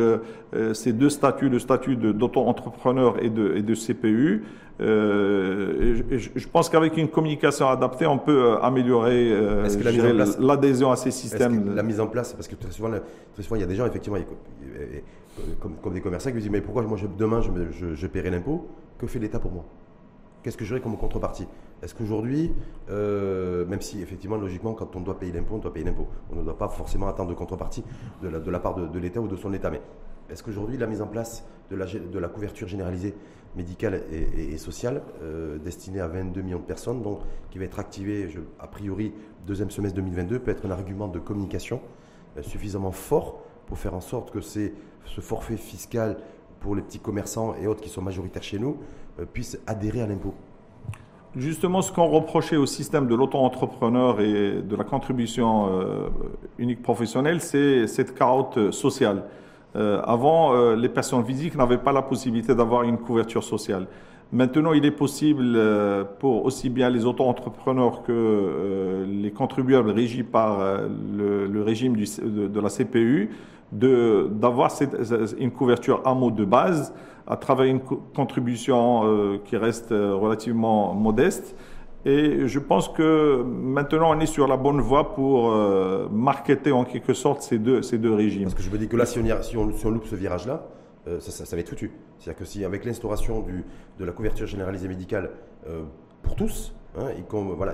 ces 0.73 0.93
deux 0.93 1.09
statuts, 1.09 1.49
le 1.49 1.59
statut 1.59 1.95
d'auto-entrepreneur 1.95 3.21
et 3.23 3.29
de, 3.29 3.55
et 3.57 3.61
de 3.61 3.75
CPU. 3.75 4.43
Euh, 4.81 6.01
je 6.15 6.47
pense 6.47 6.67
qu'avec 6.67 6.97
une 6.97 7.07
communication 7.07 7.69
adaptée, 7.69 8.07
on 8.07 8.17
peut 8.17 8.57
améliorer 8.61 9.31
euh, 9.31 9.67
l'adhésion 10.39 10.91
à 10.91 10.95
ces 10.95 11.11
systèmes. 11.11 11.75
La 11.75 11.83
mise 11.83 11.99
en 11.99 12.07
place, 12.07 12.33
parce 12.33 12.47
que 12.47 12.55
très 12.55 12.71
souvent, 12.71 12.89
très 13.33 13.43
souvent, 13.43 13.55
il 13.55 13.61
y 13.61 13.63
a 13.63 13.67
des 13.67 13.75
gens, 13.75 13.85
effectivement, 13.85 14.17
comme, 15.59 15.75
comme, 15.75 15.93
des 15.93 16.01
commerçants 16.01 16.31
qui 16.31 16.37
disent 16.37 16.49
Mais 16.49 16.61
pourquoi 16.61 16.81
moi, 16.83 16.97
je, 16.97 17.05
demain, 17.05 17.41
je, 17.41 17.93
je, 17.93 18.07
paierai 18.07 18.31
l'impôt? 18.31 18.67
Que 18.97 19.05
fait 19.07 19.19
l'État 19.19 19.39
pour 19.39 19.51
moi? 19.51 19.63
Qu'est-ce 20.41 20.57
que 20.57 20.65
j'aurai 20.65 20.81
comme 20.81 20.97
contrepartie? 20.97 21.47
Est-ce 21.83 21.93
qu'aujourd'hui, 21.93 22.53
euh, 22.89 23.65
même 23.65 23.81
si 23.81 24.01
effectivement, 24.01 24.37
logiquement, 24.37 24.73
quand 24.73 24.95
on 24.95 25.01
doit 25.01 25.19
payer 25.19 25.33
l'impôt, 25.33 25.55
on 25.55 25.59
doit 25.59 25.73
payer 25.73 25.85
l'impôt. 25.85 26.07
On 26.31 26.37
ne 26.37 26.43
doit 26.43 26.57
pas 26.57 26.69
forcément 26.69 27.07
attendre 27.07 27.29
de 27.29 27.35
contrepartie 27.35 27.83
de 28.21 28.29
la, 28.29 28.59
part 28.59 28.75
de, 28.75 28.99
l'État 28.99 29.19
ou 29.19 29.27
de 29.27 29.35
son 29.35 29.53
État. 29.53 29.69
Mais 29.69 29.81
est-ce 30.29 30.43
qu'aujourd'hui, 30.43 30.77
la 30.77 30.87
mise 30.87 31.01
en 31.01 31.07
place 31.07 31.45
de 31.69 32.19
la, 32.19 32.29
couverture 32.29 32.69
généralisée 32.69 33.13
médicale 33.57 34.01
et, 34.11 34.57
sociale, 34.57 35.01
euh, 35.21 35.57
destinée 35.57 35.99
à 35.99 36.07
22 36.07 36.41
millions 36.41 36.59
de 36.59 36.63
personnes, 36.63 37.01
donc 37.01 37.19
qui 37.51 37.59
va 37.59 37.65
être 37.65 37.79
activée, 37.79 38.29
a 38.59 38.67
priori, 38.67 39.13
deuxième 39.45 39.69
semestre 39.69 39.95
2022, 39.97 40.39
peut 40.39 40.51
être 40.51 40.65
un 40.65 40.71
argument 40.71 41.09
de 41.09 41.19
communication 41.19 41.81
euh, 42.37 42.41
suffisamment 42.43 42.91
fort 42.91 43.41
pour 43.67 43.77
faire 43.77 43.93
en 43.93 44.01
sorte 44.01 44.31
que 44.31 44.39
ce 44.39 44.71
forfait 45.19 45.57
fiscal 45.57 46.17
pour 46.61 46.75
les 46.75 46.81
petits 46.81 46.99
commerçants 46.99 47.55
et 47.55 47.67
autres 47.67 47.81
qui 47.81 47.89
sont 47.89 48.01
majoritaires 48.01 48.41
chez 48.41 48.57
nous 48.57 48.77
euh, 49.19 49.25
puissent 49.25 49.59
adhérer 49.67 50.01
à 50.01 50.07
l'impôt? 50.07 50.33
Justement, 51.35 51.81
ce 51.81 51.91
qu'on 51.91 52.07
reprochait 52.07 52.57
au 52.57 52.67
système 52.67 53.07
de 53.07 53.15
l'auto-entrepreneur 53.15 54.21
et 54.21 54.61
de 54.61 54.75
la 54.75 54.83
contribution 54.83 55.67
euh, 55.67 56.09
unique 56.59 56.83
professionnelle, 56.83 57.41
c'est 57.41 57.87
cette 57.87 58.13
carotte 58.13 58.71
sociale. 58.71 59.23
Euh, 59.75 59.99
avant, 60.03 60.73
les 60.75 60.89
personnes 60.89 61.25
physiques 61.25 61.55
n'avaient 61.55 61.79
pas 61.79 61.91
la 61.91 62.03
possibilité 62.03 62.53
d'avoir 62.53 62.83
une 62.83 62.99
couverture 62.99 63.43
sociale. 63.43 63.87
Maintenant, 64.33 64.73
il 64.73 64.83
est 64.83 64.91
possible 64.91 65.57
pour 66.19 66.43
aussi 66.43 66.69
bien 66.69 66.89
les 66.89 67.05
auto-entrepreneurs 67.05 68.01
que 68.01 69.05
les 69.07 69.29
contribuables 69.31 69.91
régis 69.91 70.23
par 70.23 70.59
le, 71.15 71.61
régime 71.61 71.95
de, 71.95 72.59
la 72.59 72.69
CPU 72.69 73.29
d'avoir 73.71 74.71
une 75.39 75.51
couverture 75.51 76.01
AMO 76.05 76.31
de 76.31 76.45
base 76.45 76.93
à 77.27 77.37
travers 77.37 77.65
une 77.65 77.79
contribution 77.79 79.03
euh, 79.05 79.37
qui 79.45 79.57
reste 79.57 79.91
euh, 79.91 80.13
relativement 80.15 80.93
modeste. 80.93 81.55
Et 82.05 82.47
je 82.47 82.59
pense 82.59 82.89
que 82.89 83.43
maintenant, 83.43 84.13
on 84.13 84.19
est 84.19 84.25
sur 84.25 84.45
la 84.45 84.57
bonne 84.57 84.81
voie 84.81 85.13
pour 85.13 85.51
euh, 85.51 86.07
marketer 86.11 86.73
en 86.73 86.83
quelque 86.83 87.13
sorte 87.13 87.41
ces 87.41 87.59
deux, 87.59 87.81
ces 87.81 87.97
deux 87.97 88.13
régimes. 88.13 88.43
Parce 88.43 88.55
que 88.55 88.61
je 88.61 88.69
me 88.69 88.77
dis 88.77 88.89
que 88.89 88.97
là, 88.97 89.05
si 89.05 89.19
on, 89.19 89.71
si 89.71 89.85
on, 89.85 89.89
loupe 89.89 90.05
ce 90.05 90.15
virage-là, 90.15 90.65
ça, 91.05 91.45
ça, 91.45 91.55
va 91.55 91.59
être 91.59 91.69
foutu. 91.69 91.91
C'est-à-dire 92.17 92.39
que 92.39 92.45
si, 92.45 92.63
avec 92.63 92.85
l'instauration 92.85 93.45
de 93.99 94.05
la 94.05 94.11
couverture 94.11 94.47
généralisée 94.47 94.87
médicale 94.87 95.31
pour 96.21 96.35
tous, 96.35 96.73
hein, 96.97 97.09
y, 97.17 97.23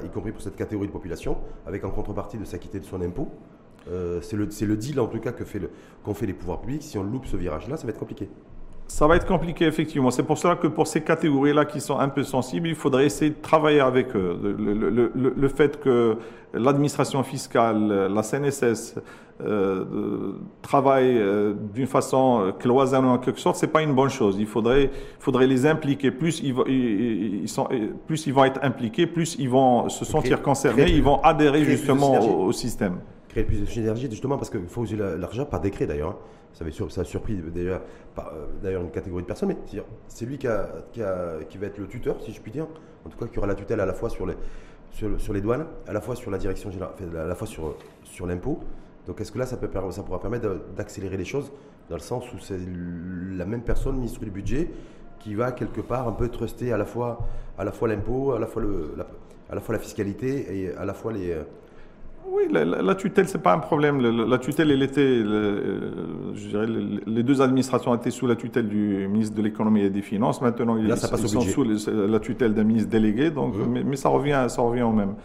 compris 0.10 0.32
pour 0.32 0.42
cette 0.42 0.56
catégorie 0.56 0.88
de 0.88 0.92
population, 0.92 1.38
avec 1.66 1.84
en 1.84 1.92
contrepartie 1.92 2.38
de 2.38 2.46
s'acquitter 2.46 2.80
de 2.80 2.86
son 2.86 3.02
impôt, 3.02 3.30
euh, 3.88 4.22
c'est 4.22 4.36
le, 4.66 4.78
deal 4.78 5.00
en 5.00 5.08
tout 5.08 5.20
cas 5.20 5.32
qu'ont 5.32 6.14
fait 6.14 6.26
les 6.26 6.34
pouvoirs 6.34 6.62
publics. 6.62 6.84
Si 6.84 6.98
on 6.98 7.04
loupe 7.04 7.26
ce 7.26 7.38
virage-là, 7.38 7.78
ça 7.78 7.84
va 7.84 7.92
être 7.92 8.00
compliqué. 8.00 8.30
Ça 8.90 9.06
va 9.06 9.18
être 9.18 9.28
compliqué, 9.28 9.66
effectivement. 9.66 10.10
C'est 10.10 10.24
pour 10.24 10.40
cela 10.40 10.56
que 10.56 10.66
pour 10.66 10.88
ces 10.88 11.02
catégories-là 11.02 11.66
qui 11.66 11.80
sont 11.80 12.00
un 12.00 12.10
peu 12.10 12.24
sensibles, 12.24 12.68
il 12.68 12.76
faudrait 12.76 13.06
essayer 13.06 13.30
de 13.30 13.40
travailler 13.40 13.82
avec 13.82 14.16
eux. 14.16 14.38
Le, 14.58 15.12
le, 15.16 15.48
fait 15.48 15.80
que 15.80 16.18
l'administration 16.56 17.22
fiscale, 17.22 18.08
la 18.12 18.24
CNSS, 18.24 18.96
euh, 19.42 20.34
travaille 20.64 21.18
euh, 21.18 21.54
d'une 21.74 21.86
façon 21.86 22.52
cloisonnée 22.58 23.08
en 23.08 23.20
quelque 23.20 23.40
sorte, 23.40 23.58
c'est 23.58 23.68
pas 23.68 23.84
une 23.84 23.94
bonne 23.94 24.10
chose. 24.10 24.38
Il 24.40 24.48
faudrait, 24.48 24.90
faudrait 25.20 25.48
les 25.48 25.68
impliquer. 25.68 26.10
Plus 26.10 26.42
ils, 26.42 26.56
ils, 27.44 27.48
sont, 27.48 27.70
plus 28.08 28.26
ils 28.26 28.34
vont 28.34 28.44
être 28.44 28.60
impliqués, 28.64 29.06
plus 29.06 29.36
ils 29.38 29.50
vont 29.50 29.88
se 29.88 30.04
sentir 30.04 30.42
concernés, 30.42 30.90
ils 30.90 31.04
vont 31.04 31.22
adhérer 31.22 31.64
justement 31.64 32.20
au 32.20 32.52
système 32.52 32.98
créer 33.30 33.44
plus 33.44 33.62
de 33.62 33.66
synergie, 33.66 34.10
justement 34.10 34.38
parce 34.38 34.50
qu'il 34.50 34.68
faut 34.68 34.84
user 34.84 34.98
l'argent 34.98 35.46
par 35.46 35.62
décret 35.62 35.86
d'ailleurs. 35.86 36.18
Ça, 36.54 36.66
ça 36.90 37.02
a 37.02 37.04
surpris 37.04 37.40
euh, 37.40 37.80
d'ailleurs 38.62 38.82
une 38.82 38.92
catégorie 38.92 39.24
de 39.24 39.28
personnes, 39.28 39.50
mais 39.50 39.58
c'est 40.08 40.26
lui 40.26 40.38
qui, 40.38 40.48
a, 40.48 40.68
va 40.98 41.68
être 41.68 41.78
le 41.78 41.88
tuteur, 41.88 42.22
si 42.22 42.34
je 42.34 42.42
puis 42.42 42.52
dire, 42.52 42.68
en 43.06 43.10
tout 43.10 43.18
cas 43.18 43.28
qui 43.28 43.38
aura 43.38 43.48
la 43.48 43.56
tutelle 43.56 43.80
à 43.80 43.86
la 43.86 43.94
fois 43.94 44.10
sur 44.10 44.26
les, 44.26 45.42
douanes, 45.42 45.66
à 45.88 45.94
la 45.94 46.02
fois 46.02 46.16
sur 46.16 46.32
la 46.32 46.38
direction 46.38 46.72
générale, 46.72 46.94
à 47.18 47.26
la 47.26 47.36
fois 47.36 47.48
sur, 47.48 48.28
l'impôt. 48.28 48.60
Donc 49.08 49.22
est-ce 49.22 49.32
que 49.32 49.40
là, 49.40 49.46
ça, 49.46 49.58
peut, 49.58 49.70
ça 49.92 50.04
pourra 50.04 50.20
permettre 50.20 50.62
d'accélérer 50.76 51.18
les 51.18 51.26
choses 51.26 51.52
dans 51.90 51.96
le 51.96 52.02
sens 52.02 52.32
où 52.34 52.40
c'est 52.40 52.58
la 52.58 53.46
même 53.46 53.64
personne, 53.64 53.96
ministre 53.96 54.20
du 54.20 54.32
budget, 54.32 54.70
qui 55.20 55.36
va 55.36 55.52
quelque 55.52 55.82
part 55.82 56.08
un 56.08 56.14
peu 56.14 56.30
truster 56.30 56.72
à 56.72 56.78
la 56.78 56.86
fois 56.86 57.20
à 57.58 57.66
la 57.66 57.72
fois 57.72 57.88
l'impôt, 57.90 58.32
à 58.32 58.40
la 58.40 58.48
fois 58.48 58.62
la 59.52 59.60
fois 59.60 59.74
la 59.74 59.80
fiscalité 59.80 60.64
et 60.64 60.76
à 60.76 60.86
la 60.86 60.94
fois 60.94 61.12
les, 61.12 61.36
oui, 62.32 62.44
la, 62.52 62.64
la 62.66 62.96
tutelle, 62.96 63.28
c'est 63.28 63.42
pas 63.42 63.54
un 63.54 63.60
problème. 63.60 64.00
La, 64.02 64.38
tutelle, 64.38 64.72
elle 64.72 64.84
était, 64.84 65.20
je 65.20 66.48
dirais, 66.48 66.68
les 67.06 67.24
deux 67.24 67.42
administrations 67.42 67.96
étaient 67.96 68.12
sous 68.12 68.28
la 68.28 68.36
tutelle 68.36 68.68
du 68.68 69.08
ministre 69.08 69.36
de 69.36 69.42
l'économie 69.42 69.82
et 69.82 69.90
des 69.90 70.02
finances. 70.02 70.42
Maintenant, 70.42 70.78
ils, 70.78 70.96
sont 70.98 71.42
sous 71.42 71.64
la 71.64 72.20
tutelle 72.20 72.54
d'un 72.54 72.64
ministre 72.64 72.90
délégué, 72.90 73.32
donc, 73.32 73.56
mmh. 73.56 73.66
mais, 73.70 73.84
mais, 73.84 73.96
ça 73.96 74.10
revient, 74.10 74.46
ça 74.48 74.62
revient 74.62 74.84
au 74.84 74.92
même. 74.92 75.16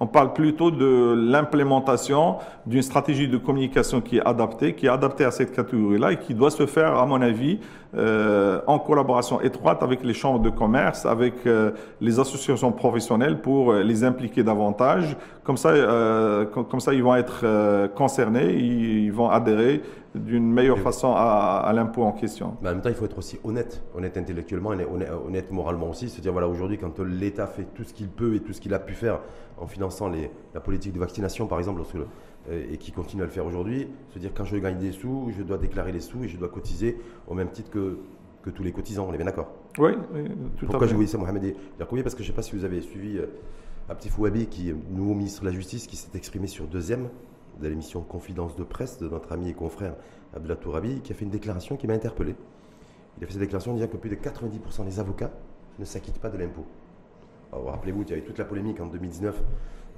On 0.00 0.06
parle 0.08 0.32
plutôt 0.32 0.72
de 0.72 1.14
l'implémentation 1.16 2.36
d'une 2.66 2.82
stratégie 2.82 3.28
de 3.28 3.36
communication 3.36 4.00
qui 4.00 4.16
est 4.16 4.26
adaptée, 4.26 4.74
qui 4.74 4.86
est 4.86 4.88
adaptée 4.88 5.24
à 5.24 5.30
cette 5.30 5.52
catégorie-là 5.52 6.12
et 6.12 6.18
qui 6.18 6.34
doit 6.34 6.50
se 6.50 6.66
faire, 6.66 6.98
à 6.98 7.06
mon 7.06 7.22
avis, 7.22 7.60
euh, 7.94 8.60
en 8.66 8.78
collaboration 8.78 9.42
étroite 9.42 9.82
avec 9.82 10.02
les 10.02 10.14
chambres 10.14 10.40
de 10.40 10.48
commerce, 10.48 11.04
avec 11.04 11.46
euh, 11.46 11.72
les 12.00 12.18
associations 12.18 12.72
professionnelles 12.72 13.42
pour 13.42 13.72
euh, 13.72 13.82
les 13.82 14.02
impliquer 14.02 14.42
davantage. 14.42 15.14
Comme 15.44 15.58
ça, 15.58 15.74
comme, 16.52 16.80
ça, 16.80 16.94
ils 16.94 17.02
vont 17.02 17.16
être 17.16 17.88
concernés, 17.96 18.54
ils, 18.54 19.10
vont 19.10 19.28
adhérer 19.28 19.82
d'une 20.14 20.52
meilleure 20.52 20.78
façon 20.78 21.12
à, 21.16 21.68
l'impôt 21.74 22.04
en 22.04 22.12
question. 22.12 22.56
Mais 22.62 22.68
en 22.68 22.72
même 22.74 22.80
temps, 22.80 22.90
il 22.90 22.94
faut 22.94 23.06
être 23.06 23.18
aussi 23.18 23.40
honnête, 23.42 23.82
honnête 23.96 24.16
intellectuellement, 24.16 24.72
et 24.72 24.86
honnête, 25.26 25.50
moralement 25.50 25.90
aussi. 25.90 26.08
Se 26.08 26.20
dire, 26.20 26.30
voilà, 26.30 26.46
aujourd'hui, 26.46 26.78
quand 26.78 27.00
l'État 27.00 27.48
fait 27.48 27.66
tout 27.74 27.82
ce 27.82 27.92
qu'il 27.92 28.08
peut 28.08 28.36
et 28.36 28.40
tout 28.40 28.52
ce 28.52 28.60
qu'il 28.60 28.72
a 28.72 28.78
pu 28.78 28.94
faire 28.94 29.18
en 29.58 29.66
finançant 29.66 30.08
les, 30.08 30.30
la 30.54 30.60
politique 30.60 30.92
de 30.92 30.98
vaccination, 30.98 31.46
par 31.46 31.58
exemple, 31.58 31.82
euh, 31.96 32.04
et 32.50 32.76
qui 32.76 32.90
continue 32.90 33.22
à 33.22 33.24
le 33.24 33.30
faire 33.30 33.46
aujourd'hui, 33.46 33.86
se 34.12 34.18
dire 34.18 34.32
quand 34.34 34.44
je 34.44 34.56
gagne 34.56 34.78
des 34.78 34.92
sous, 34.92 35.30
je 35.36 35.42
dois 35.42 35.58
déclarer 35.58 35.92
les 35.92 36.00
sous 36.00 36.24
et 36.24 36.28
je 36.28 36.36
dois 36.36 36.48
cotiser 36.48 36.98
au 37.28 37.34
même 37.34 37.50
titre 37.50 37.70
que, 37.70 37.98
que 38.42 38.50
tous 38.50 38.62
les 38.62 38.72
cotisants. 38.72 39.06
On 39.08 39.12
est 39.12 39.16
bien 39.16 39.26
d'accord 39.26 39.52
Oui, 39.78 39.92
tout 40.56 40.66
Pourquoi 40.66 40.86
je 40.86 40.94
vous 40.94 41.02
dis 41.02 41.08
ça, 41.08 41.18
Mohamed 41.18 41.54
Yacoubi 41.78 42.02
Parce 42.02 42.14
que 42.14 42.22
je 42.22 42.28
ne 42.28 42.32
sais 42.32 42.36
pas 42.36 42.42
si 42.42 42.56
vous 42.56 42.64
avez 42.64 42.80
suivi 42.80 43.18
euh, 43.18 43.26
Abtif 43.88 44.18
Ouabi, 44.18 44.46
qui 44.46 44.70
est 44.70 44.74
nouveau 44.90 45.14
ministre 45.14 45.42
de 45.42 45.46
la 45.46 45.52
Justice, 45.52 45.86
qui 45.86 45.96
s'est 45.96 46.16
exprimé 46.16 46.46
sur 46.46 46.66
deuxième 46.66 47.08
de 47.60 47.68
l'émission 47.68 48.00
Confidence 48.02 48.56
de 48.56 48.64
presse 48.64 48.98
de 48.98 49.08
notre 49.08 49.32
ami 49.32 49.48
et 49.50 49.54
confrère 49.54 49.94
Abdullah 50.34 50.56
Tourabi, 50.56 51.00
qui 51.00 51.12
a 51.12 51.14
fait 51.14 51.24
une 51.24 51.30
déclaration 51.30 51.76
qui 51.76 51.86
m'a 51.86 51.94
interpellé. 51.94 52.34
Il 53.18 53.24
a 53.24 53.26
fait 53.26 53.34
cette 53.34 53.42
déclaration 53.42 53.74
disant 53.74 53.88
que 53.88 53.96
plus 53.96 54.10
de 54.10 54.16
90% 54.16 54.84
des 54.84 54.98
avocats 54.98 55.30
ne 55.78 55.84
s'acquittent 55.84 56.18
pas 56.18 56.30
de 56.30 56.38
l'impôt. 56.38 56.64
Rappelez-vous, 57.52 58.02
il 58.02 58.10
y 58.10 58.12
avait 58.14 58.22
toute 58.22 58.38
la 58.38 58.46
polémique 58.46 58.80
en 58.80 58.86
2019. 58.86 59.42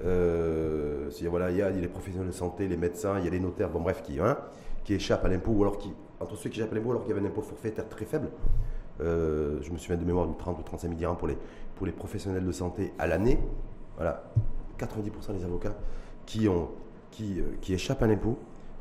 Euh, 0.02 1.10
il 1.20 1.56
y 1.56 1.62
a 1.62 1.70
les 1.70 1.88
professionnels 1.88 2.28
de 2.28 2.32
santé, 2.32 2.66
les 2.66 2.76
médecins, 2.76 3.18
il 3.18 3.24
y 3.24 3.28
a 3.28 3.30
les 3.30 3.40
notaires, 3.40 3.70
bon 3.70 3.80
bref, 3.80 4.02
qui, 4.02 4.18
hein, 4.20 4.36
échappent 4.88 5.24
à 5.24 5.28
l'impôt, 5.28 5.52
ou 5.52 5.62
alors 5.62 5.78
qui, 5.78 5.92
entre 6.20 6.36
ceux 6.36 6.50
qui 6.50 6.58
échappent 6.58 6.72
à 6.72 6.74
l'impôt, 6.74 6.90
alors 6.90 7.02
qu'il 7.02 7.14
y 7.14 7.16
avait 7.16 7.26
un 7.26 7.30
impôt 7.30 7.42
forfaitaire 7.42 7.88
très 7.88 8.04
faible. 8.04 8.28
Euh, 9.00 9.58
je 9.62 9.70
me 9.70 9.78
souviens 9.78 9.96
de 9.96 10.04
mémoire 10.04 10.26
de 10.26 10.34
30 10.34 10.58
ou 10.58 10.62
35 10.62 10.88
000 10.88 10.98
dirhams 10.98 11.16
pour 11.16 11.86
les, 11.86 11.92
professionnels 11.92 12.44
de 12.44 12.52
santé 12.52 12.92
à 12.98 13.06
l'année. 13.06 13.38
Voilà, 13.96 14.24
90% 14.78 15.36
des 15.36 15.44
avocats 15.44 15.74
euh, 16.36 16.64
qui 17.10 17.74
échappent 17.74 18.02
à 18.02 18.06
l'impôt. 18.06 18.38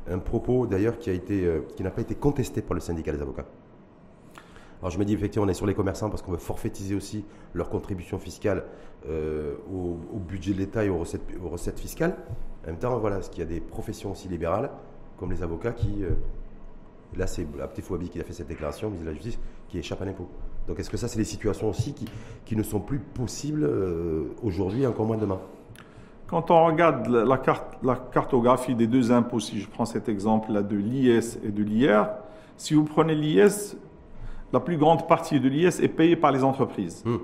Un 0.08 0.18
propos 0.18 0.66
d'ailleurs 0.66 0.98
qui 0.98 1.10
n'a 1.80 1.90
pas 1.90 2.02
été 2.02 2.14
contesté 2.14 2.60
par 2.60 2.74
le 2.74 2.80
syndicat 2.80 3.12
des 3.12 3.22
avocats. 3.22 3.46
Alors 4.84 4.90
je 4.90 4.98
me 4.98 5.06
dis 5.06 5.14
effectivement 5.14 5.46
on 5.46 5.48
est 5.48 5.54
sur 5.54 5.64
les 5.64 5.72
commerçants 5.72 6.10
parce 6.10 6.20
qu'on 6.20 6.32
veut 6.32 6.36
forfaitiser 6.36 6.94
aussi 6.94 7.24
leur 7.54 7.70
contribution 7.70 8.18
fiscale 8.18 8.64
euh, 9.08 9.54
au, 9.72 10.18
budget 10.18 10.52
de 10.52 10.58
l'État 10.58 10.84
et 10.84 10.90
aux 10.90 10.98
recettes, 10.98 11.80
fiscales. 11.80 12.14
En 12.64 12.66
même 12.66 12.78
temps, 12.78 12.98
voilà, 12.98 13.22
ce 13.22 13.30
qu'il 13.30 13.38
y 13.38 13.42
a 13.42 13.48
des 13.48 13.60
professions 13.60 14.12
aussi 14.12 14.28
libérales, 14.28 14.70
comme 15.18 15.30
les 15.30 15.42
avocats 15.42 15.72
qui, 15.72 16.04
euh, 16.04 16.10
là 17.16 17.26
c'est 17.26 17.46
Abtefouabi 17.62 18.10
qui 18.10 18.20
a 18.20 18.24
fait 18.24 18.34
cette 18.34 18.48
déclaration, 18.48 18.88
ministre 18.90 19.06
de 19.06 19.10
la 19.10 19.14
Justice, 19.14 19.38
qui 19.68 19.78
échappent 19.78 20.02
à 20.02 20.04
l'impôt. 20.04 20.28
Donc 20.68 20.78
est-ce 20.78 20.90
que 20.90 20.98
ça 20.98 21.08
c'est 21.08 21.18
des 21.18 21.24
situations 21.24 21.70
aussi 21.70 21.94
qui, 22.44 22.54
ne 22.54 22.62
sont 22.62 22.80
plus 22.80 22.98
possibles 22.98 23.64
euh, 23.64 24.34
aujourd'hui, 24.42 24.86
encore 24.86 25.06
moins 25.06 25.16
demain? 25.16 25.40
Quand 26.26 26.50
on 26.50 26.66
regarde 26.66 27.06
la, 27.06 27.24
la, 27.24 27.96
cartographie 28.12 28.74
des 28.74 28.86
deux 28.86 29.12
impôts, 29.12 29.40
si 29.40 29.60
je 29.60 29.66
prends 29.70 29.86
cet 29.86 30.10
exemple-là 30.10 30.62
de 30.62 30.76
l'IS 30.76 31.38
et 31.42 31.52
de 31.52 31.62
l'IR, 31.62 32.10
si 32.58 32.74
vous 32.74 32.84
prenez 32.84 33.14
l'IS, 33.14 33.78
la 34.52 34.60
plus 34.60 34.76
grande 34.76 35.06
partie 35.08 35.40
de 35.40 35.48
l'IS 35.48 35.80
est 35.80 35.88
payée 35.88 36.16
par 36.16 36.32
les 36.32 36.44
entreprises. 36.44 37.02
Hmm. 37.04 37.18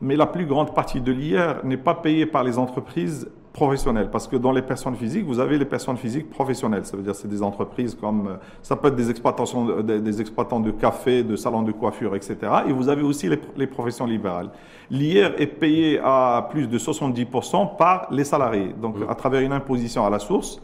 Mais 0.00 0.16
la 0.16 0.26
plus 0.26 0.46
grande 0.46 0.74
partie 0.74 1.00
de 1.00 1.10
l'IR 1.10 1.64
n'est 1.64 1.76
pas 1.76 1.94
payée 1.94 2.26
par 2.26 2.44
les 2.44 2.58
entreprises 2.58 3.28
professionnelles. 3.52 4.10
Parce 4.10 4.28
que 4.28 4.36
dans 4.36 4.52
les 4.52 4.62
personnes 4.62 4.94
physiques, 4.94 5.24
vous 5.26 5.40
avez 5.40 5.58
les 5.58 5.64
personnes 5.64 5.96
physiques 5.96 6.30
professionnelles. 6.30 6.84
Ça 6.84 6.96
veut 6.96 7.02
dire 7.02 7.14
c'est 7.14 7.28
des 7.28 7.42
entreprises 7.42 7.96
comme, 8.00 8.38
ça 8.62 8.76
peut 8.76 8.88
être 8.88 8.94
des, 8.94 9.10
exploitations, 9.10 9.80
des, 9.82 10.20
exploitants 10.20 10.60
de 10.60 10.70
café, 10.70 11.24
de 11.24 11.34
salons 11.34 11.62
de 11.62 11.72
coiffure, 11.72 12.14
etc. 12.14 12.36
Et 12.68 12.72
vous 12.72 12.88
avez 12.88 13.02
aussi 13.02 13.28
les, 13.56 13.66
professions 13.66 14.06
libérales. 14.06 14.50
L'IR 14.90 15.32
est 15.38 15.46
payé 15.46 16.00
à 16.02 16.46
plus 16.48 16.68
de 16.68 16.78
70% 16.78 17.76
par 17.76 18.06
les 18.12 18.24
salariés. 18.24 18.74
Donc, 18.80 18.98
hmm. 18.98 19.10
à 19.10 19.14
travers 19.16 19.40
une 19.40 19.52
imposition 19.52 20.06
à 20.06 20.10
la 20.10 20.20
source, 20.20 20.60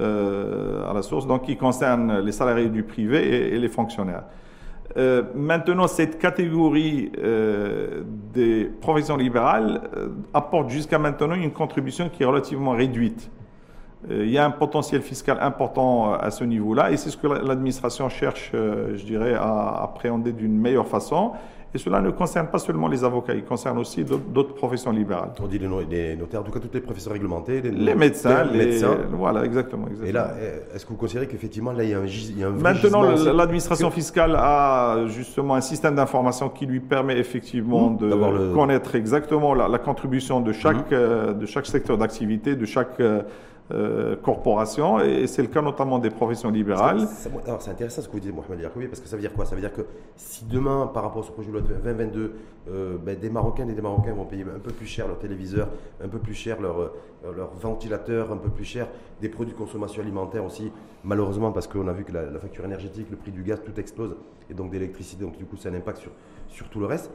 euh, 0.00 0.90
à 0.90 0.92
la 0.92 1.02
source, 1.02 1.26
donc 1.26 1.42
qui 1.42 1.56
concerne 1.56 2.18
les 2.18 2.32
salariés 2.32 2.68
du 2.68 2.82
privé 2.82 3.54
et 3.54 3.58
les 3.58 3.68
fonctionnaires. 3.68 4.24
Euh, 4.96 5.22
maintenant, 5.34 5.86
cette 5.86 6.18
catégorie 6.18 7.10
euh, 7.18 8.02
des 8.34 8.64
professions 8.80 9.16
libérales 9.16 9.88
euh, 9.96 10.08
apporte 10.34 10.68
jusqu'à 10.70 10.98
maintenant 10.98 11.34
une 11.34 11.52
contribution 11.52 12.08
qui 12.10 12.22
est 12.22 12.26
relativement 12.26 12.72
réduite. 12.72 13.30
il 14.10 14.30
y 14.30 14.36
a 14.36 14.44
un 14.44 14.50
potentiel 14.50 15.00
fiscal 15.00 15.38
important 15.40 16.12
à 16.14 16.30
ce 16.30 16.44
niveau-là 16.44 16.90
et 16.90 16.96
c'est 16.96 17.10
ce 17.10 17.16
que 17.16 17.28
l'administration 17.28 18.08
cherche, 18.08 18.50
je 18.52 19.04
dirais, 19.04 19.34
à 19.34 19.82
appréhender 19.84 20.32
d'une 20.32 20.58
meilleure 20.58 20.88
façon. 20.88 21.32
Et 21.74 21.78
cela 21.78 22.02
ne 22.02 22.10
concerne 22.10 22.48
pas 22.48 22.58
seulement 22.58 22.86
les 22.86 23.02
avocats, 23.02 23.34
il 23.34 23.44
concerne 23.44 23.78
aussi 23.78 24.04
d'autres 24.04 24.54
professions 24.54 24.92
libérales. 24.92 25.30
On 25.42 25.46
dit 25.46 25.58
les 25.58 26.16
notaires, 26.16 26.40
en 26.40 26.44
tout 26.44 26.52
cas 26.52 26.60
toutes 26.60 26.74
les 26.74 26.80
professeurs 26.80 27.14
réglementés. 27.14 27.62
Les, 27.62 27.94
médecins, 27.94 28.44
les 28.44 28.58
médecins. 28.58 28.96
Voilà, 29.12 29.44
exactement, 29.44 29.86
Et 30.04 30.12
là, 30.12 30.34
est-ce 30.74 30.84
que 30.84 30.90
vous 30.90 30.96
considérez 30.96 31.26
qu'effectivement, 31.26 31.72
là, 31.72 31.84
il 31.84 31.90
y 31.90 31.94
a 31.94 31.98
un, 32.00 32.04
il 32.04 32.38
y 32.38 32.44
a 32.44 32.48
un 32.48 32.50
Maintenant, 32.50 33.02
l'administration 33.02 33.90
fiscale 33.90 34.36
a 34.36 35.06
justement 35.06 35.54
un 35.54 35.62
système 35.62 35.94
d'information 35.94 36.50
qui 36.50 36.66
lui 36.66 36.80
permet 36.80 37.18
effectivement 37.18 37.90
mmh, 37.90 37.96
de 37.98 38.52
connaître 38.54 38.94
exactement 38.94 39.54
la, 39.54 39.78
contribution 39.78 40.40
de 40.40 40.52
chaque, 40.52 40.90
mmh. 40.90 40.94
euh, 40.94 41.32
de 41.32 41.46
chaque 41.46 41.66
secteur 41.66 41.96
d'activité, 41.96 42.54
de 42.54 42.66
chaque... 42.66 43.00
Euh, 43.00 43.22
euh, 43.72 44.16
corporations, 44.16 45.00
et 45.00 45.26
c'est 45.26 45.40
le 45.40 45.48
cas 45.48 45.62
notamment 45.62 45.98
des 45.98 46.10
professions 46.10 46.50
libérales. 46.50 47.08
C'est 47.08 47.70
intéressant 47.70 48.02
ce 48.02 48.08
que 48.08 48.12
vous 48.12 48.20
dites, 48.20 48.34
Mohamed 48.34 48.60
Yacoubi, 48.60 48.86
parce 48.86 49.00
que 49.00 49.08
ça 49.08 49.16
veut 49.16 49.22
dire 49.22 49.32
quoi? 49.32 49.46
Ça 49.46 49.54
veut 49.54 49.62
dire 49.62 49.72
que 49.72 49.82
si 50.16 50.44
demain, 50.44 50.90
par 50.92 51.04
rapport 51.04 51.26
au 51.26 51.32
projet 51.32 51.48
de 51.48 51.52
loi 51.52 51.62
2022, 51.62 52.34
euh, 52.68 52.98
ben, 52.98 53.18
des 53.18 53.30
Marocains 53.30 53.66
et 53.68 53.72
des 53.72 53.80
Marocains 53.80 54.12
vont 54.12 54.26
payer 54.26 54.42
un 54.42 54.58
peu 54.58 54.72
plus 54.72 54.86
cher 54.86 55.08
leur 55.08 55.18
téléviseur, 55.18 55.68
un 56.04 56.08
peu 56.08 56.18
plus 56.18 56.34
cher 56.34 56.60
leur, 56.60 56.80
euh, 56.80 56.92
leur 57.34 57.54
ventilateur, 57.54 58.30
un 58.30 58.36
peu 58.36 58.50
plus 58.50 58.64
cher 58.64 58.88
des 59.20 59.30
produits 59.30 59.54
de 59.54 59.58
consommation 59.58 60.02
alimentaire 60.02 60.44
aussi, 60.44 60.70
malheureusement 61.02 61.50
parce 61.50 61.66
qu'on 61.66 61.88
a 61.88 61.92
vu 61.92 62.04
que 62.04 62.12
la, 62.12 62.38
facture 62.38 62.66
énergétique, 62.66 63.06
le 63.10 63.16
prix 63.16 63.30
du 63.30 63.42
gaz, 63.42 63.62
tout 63.64 63.80
explose, 63.80 64.16
et 64.50 64.54
donc 64.54 64.70
d'électricité, 64.70 65.24
donc 65.24 65.38
du 65.38 65.46
coup 65.46 65.56
ça 65.56 65.70
a 65.70 65.72
un 65.72 65.76
impact 65.76 65.98
sur, 65.98 66.10
sur 66.48 66.68
tout 66.68 66.80
le 66.80 66.86
reste. 66.86 67.10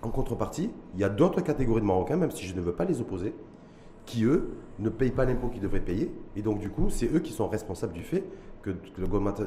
En 0.00 0.08
contrepartie, 0.08 0.70
il 0.94 1.00
y 1.00 1.04
a 1.04 1.08
d'autres 1.08 1.42
catégories 1.42 1.80
de 1.80 1.86
Marocains, 1.86 2.16
même 2.16 2.30
si 2.30 2.46
je 2.46 2.54
ne 2.54 2.60
veux 2.60 2.72
pas 2.72 2.84
les 2.84 3.00
opposer, 3.00 3.34
qui, 4.06 4.24
eux, 4.24 4.50
ne 4.78 4.88
payent 4.88 5.10
pas 5.10 5.24
l'impôt 5.24 5.48
qu'ils 5.48 5.62
devraient 5.62 5.80
payer. 5.80 6.12
Et 6.36 6.42
donc, 6.42 6.58
du 6.58 6.70
coup, 6.70 6.86
c'est 6.90 7.12
eux 7.14 7.20
qui 7.20 7.32
sont 7.32 7.48
responsables 7.48 7.92
du 7.92 8.02
fait 8.02 8.24
que 8.62 8.70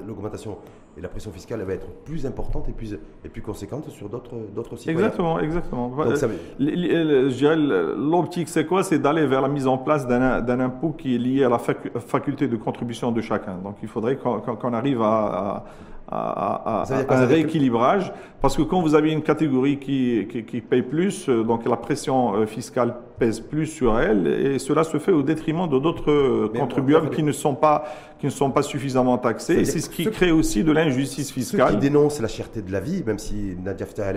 l'augmentation 0.07 0.57
et 0.95 1.01
la 1.01 1.09
pression 1.09 1.31
fiscale 1.31 1.61
va 1.63 1.73
être 1.73 1.87
plus 2.05 2.27
importante 2.27 2.69
et 2.69 2.71
plus, 2.71 2.93
et 3.25 3.29
plus 3.29 3.41
conséquente 3.41 3.89
sur 3.89 4.09
d'autres 4.09 4.77
citoyens. 4.77 4.99
Exactement, 4.99 5.39
exactement. 5.39 5.89
Donc, 5.89 6.17
ça 6.17 6.27
Je 6.59 7.35
dirais, 7.35 7.55
l'optique, 7.55 8.47
c'est 8.47 8.67
quoi? 8.67 8.83
C'est 8.83 8.99
d'aller 8.99 9.25
vers 9.25 9.41
la 9.41 9.47
mise 9.47 9.65
en 9.65 9.79
place 9.79 10.05
d'un 10.07 10.59
impôt 10.59 10.91
qui 10.91 11.15
est 11.15 11.17
lié 11.17 11.43
à 11.43 11.49
la 11.49 11.57
faculté 11.57 12.47
de 12.47 12.57
contribution 12.57 13.11
de 13.11 13.21
chacun. 13.21 13.57
Donc, 13.57 13.77
il 13.81 13.87
faudrait 13.87 14.17
qu'on 14.17 14.73
arrive 14.73 15.01
à 15.01 15.07
à, 15.07 15.63
un 16.09 17.25
rééquilibrage. 17.25 18.11
Parce 18.41 18.55
que 18.55 18.61
quand 18.61 18.81
vous 18.81 18.93
avez 18.93 19.11
une 19.11 19.23
catégorie 19.23 19.77
qui, 19.79 20.27
qui, 20.47 20.61
paye 20.61 20.83
plus, 20.83 21.27
euh, 21.27 21.43
donc 21.43 21.65
la 21.67 21.75
pression 21.75 22.35
euh, 22.35 22.45
fiscale 22.45 22.95
pèse 23.17 23.39
plus 23.39 23.65
sur 23.65 23.99
elle, 23.99 24.27
et 24.27 24.59
cela 24.59 24.83
se 24.83 24.99
fait 24.99 25.11
au 25.11 25.23
détriment 25.23 25.67
de 25.67 25.79
d'autres 25.79 26.11
euh, 26.11 26.51
contribuables 26.55 27.09
qui 27.09 27.23
ne 27.23 27.31
sont 27.31 27.55
pas 27.55 27.85
qui 28.19 28.27
ne 28.27 28.31
sont 28.31 28.51
pas 28.51 28.61
suffisamment 28.61 29.17
taxés. 29.17 29.55
Et 29.55 29.65
c'est 29.65 29.79
ce 29.79 29.89
qui 29.89 30.05
crée 30.09 30.31
aussi 30.31 30.63
de 30.63 30.71
l'injustice 30.71 31.31
fiscale. 31.31 31.69
Ceux 31.69 31.75
qui 31.75 31.81
dénoncent 31.81 32.21
la 32.21 32.27
cherté 32.27 32.61
de 32.61 32.71
la 32.71 32.79
vie, 32.79 33.03
même 33.05 33.19
si 33.19 33.55
Nadia 33.63 33.85
Fatah 33.85 34.13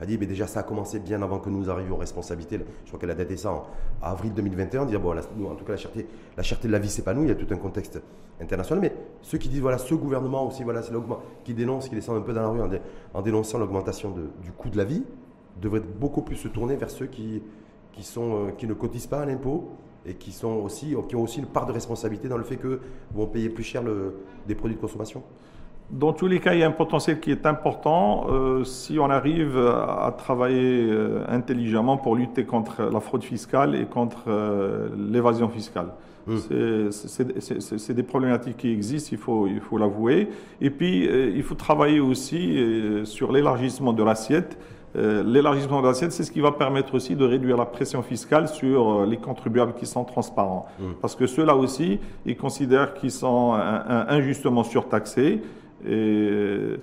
a 0.00 0.06
dit, 0.06 0.18
mais 0.18 0.26
déjà 0.26 0.46
ça 0.46 0.60
a 0.60 0.62
commencé 0.62 0.98
bien 0.98 1.22
avant 1.22 1.38
que 1.38 1.48
nous 1.48 1.70
arrivions 1.70 1.94
aux 1.94 1.98
responsabilités. 1.98 2.58
Je 2.84 2.88
crois 2.88 2.98
qu'elle 2.98 3.10
a 3.10 3.14
daté 3.14 3.36
ça 3.36 3.52
en 3.52 3.66
avril 4.02 4.32
2021, 4.34 4.86
dire 4.86 5.00
bon, 5.00 5.14
nous, 5.36 5.46
en 5.46 5.54
tout 5.54 5.64
cas 5.64 5.72
la 5.72 5.78
cherté, 5.78 6.06
la 6.36 6.42
cherté 6.42 6.68
de 6.68 6.72
la 6.72 6.78
vie, 6.78 6.94
nous. 7.14 7.22
Il 7.22 7.28
y 7.28 7.32
a 7.32 7.34
tout 7.34 7.52
un 7.52 7.56
contexte 7.56 8.00
international. 8.40 8.82
Mais 8.82 8.92
ceux 9.22 9.38
qui 9.38 9.48
disent 9.48 9.60
voilà, 9.60 9.78
ce 9.78 9.94
gouvernement 9.94 10.46
aussi, 10.46 10.64
qui 11.44 11.54
dénonce, 11.54 11.88
qui 11.88 11.94
descend 11.94 12.16
un 12.16 12.20
peu 12.20 12.32
dans 12.32 12.42
la 12.42 12.48
rue 12.48 12.78
en, 13.14 13.22
dénonçant 13.22 13.58
l'augmentation 13.58 14.14
du 14.42 14.52
coût 14.52 14.70
de 14.70 14.76
la 14.76 14.84
vie, 14.84 15.02
devrait 15.60 15.80
beaucoup 15.80 16.22
plus 16.22 16.36
se 16.36 16.48
tourner 16.48 16.76
vers 16.76 16.90
ceux 16.90 17.08
euh, 17.08 18.50
qui 18.58 18.66
ne 18.66 18.74
cotisent 18.74 19.06
pas 19.06 19.20
à 19.20 19.26
l'impôt 19.26 19.70
et 20.04 20.14
qui, 20.14 20.44
ont 20.44 20.64
aussi 20.64 20.92
une 20.92 21.46
part 21.46 21.66
de 21.66 21.72
responsabilité 21.72 22.28
dans 22.28 22.36
le 22.36 22.44
fait 22.44 22.56
que 22.56 22.80
vont 23.12 23.26
payer 23.26 23.48
plus 23.48 23.64
cher 23.64 23.82
des 24.46 24.54
produits 24.54 24.76
de 24.76 24.80
consommation 24.80 25.22
dans 25.90 26.12
tous 26.12 26.26
les 26.26 26.40
cas, 26.40 26.54
il 26.54 26.60
y 26.60 26.62
a 26.62 26.66
un 26.66 26.72
potentiel 26.72 27.20
qui 27.20 27.30
est 27.30 27.46
important 27.46 28.26
euh, 28.28 28.64
si 28.64 28.98
on 28.98 29.08
arrive 29.08 29.56
à 29.56 30.12
travailler 30.16 30.86
euh, 30.88 31.24
intelligemment 31.28 31.96
pour 31.96 32.16
lutter 32.16 32.44
contre 32.44 32.82
la 32.82 33.00
fraude 33.00 33.22
fiscale 33.22 33.74
et 33.74 33.86
contre 33.86 34.28
l'évasion 34.96 35.48
fiscale. 35.48 35.88
Hmm. 36.26 36.90
C'est 36.90 37.94
des 37.94 38.02
problématiques 38.02 38.56
qui 38.56 38.70
existent, 38.70 39.10
il 39.12 39.18
faut 39.18 39.46
il 39.46 39.60
faut 39.60 39.78
l'avouer. 39.78 40.28
Et 40.60 40.70
puis, 40.70 41.06
euh, 41.06 41.30
il 41.34 41.42
faut 41.42 41.54
travailler 41.54 42.00
aussi 42.00 42.58
euh, 42.58 43.04
sur 43.04 43.30
l'élargissement 43.30 43.92
de 43.92 44.02
l'assiette. 44.02 44.58
Euh, 44.96 45.22
l'élargissement 45.22 45.82
de 45.82 45.86
l'assiette, 45.86 46.10
c'est 46.10 46.24
ce 46.24 46.32
qui 46.32 46.40
va 46.40 46.52
permettre 46.52 46.94
aussi 46.94 47.14
de 47.14 47.24
réduire 47.24 47.56
la 47.56 47.66
pression 47.66 48.02
fiscale 48.02 48.48
sur 48.48 49.06
les 49.06 49.18
contribuables 49.18 49.74
qui 49.74 49.86
sont 49.86 50.04
transparents. 50.04 50.66
Hmm. 50.80 50.92
Parce 51.00 51.14
que 51.14 51.26
ceux-là 51.26 51.54
aussi, 51.54 52.00
ils 52.24 52.36
considèrent 52.36 52.94
qu'ils 52.94 53.12
sont 53.12 53.52
injustement 54.08 54.64
surtaxés. 54.64 55.42
Et, 55.88 56.76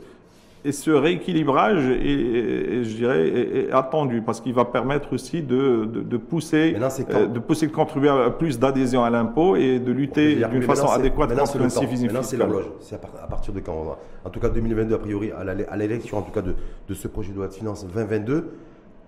et 0.66 0.72
ce 0.72 0.92
rééquilibrage, 0.92 1.86
est, 1.90 2.84
je 2.84 2.96
dirais, 2.96 3.28
est, 3.28 3.72
attendu 3.72 4.22
parce 4.22 4.40
qu'il 4.40 4.54
va 4.54 4.64
permettre 4.64 5.12
aussi 5.14 5.42
de, 5.42 5.86
de, 5.86 6.18
pousser, 6.18 6.76
euh, 6.78 7.28
de 7.28 7.40
pousser 7.40 7.66
le 7.66 7.72
contribuable 7.74 8.22
à 8.22 8.30
plus 8.30 8.60
d'adhésion 8.60 9.04
à 9.04 9.10
l'impôt 9.10 9.58
et 9.58 9.80
de 9.80 9.92
lutter 9.92 10.36
d'une 10.36 10.62
façon 10.62 10.88
adéquate 10.88 11.36
contre 11.38 11.58
l'incivisme 11.60 12.06
fiscal. 12.06 12.24
c'est 12.24 12.38
l'horloge. 12.38 12.66
C'est 12.80 12.96
à, 12.96 13.28
partir 13.28 13.54
de 13.54 13.60
quand 13.60 13.98
En 14.24 14.30
tout 14.30 14.40
cas, 14.40 14.50
2022, 14.50 14.96
a 14.96 15.00
priori, 15.00 15.32
à 15.32 15.76
l'élection, 15.76 16.18
en 16.18 16.22
tout 16.22 16.32
cas, 16.32 16.42
de, 16.42 16.56
de 16.88 16.94
ce 16.94 17.10
projet 17.10 17.32
de 17.32 17.38
loi 17.38 17.48
de 17.48 17.54
finances 17.54 17.86
2022, 17.86 18.52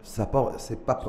ce 0.04 0.22
n'est 0.22 0.28
pas, 0.28 1.00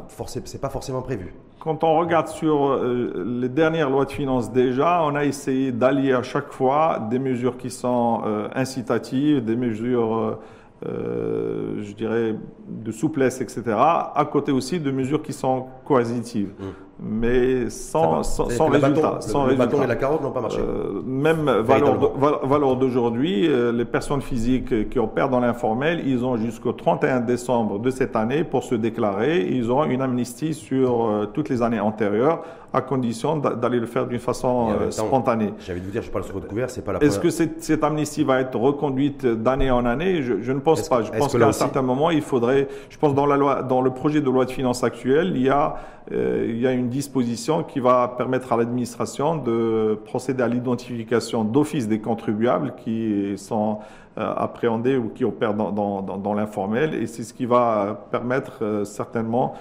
pas 0.60 0.70
forcément 0.70 1.02
prévu. 1.02 1.34
Quand 1.58 1.82
on 1.84 1.98
regarde 1.98 2.28
sur 2.28 2.66
euh, 2.66 3.24
les 3.40 3.48
dernières 3.48 3.90
lois 3.90 4.04
de 4.04 4.12
finances 4.12 4.52
déjà, 4.52 5.02
on 5.02 5.14
a 5.14 5.24
essayé 5.24 5.72
d'allier 5.72 6.12
à 6.12 6.22
chaque 6.22 6.52
fois 6.52 7.06
des 7.10 7.18
mesures 7.18 7.56
qui 7.56 7.70
sont 7.70 8.22
euh, 8.24 8.48
incitatives, 8.54 9.44
des 9.44 9.56
mesures, 9.56 10.38
euh, 10.86 11.82
je 11.82 11.92
dirais, 11.94 12.36
de 12.68 12.92
souplesse, 12.92 13.40
etc., 13.40 13.62
à 13.68 14.28
côté 14.30 14.52
aussi 14.52 14.78
de 14.78 14.90
mesures 14.90 15.22
qui 15.22 15.32
sont 15.32 15.66
coercitives. 15.84 16.52
Mmh 16.58 16.85
mais 16.98 17.68
sans, 17.68 18.22
sans, 18.22 18.48
sans 18.48 18.68
résultat. 18.68 19.18
le, 19.48 19.54
bâton 19.54 19.82
et 19.82 19.86
la 19.86 19.96
carotte 19.96 20.22
n'ont 20.22 20.30
pas 20.30 20.40
marché. 20.40 20.58
Euh, 20.60 21.02
même 21.04 21.44
valeur 21.44 22.76
d'aujourd'hui, 22.76 23.46
euh, 23.46 23.70
les 23.70 23.84
personnes 23.84 24.22
physiques 24.22 24.88
qui 24.88 24.98
opèrent 24.98 25.28
dans 25.28 25.40
l'informel, 25.40 26.02
ils 26.06 26.24
ont 26.24 26.36
jusqu'au 26.36 26.72
31 26.72 27.20
décembre 27.20 27.78
de 27.78 27.90
cette 27.90 28.16
année 28.16 28.44
pour 28.44 28.64
se 28.64 28.74
déclarer. 28.74 29.42
Ils 29.42 29.70
auront 29.70 29.84
une 29.84 30.00
amnistie 30.00 30.54
sur 30.54 31.06
euh, 31.06 31.26
toutes 31.26 31.50
les 31.50 31.60
années 31.60 31.80
antérieures 31.80 32.42
à 32.76 32.82
condition 32.82 33.36
d'aller 33.36 33.80
le 33.80 33.86
faire 33.86 34.06
d'une 34.06 34.18
façon 34.18 34.90
spontanée. 34.90 35.52
J'avais 35.60 35.80
de 35.80 35.84
vous 35.84 35.90
dire, 35.90 36.02
je 36.02 36.10
parle 36.10 36.24
sur 36.24 36.34
votre 36.34 36.48
couvert, 36.48 36.70
c'est 36.70 36.84
pas 36.84 36.92
la 36.92 37.02
Est-ce 37.02 37.18
que 37.18 37.30
cette, 37.30 37.62
cette, 37.62 37.82
amnistie 37.82 38.24
va 38.24 38.40
être 38.40 38.56
reconduite 38.56 39.26
d'année 39.26 39.70
en 39.70 39.84
année? 39.86 40.22
Je, 40.22 40.40
je, 40.40 40.52
ne 40.52 40.60
pense 40.60 40.88
pas. 40.88 41.02
Je 41.02 41.10
pense 41.10 41.36
qu'à 41.36 41.46
un 41.46 41.52
certain 41.52 41.82
moment, 41.82 42.10
il 42.10 42.22
faudrait, 42.22 42.68
je 42.90 42.98
pense 42.98 43.14
dans 43.14 43.26
la 43.26 43.36
loi, 43.36 43.62
dans 43.62 43.80
le 43.80 43.90
projet 43.90 44.20
de 44.20 44.26
loi 44.26 44.44
de 44.44 44.50
finances 44.50 44.84
actuel, 44.84 45.32
il 45.34 45.42
y 45.42 45.48
a 45.48 45.76
euh, 46.12 46.46
il 46.48 46.58
y 46.60 46.66
a 46.66 46.72
une 46.72 46.88
disposition 46.88 47.64
qui 47.64 47.80
va 47.80 48.14
permettre 48.16 48.52
à 48.52 48.56
l'administration 48.56 49.36
de 49.36 49.98
procéder 50.04 50.42
à 50.42 50.48
l'identification 50.48 51.42
d'office 51.42 51.88
des 51.88 52.00
contribuables 52.00 52.74
qui 52.76 53.34
sont 53.36 53.80
euh, 54.18 54.32
appréhendés 54.36 54.96
ou 54.96 55.08
qui 55.08 55.24
opèrent 55.24 55.54
dans, 55.54 55.72
dans, 55.72 56.02
dans, 56.02 56.34
l'informel. 56.34 56.94
Et 56.94 57.06
c'est 57.06 57.24
ce 57.24 57.34
qui 57.34 57.44
va 57.44 58.06
permettre 58.10 58.62
euh, 58.62 58.84
certainement 58.84 59.54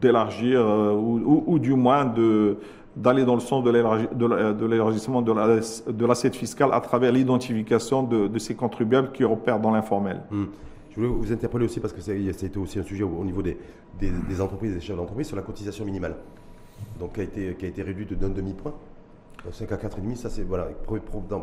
d'élargir 0.00 0.60
ou, 0.60 1.44
ou, 1.46 1.58
du 1.58 1.74
moins 1.74 2.12
d'aller 2.96 3.24
dans 3.24 3.34
le 3.34 3.40
sens 3.40 3.62
de 3.62 4.66
l'élargissement 4.66 5.22
de 5.22 6.06
l'assiette 6.06 6.36
fiscale 6.36 6.70
à 6.72 6.80
travers 6.80 7.12
l'identification 7.12 8.02
de, 8.02 8.38
ces 8.38 8.54
contribuables 8.54 9.12
qui 9.12 9.24
opèrent 9.24 9.60
dans 9.60 9.70
l'informel. 9.70 10.22
Hmm. 10.30 10.46
Je 10.90 10.96
voulais 10.96 11.08
vous 11.08 11.32
interpeller 11.32 11.66
aussi 11.66 11.78
parce 11.78 11.92
que 11.92 12.00
été 12.10 12.58
aussi 12.58 12.78
un 12.78 12.82
sujet 12.82 13.04
au, 13.04 13.24
niveau 13.24 13.42
des, 13.42 13.56
entreprises 14.40 14.74
des 14.74 14.80
chefs 14.80 14.96
d'entreprise 14.96 15.28
sur 15.28 15.36
la 15.36 15.42
cotisation 15.42 15.84
minimale, 15.84 16.16
donc 16.98 17.14
qui 17.14 17.20
a 17.20 17.68
été, 17.68 17.82
réduite 17.82 18.12
d'un 18.14 18.30
demi-point. 18.30 18.74
5 19.50 19.72
à 19.72 19.76
4,5, 19.76 20.16
ça 20.16 20.28
c'est 20.28 20.44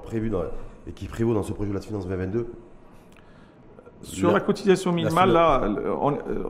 prévu 0.03 0.29
dans, 0.29 0.43
et 0.85 0.91
qui 0.91 1.07
prévaut 1.07 1.33
dans 1.33 1.41
ce 1.41 1.51
projet 1.53 1.69
de 1.69 1.73
loi 1.73 1.79
de 1.79 1.85
finances 1.85 2.05
2022 2.05 2.47
Sur 4.03 4.31
la, 4.31 4.39
cotisation 4.39 4.91
minimale, 4.91 5.31
là, 5.31 5.61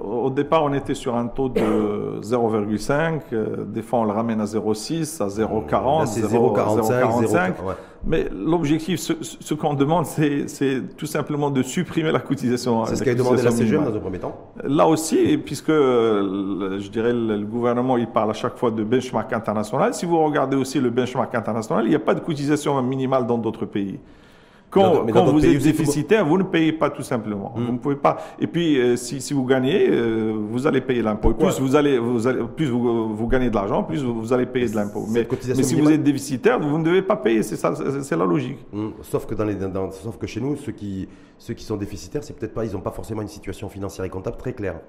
au 0.04 0.30
départ, 0.30 0.64
on 0.64 0.74
était 0.74 0.94
sur 0.94 1.16
un 1.16 1.28
taux 1.28 1.50
de 1.50 2.20
0,5. 2.22 3.66
des 3.66 3.82
fois, 3.82 4.00
on 4.00 4.04
le 4.04 4.12
ramène 4.12 4.42
à 4.42 4.46
0,6, 4.46 5.24
à 5.24 5.28
0,40, 5.28 6.06
0,45. 6.08 7.54
Mais 8.06 8.28
l'objectif, 8.32 9.00
ce, 9.00 9.54
qu'on 9.54 9.74
demande, 9.74 10.06
c'est 10.06 10.96
tout 10.96 11.06
simplement 11.06 11.50
de 11.50 11.64
supprimer 11.64 12.12
la 12.12 12.20
cotisation. 12.20 12.86
C'est 12.86 12.96
ce 12.96 13.04
qu'a 13.04 13.16
demandé 13.16 13.42
la 13.42 13.52
CGM 13.52 13.84
dans 13.84 13.96
un 13.96 14.00
premier 14.00 14.20
temps 14.20 14.52
Là 14.64 14.88
aussi, 14.88 15.38
puisque 15.38 15.72
je 15.72 16.90
dirais 16.90 17.14
le 17.14 17.46
gouvernement, 17.46 17.98
il 17.98 18.08
parle 18.08 18.30
à 18.30 18.34
chaque 18.34 18.58
fois 18.58 18.72
de 18.72 18.84
benchmark 18.84 19.32
international. 19.34 19.94
Si 19.94 20.06
vous 20.06 20.24
regardez 20.24 20.56
aussi 20.56 20.80
le 20.80 20.90
benchmark 20.90 21.34
international, 21.34 21.86
il 21.86 21.90
n'y 21.90 21.96
a 21.96 22.00
pas 22.00 22.14
de 22.14 22.20
cotisation 22.20 22.82
minimale 22.82 23.26
dans 23.26 23.38
d'autres 23.38 23.66
pays. 23.66 24.00
Quand, 24.70 25.06
vous 25.06 25.46
êtes 25.46 25.64
déficitaire, 25.64 26.26
vous 26.26 26.38
ne 26.38 26.44
payez 26.44 26.74
pas 26.74 26.90
tout 26.90 27.02
simplement. 27.02 27.54
Hmm. 27.56 27.66
Vous 27.66 27.72
ne 27.74 27.78
pouvez 27.78 27.96
pas. 27.96 28.18
Et 28.40 28.48
puis, 28.48 28.78
euh, 28.78 28.96
si, 28.98 29.22
si, 29.22 29.34
vous 29.34 29.46
gagnez, 29.46 29.88
euh, 29.90 30.34
vous 30.50 30.68
allez 30.68 30.82
payer 30.82 31.02
l'impôt. 31.02 31.34
Plus 31.34 31.60
vous 31.60 31.76
allez, 31.76 31.98
vous 31.98 32.28
allez, 32.28 32.42
plus 32.56 32.66
vous, 32.66 33.16
vous 33.16 33.28
gagnez 33.28 33.50
de 33.50 33.56
l'argent, 33.56 33.84
plus 33.84 34.04
vous, 34.04 34.34
allez 34.34 34.46
payer 34.46 34.68
de 34.68 34.76
l'impôt. 34.76 35.06
Mais, 35.10 35.26
mais, 35.56 35.64
si 35.64 35.76
vous 35.76 35.90
êtes 35.90 36.04
déficitaire, 36.04 36.60
vous 36.60 36.78
ne 36.78 36.84
devez 36.84 37.02
pas 37.02 37.16
payer. 37.16 37.44
C'est 37.44 37.56
ça, 37.56 37.74
c'est 38.02 38.18
la 38.18 38.26
logique. 38.26 38.60
Hmm. 38.74 38.90
Sauf 39.04 39.26
que 39.26 39.36
dans 39.36 39.46
les, 39.46 39.56
dans, 39.56 39.90
sauf 39.92 40.18
que 40.18 40.28
chez 40.28 40.42
nous, 40.42 40.58
ceux 40.58 40.74
qui, 40.74 41.08
ceux 41.38 41.54
qui 41.54 41.64
sont 41.64 41.78
déficitaires, 41.78 42.24
c'est 42.24 42.38
peut-être 42.38 42.54
pas, 42.54 42.66
ils 42.66 42.74
n'ont 42.74 42.82
pas 42.82 42.92
forcément 42.92 43.22
une 43.22 43.28
situation 43.30 43.70
financière 43.70 44.06
et 44.06 44.10
comptable 44.10 44.38
très 44.38 44.54
claire. 44.54 44.82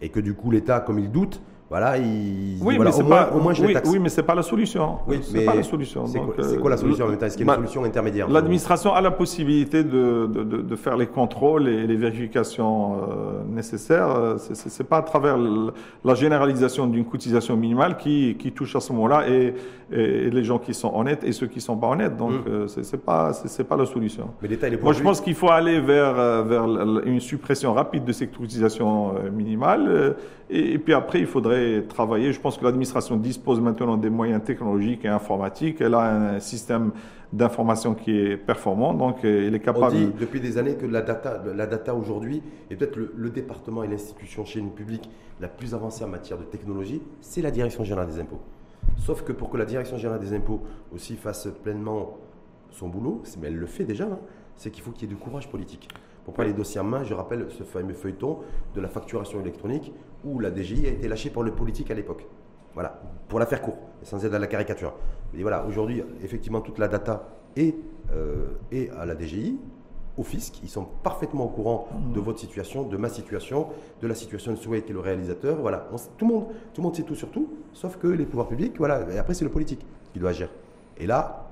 Et 0.00 0.08
que 0.08 0.20
du 0.20 0.34
coup, 0.34 0.50
l'État, 0.50 0.80
comme 0.80 0.98
il 0.98 1.10
doute, 1.10 1.40
voilà, 1.70 1.98
il, 1.98 2.56
oui, 2.62 2.78
mais 2.78 2.86
pas, 2.86 3.30
au 3.30 3.40
moins 3.40 3.52
je 3.52 3.62
oui, 3.62 3.76
oui, 3.84 3.98
mais 3.98 4.08
c'est 4.08 4.22
pas 4.22 4.34
la 4.34 4.42
solution. 4.42 5.00
Oui, 5.06 5.18
c'est 5.20 5.44
pas 5.44 5.54
la 5.54 5.62
solution. 5.62 6.06
C'est 6.06 6.18
quoi, 6.18 6.34
quoi, 6.62 6.70
la 6.70 6.76
euh, 6.76 6.78
solution 6.78 7.12
Est-ce 7.12 7.36
qu'il 7.36 7.46
y 7.46 7.50
a 7.50 7.52
une 7.52 7.58
solution 7.58 7.84
intermédiaire 7.84 8.26
L'administration 8.26 8.94
a 8.94 9.02
la 9.02 9.10
possibilité 9.10 9.84
de, 9.84 10.26
de, 10.32 10.42
de, 10.42 10.76
faire 10.76 10.96
les 10.96 11.06
contrôles 11.06 11.68
et 11.68 11.86
les 11.86 11.96
vérifications 11.96 12.94
euh, 12.94 13.42
nécessaires. 13.46 14.36
C'est 14.38 14.88
pas 14.88 14.96
à 14.96 15.02
travers 15.02 15.36
la 15.36 16.14
généralisation 16.14 16.86
d'une 16.86 17.04
cotisation 17.04 17.54
minimale 17.54 17.98
qui, 17.98 18.36
qui 18.38 18.50
touche 18.52 18.74
à 18.74 18.80
ce 18.80 18.90
moment-là 18.94 19.28
et, 19.28 19.54
et, 19.92 20.30
les 20.30 20.44
gens 20.44 20.58
qui 20.58 20.72
sont 20.72 20.94
honnêtes 20.94 21.22
et 21.22 21.32
ceux 21.32 21.48
qui 21.48 21.60
sont 21.60 21.76
pas 21.76 21.88
honnêtes. 21.88 22.16
Donc 22.16 22.32
mmh. 22.32 22.50
euh, 22.50 22.66
c'est 22.66 23.04
pas 23.04 23.34
c'est 23.34 23.64
pas 23.64 23.76
la 23.76 23.84
solution. 23.84 24.30
Mais 24.40 24.48
l'État 24.48 24.68
Moi, 24.82 24.94
je 24.94 25.02
pense 25.02 25.20
qu'il 25.20 25.34
faut 25.34 25.50
aller 25.50 25.80
vers 25.80 26.14
vers 26.44 26.64
une 27.04 27.20
suppression 27.20 27.74
rapide 27.74 28.06
de 28.06 28.12
cette 28.12 28.34
cotisation 28.34 29.12
minimale 29.30 30.16
et 30.50 30.78
puis 30.78 30.94
après 30.94 31.20
il 31.20 31.26
faudrait 31.26 31.57
travailler. 31.88 32.32
Je 32.32 32.40
pense 32.40 32.58
que 32.58 32.64
l'administration 32.64 33.16
dispose 33.16 33.60
maintenant 33.60 33.96
des 33.96 34.10
moyens 34.10 34.42
technologiques 34.42 35.04
et 35.04 35.08
informatiques. 35.08 35.80
Elle 35.80 35.94
a 35.94 36.34
un 36.34 36.40
système 36.40 36.92
d'information 37.32 37.94
qui 37.94 38.18
est 38.18 38.36
performant, 38.36 38.94
donc 38.94 39.24
elle 39.24 39.54
est 39.54 39.60
capable. 39.60 39.96
On 39.96 39.98
dit 39.98 40.12
depuis 40.18 40.40
des 40.40 40.56
années 40.58 40.76
que 40.76 40.86
la 40.86 41.02
data, 41.02 41.42
la 41.54 41.66
data 41.66 41.94
aujourd'hui 41.94 42.42
est 42.70 42.76
peut-être 42.76 42.96
le, 42.96 43.30
département 43.30 43.82
et 43.82 43.88
l'institution 43.88 44.44
chez 44.44 44.60
nous 44.62 44.70
publique 44.70 45.10
la 45.40 45.48
plus 45.48 45.74
avancée 45.74 46.04
en 46.04 46.08
matière 46.08 46.38
de 46.38 46.44
technologie, 46.44 47.02
c'est 47.20 47.42
la 47.42 47.50
direction 47.50 47.84
générale 47.84 48.08
des 48.08 48.20
impôts. 48.20 48.40
Sauf 48.96 49.22
que 49.22 49.32
pour 49.32 49.50
que 49.50 49.56
la 49.56 49.66
direction 49.66 49.96
générale 49.98 50.20
des 50.20 50.34
impôts 50.34 50.62
aussi 50.94 51.16
fasse 51.16 51.48
pleinement 51.62 52.18
son 52.70 52.88
boulot, 52.88 53.22
mais 53.40 53.48
elle 53.48 53.56
le 53.56 53.66
fait 53.66 53.84
déjà, 53.84 54.04
hein, 54.04 54.18
c'est 54.56 54.70
qu'il 54.70 54.82
faut 54.82 54.90
qu'il 54.90 55.08
y 55.08 55.12
ait 55.12 55.14
du 55.14 55.20
courage 55.20 55.48
politique. 55.48 55.88
Pour 56.24 56.34
pas 56.34 56.44
les 56.44 56.52
dossiers 56.52 56.80
en 56.80 56.84
main, 56.84 57.04
je 57.04 57.14
rappelle 57.14 57.46
ce 57.50 57.62
fameux 57.62 57.94
feuilleton 57.94 58.40
de 58.74 58.80
la 58.80 58.88
facturation 58.88 59.40
électronique 59.40 59.92
où 60.24 60.38
la 60.38 60.50
DGI 60.50 60.86
a 60.86 60.90
été 60.90 61.08
lâchée 61.08 61.30
pour 61.30 61.42
le 61.42 61.52
politique 61.52 61.90
à 61.90 61.94
l'époque. 61.94 62.26
Voilà, 62.74 63.00
pour 63.28 63.38
la 63.38 63.46
faire 63.46 63.62
court, 63.62 63.76
sans 64.02 64.24
être 64.24 64.34
à 64.34 64.38
la 64.38 64.46
caricature. 64.46 64.94
Mais 65.32 65.42
voilà, 65.42 65.64
aujourd'hui, 65.66 66.02
effectivement, 66.22 66.60
toute 66.60 66.78
la 66.78 66.88
data 66.88 67.28
est, 67.56 67.74
euh, 68.12 68.52
est 68.70 68.90
à 68.90 69.04
la 69.04 69.16
DGI, 69.16 69.58
au 70.18 70.22
fisc. 70.22 70.60
Ils 70.62 70.68
sont 70.68 70.86
parfaitement 71.02 71.44
au 71.44 71.48
courant 71.48 71.88
de 72.12 72.20
votre 72.20 72.40
situation, 72.40 72.82
de 72.82 72.96
ma 72.96 73.08
situation, 73.08 73.68
de 74.02 74.06
la 74.06 74.14
situation 74.14 74.52
de 74.52 74.56
Souhait 74.56 74.82
qui 74.82 74.90
est 74.90 74.94
le 74.94 75.00
réalisateur. 75.00 75.56
Voilà, 75.56 75.88
tout, 76.18 76.26
le 76.26 76.34
monde, 76.34 76.46
tout 76.74 76.80
le 76.80 76.82
monde 76.82 76.96
sait 76.96 77.04
tout 77.04 77.14
sur 77.14 77.30
tout, 77.30 77.48
sauf 77.72 77.96
que 77.96 78.08
les 78.08 78.26
pouvoirs 78.26 78.48
publics, 78.48 78.76
voilà, 78.78 79.06
et 79.12 79.18
après 79.18 79.34
c'est 79.34 79.44
le 79.44 79.50
politique 79.50 79.86
qui 80.12 80.18
doit 80.18 80.30
agir. 80.30 80.50
Et 80.98 81.06
là, 81.06 81.46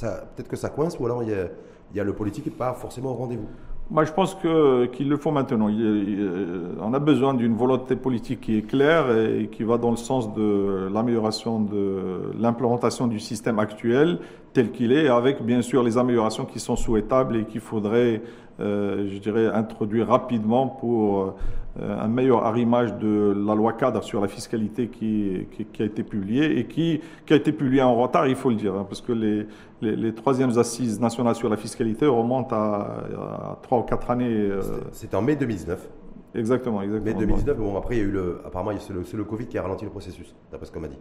peut-être 0.00 0.48
que 0.48 0.56
ça 0.56 0.70
coince, 0.70 0.98
ou 0.98 1.04
alors 1.04 1.22
il 1.22 1.28
y 1.28 1.34
a, 1.34 1.48
y 1.94 2.00
a 2.00 2.04
le 2.04 2.14
politique 2.14 2.44
qui 2.44 2.50
n'est 2.50 2.56
pas 2.56 2.72
forcément 2.72 3.10
au 3.10 3.14
rendez-vous. 3.14 3.48
Moi, 3.88 4.04
je 4.04 4.12
pense 4.12 4.34
qu'il 4.34 5.08
le 5.08 5.16
faut 5.16 5.30
maintenant. 5.30 5.68
on 5.68 6.92
a 6.92 6.98
besoin 6.98 7.34
d'une 7.34 7.54
volonté 7.54 7.94
politique 7.94 8.40
qui 8.40 8.58
est 8.58 8.62
claire 8.62 9.16
et 9.16 9.46
qui 9.46 9.62
va 9.62 9.78
dans 9.78 9.90
le 9.90 9.96
sens 9.96 10.34
de 10.34 10.88
l'amélioration 10.92 11.60
de 11.60 12.32
l'implémentation 12.40 13.06
du 13.06 13.20
système 13.20 13.60
actuel 13.60 14.18
tel 14.56 14.70
qu'il 14.70 14.90
est, 14.90 15.08
avec 15.08 15.42
bien 15.42 15.60
sûr 15.60 15.82
les 15.82 15.98
améliorations 15.98 16.46
qui 16.46 16.60
sont 16.60 16.76
souhaitables 16.76 17.36
et 17.36 17.44
qu'il 17.44 17.60
faudrait, 17.60 18.22
euh, 18.58 19.06
je 19.12 19.18
dirais, 19.18 19.48
introduire 19.48 20.08
rapidement 20.08 20.66
pour 20.66 21.36
euh, 21.78 22.00
un 22.00 22.08
meilleur 22.08 22.42
arrimage 22.46 22.94
de 22.96 23.34
la 23.36 23.54
loi 23.54 23.74
cadre 23.74 24.02
sur 24.02 24.18
la 24.18 24.28
fiscalité 24.28 24.88
qui, 24.88 25.46
qui, 25.74 25.82
a 25.82 25.84
été 25.84 26.02
publiée 26.02 26.58
et 26.58 26.64
qui, 26.64 27.02
qui, 27.26 27.34
a 27.34 27.36
été 27.36 27.52
publiée 27.52 27.82
en 27.82 27.94
retard, 27.94 28.26
il 28.28 28.34
faut 28.34 28.48
le 28.48 28.56
dire, 28.56 28.74
hein, 28.74 28.86
parce 28.88 29.02
que 29.02 29.12
les, 29.12 29.46
les, 29.82 30.14
troisièmes 30.14 30.58
assises 30.58 30.98
nationales 31.00 31.34
sur 31.34 31.50
la 31.50 31.58
fiscalité 31.58 32.06
remontent 32.06 32.56
à, 32.56 33.58
trois 33.62 33.80
ou 33.80 33.82
quatre 33.82 34.10
années. 34.10 34.24
Euh, 34.30 34.62
C'était 34.92 35.16
en 35.16 35.22
mai 35.22 35.36
2019. 35.36 35.86
Exactement, 36.34 36.80
exactement. 36.80 37.18
Mai 37.18 37.26
2019, 37.26 37.58
bon, 37.58 37.76
après, 37.76 37.96
il 37.96 37.98
y 37.98 38.00
a 38.00 38.04
eu 38.04 38.10
le, 38.10 38.40
apparemment, 38.42 38.70
c'est 38.78 38.94
le, 38.94 39.02
le, 39.18 39.24
Covid 39.24 39.48
qui 39.48 39.58
a 39.58 39.62
ralenti 39.62 39.84
le 39.84 39.90
processus, 39.90 40.34
d'après 40.50 40.66
ce 40.66 40.72
qu'on 40.72 40.80
m'a 40.80 40.88
dit. 40.88 40.98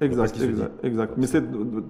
Exact, 0.00 0.40
exact, 0.82 1.14
Mais 1.16 1.26
c'est 1.28 1.42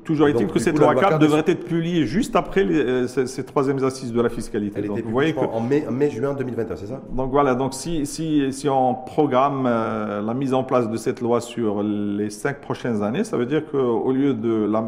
toujours 0.05 0.28
est-il 0.28 0.46
que 0.46 0.59
cette 0.59 0.78
loi 0.78 0.94
cadre 0.94 1.18
devrait 1.18 1.44
être 1.46 1.64
publiée 1.64 2.05
juste 2.05 2.36
après 2.36 2.62
euh, 2.62 3.07
ces, 3.07 3.44
troisièmes 3.44 3.82
assises 3.82 4.12
de 4.12 4.20
la 4.20 4.28
fiscalité. 4.28 4.78
Elle 4.78 4.88
donc, 4.88 5.02
vous 5.02 5.11
voyez 5.11 5.32
que, 5.32 5.40
en 5.40 5.61
mai, 5.61 5.86
mai, 5.90 6.11
juin 6.11 6.34
2021, 6.34 6.76
c'est 6.76 6.86
ça? 6.86 7.00
Donc 7.12 7.30
voilà, 7.30 7.55
donc 7.55 7.72
si, 7.72 8.05
si, 8.05 8.52
si 8.52 8.68
on 8.68 8.94
programme 8.94 9.64
euh, 9.66 10.20
la 10.20 10.34
mise 10.34 10.52
en 10.52 10.64
place 10.64 10.90
de 10.90 10.96
cette 10.98 11.22
loi 11.22 11.40
sur 11.40 11.82
les 11.82 12.28
cinq 12.28 12.61
prochaines 12.61 13.02
années, 13.02 13.24
ça 13.24 13.38
veut 13.38 13.46
dire 13.46 13.62
qu'au 13.70 14.12
lieu 14.12 14.34
de 14.34 14.66
la 14.66 14.84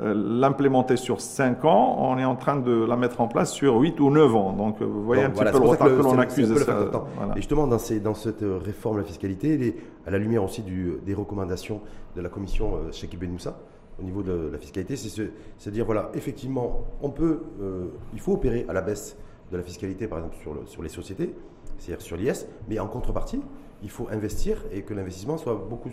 l'implémenter 0.00 0.96
sur 0.96 1.20
5 1.20 1.64
ans, 1.64 1.96
on 1.98 2.18
est 2.18 2.24
en 2.24 2.36
train 2.36 2.56
de 2.56 2.84
la 2.84 2.96
mettre 2.96 3.20
en 3.20 3.28
place 3.28 3.52
sur 3.52 3.76
8 3.76 3.98
ou 4.00 4.10
9 4.10 4.36
ans. 4.36 4.52
Donc 4.52 4.80
vous 4.80 5.02
voyez 5.02 5.24
un 5.24 5.30
petit 5.30 5.44
peu 5.44 5.58
le 5.58 5.66
retard 5.66 5.88
que, 5.88 6.02
l'on 6.02 6.18
accuse. 6.18 6.52
Et 6.52 7.36
justement, 7.36 7.66
dans, 7.66 7.78
ces, 7.78 7.98
dans, 7.98 8.14
cette 8.14 8.44
réforme 8.64 8.96
de 8.96 9.00
la 9.00 9.06
fiscalité, 9.06 9.76
à 10.06 10.10
la 10.10 10.18
lumière 10.18 10.44
aussi 10.44 10.62
du, 10.62 10.94
des 11.04 11.14
recommandations 11.14 11.80
de 12.16 12.20
la 12.20 12.28
commission 12.28 12.74
euh, 12.76 12.92
Cheikh 12.92 13.18
Ben 13.18 13.30
Moussa, 13.30 13.58
au 14.00 14.02
niveau 14.02 14.22
de 14.22 14.50
la 14.52 14.58
fiscalité, 14.58 14.96
c'est 14.96 15.70
dire, 15.70 15.84
voilà, 15.84 16.10
effectivement, 16.14 16.84
on 17.02 17.10
peut, 17.10 17.42
euh, 17.60 17.88
il 18.14 18.20
faut 18.20 18.32
opérer 18.32 18.64
à 18.68 18.72
la 18.72 18.80
baisse 18.80 19.16
de 19.50 19.56
la 19.56 19.62
fiscalité, 19.62 20.06
par 20.06 20.18
exemple, 20.18 20.36
sur, 20.36 20.54
le, 20.54 20.66
sur 20.66 20.82
les 20.82 20.88
sociétés, 20.88 21.34
c'est-à-dire 21.78 22.02
sur 22.04 22.16
l'IS, 22.16 22.46
mais 22.68 22.78
en 22.78 22.86
contrepartie, 22.86 23.40
il 23.82 23.90
faut 23.90 24.08
investir 24.10 24.64
et 24.72 24.82
que 24.82 24.94
l'investissement 24.94 25.38
soit 25.38 25.54
beaucoup, 25.54 25.90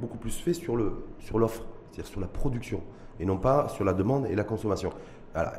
beaucoup 0.00 0.18
plus 0.18 0.36
fait 0.36 0.52
sur 0.52 0.76
l'offre, 0.76 1.02
sur 1.18 1.50
c'est-à-dire 1.90 2.06
sur 2.06 2.20
la 2.20 2.26
production 2.26 2.82
et 3.20 3.24
non 3.24 3.36
pas 3.36 3.68
sur 3.68 3.84
la 3.84 3.92
demande 3.92 4.26
et 4.26 4.34
la 4.34 4.44
consommation. 4.44 4.90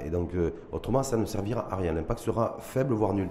Et 0.06 0.10
donc, 0.10 0.34
euh, 0.34 0.52
autrement, 0.72 1.04
ça 1.04 1.18
ne 1.18 1.26
servira 1.26 1.68
à 1.72 1.76
rien. 1.76 1.94
L'impact 1.94 2.20
sera 2.20 2.58
faible, 2.60 2.94
voire 2.94 3.14
nul. 3.14 3.28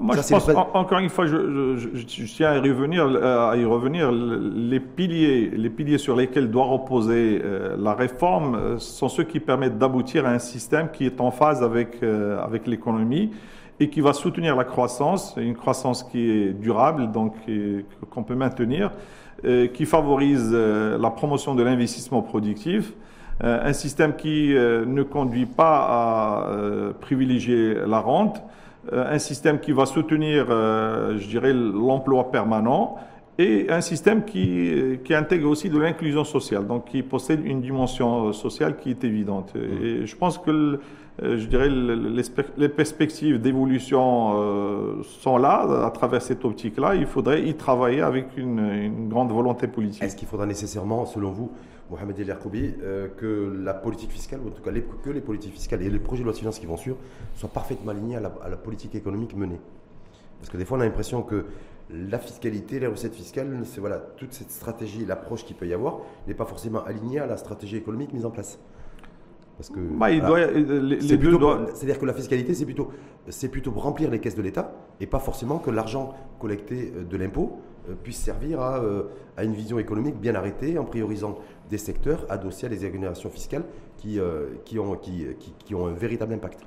Moi, 0.00 0.16
je 0.16 0.28
pense, 0.28 0.48
encore 0.48 0.98
une 0.98 1.08
fois, 1.08 1.26
je, 1.26 2.26
tiens 2.26 2.50
à 2.50 2.56
y 2.56 2.70
revenir, 2.70 3.04
euh, 3.04 3.50
à 3.50 3.56
y 3.56 3.64
revenir. 3.64 4.12
Les 4.12 4.78
piliers, 4.80 5.50
les 5.50 5.70
piliers 5.70 5.98
sur 5.98 6.14
lesquels 6.14 6.50
doit 6.50 6.64
reposer 6.64 7.40
euh, 7.42 7.76
la 7.78 7.94
réforme 7.94 8.78
sont 8.78 9.08
ceux 9.08 9.24
qui 9.24 9.40
permettent 9.40 9.78
d'aboutir 9.78 10.24
à 10.24 10.30
un 10.30 10.38
système 10.38 10.90
qui 10.90 11.04
est 11.04 11.20
en 11.20 11.30
phase 11.30 11.62
avec, 11.62 12.02
avec 12.02 12.66
l'économie 12.66 13.32
et 13.80 13.88
qui 13.88 14.00
va 14.00 14.12
soutenir 14.12 14.54
la 14.54 14.64
croissance, 14.64 15.34
une 15.36 15.56
croissance 15.56 16.04
qui 16.04 16.30
est 16.30 16.52
durable, 16.52 17.10
donc 17.10 17.34
qu'on 18.10 18.22
peut 18.22 18.36
maintenir, 18.36 18.92
qui 19.74 19.86
favorise 19.86 20.50
euh, 20.52 20.98
la 20.98 21.10
promotion 21.10 21.54
de 21.54 21.62
l'investissement 21.62 22.22
productif, 22.22 22.92
euh, 23.42 23.60
un 23.64 23.72
système 23.72 24.14
qui 24.14 24.54
ne 24.54 25.02
conduit 25.02 25.46
pas 25.46 25.86
à 25.90 26.48
privilégier 27.00 27.74
la 27.86 28.00
rente, 28.00 28.42
un 28.92 29.18
système 29.18 29.60
qui 29.60 29.72
va 29.72 29.86
soutenir, 29.86 30.46
je 30.48 31.26
dirais, 31.28 31.52
l'emploi 31.52 32.30
permanent 32.30 32.98
et 33.38 33.66
un 33.70 33.80
système 33.80 34.24
qui, 34.24 34.98
qui 35.04 35.14
intègre 35.14 35.48
aussi 35.48 35.70
de 35.70 35.78
l'inclusion 35.78 36.24
sociale, 36.24 36.66
donc 36.66 36.86
qui 36.86 37.02
possède 37.02 37.44
une 37.44 37.60
dimension 37.60 38.32
sociale 38.32 38.76
qui 38.76 38.90
est 38.90 39.04
évidente. 39.04 39.52
Et 39.56 40.04
je 40.04 40.16
pense 40.16 40.38
que 40.38 40.50
euh, 40.50 40.78
je 41.20 41.46
dirais, 41.46 41.68
les, 41.68 42.68
perspectives 42.68 43.40
d'évolution 43.40 44.32
euh, 44.34 45.02
sont 45.02 45.36
là, 45.36 45.84
à 45.84 45.90
travers 45.90 46.22
cette 46.22 46.44
optique-là. 46.44 46.94
Il 46.94 47.06
faudrait 47.06 47.46
y 47.46 47.54
travailler 47.54 48.00
avec 48.00 48.36
une, 48.36 49.08
grande 49.08 49.30
volonté 49.30 49.68
politique. 49.68 50.02
Est-ce 50.02 50.16
qu'il 50.16 50.28
faudra 50.28 50.46
nécessairement, 50.46 51.04
selon 51.04 51.30
vous, 51.30 51.52
Mohamed 51.90 52.18
El 52.18 52.28
Yarkoubi, 52.28 52.74
euh, 52.82 53.08
que 53.16 53.54
la 53.62 53.74
politique 53.74 54.10
fiscale, 54.10 54.40
ou 54.42 54.48
en 54.48 54.52
tout 54.52 54.62
cas 54.62 54.70
que 55.02 55.10
les 55.10 55.20
politiques 55.20 55.52
fiscales 55.52 55.82
et 55.82 55.90
les 55.90 55.98
projets 55.98 56.22
de 56.22 56.24
loi 56.24 56.32
de 56.32 56.38
finances 56.38 56.58
qui 56.58 56.66
vont 56.66 56.78
sur, 56.78 56.96
soient 57.36 57.50
parfaitement 57.50 57.90
alignés 57.90 58.16
à 58.16 58.20
la, 58.20 58.32
à 58.42 58.48
la 58.48 58.56
politique 58.56 58.94
économique 58.94 59.36
menée? 59.36 59.60
Parce 60.40 60.50
que 60.50 60.56
des 60.56 60.64
fois, 60.64 60.78
on 60.78 60.80
a 60.80 60.84
l'impression 60.84 61.22
que 61.22 61.44
la 61.90 62.18
fiscalité, 62.18 62.80
les 62.80 62.86
recettes 62.86 63.14
fiscales, 63.14 63.60
c'est 63.64 63.80
voilà, 63.80 63.98
toute 63.98 64.32
cette 64.32 64.50
stratégie, 64.50 65.04
l'approche 65.04 65.44
qu'il 65.44 65.56
peut 65.56 65.66
y 65.66 65.74
avoir, 65.74 65.98
n'est 66.26 66.34
pas 66.34 66.46
forcément 66.46 66.82
alignée 66.84 67.18
à 67.18 67.26
la 67.26 67.36
stratégie 67.36 67.76
économique 67.76 68.14
mise 68.14 68.24
en 68.24 68.30
place. 68.30 68.58
Parce 69.62 69.70
que 69.70 69.80
bah, 69.80 70.10
il 70.10 70.20
doit, 70.20 70.44
les, 70.50 71.00
c'est 71.00 71.16
deux 71.16 71.38
doivent... 71.38 71.70
C'est-à-dire 71.72 72.00
que 72.00 72.04
la 72.04 72.12
fiscalité, 72.12 72.52
c'est 72.52 72.64
plutôt, 72.64 72.90
c'est 73.28 73.48
plutôt 73.48 73.70
remplir 73.70 74.10
les 74.10 74.18
caisses 74.18 74.34
de 74.34 74.42
l'État 74.42 74.72
et 75.00 75.06
pas 75.06 75.20
forcément 75.20 75.58
que 75.58 75.70
l'argent 75.70 76.14
collecté 76.40 76.92
de 77.08 77.16
l'impôt 77.16 77.60
puisse 78.02 78.18
servir 78.18 78.60
à, 78.60 78.80
à, 79.36 79.44
une 79.44 79.52
vision 79.52 79.78
économique 79.78 80.16
bien 80.16 80.34
arrêtée 80.34 80.78
en 80.78 80.84
priorisant 80.84 81.38
des 81.70 81.78
secteurs 81.78 82.26
adossés 82.28 82.66
à 82.66 82.68
des 82.70 82.84
exonérations 82.84 83.30
fiscales 83.30 83.62
qui, 83.98 84.18
qui, 84.64 84.80
ont, 84.80 84.96
qui, 84.96 85.26
qui, 85.38 85.54
qui, 85.64 85.74
ont 85.76 85.86
un 85.86 85.92
véritable 85.92 86.34
impact. 86.34 86.58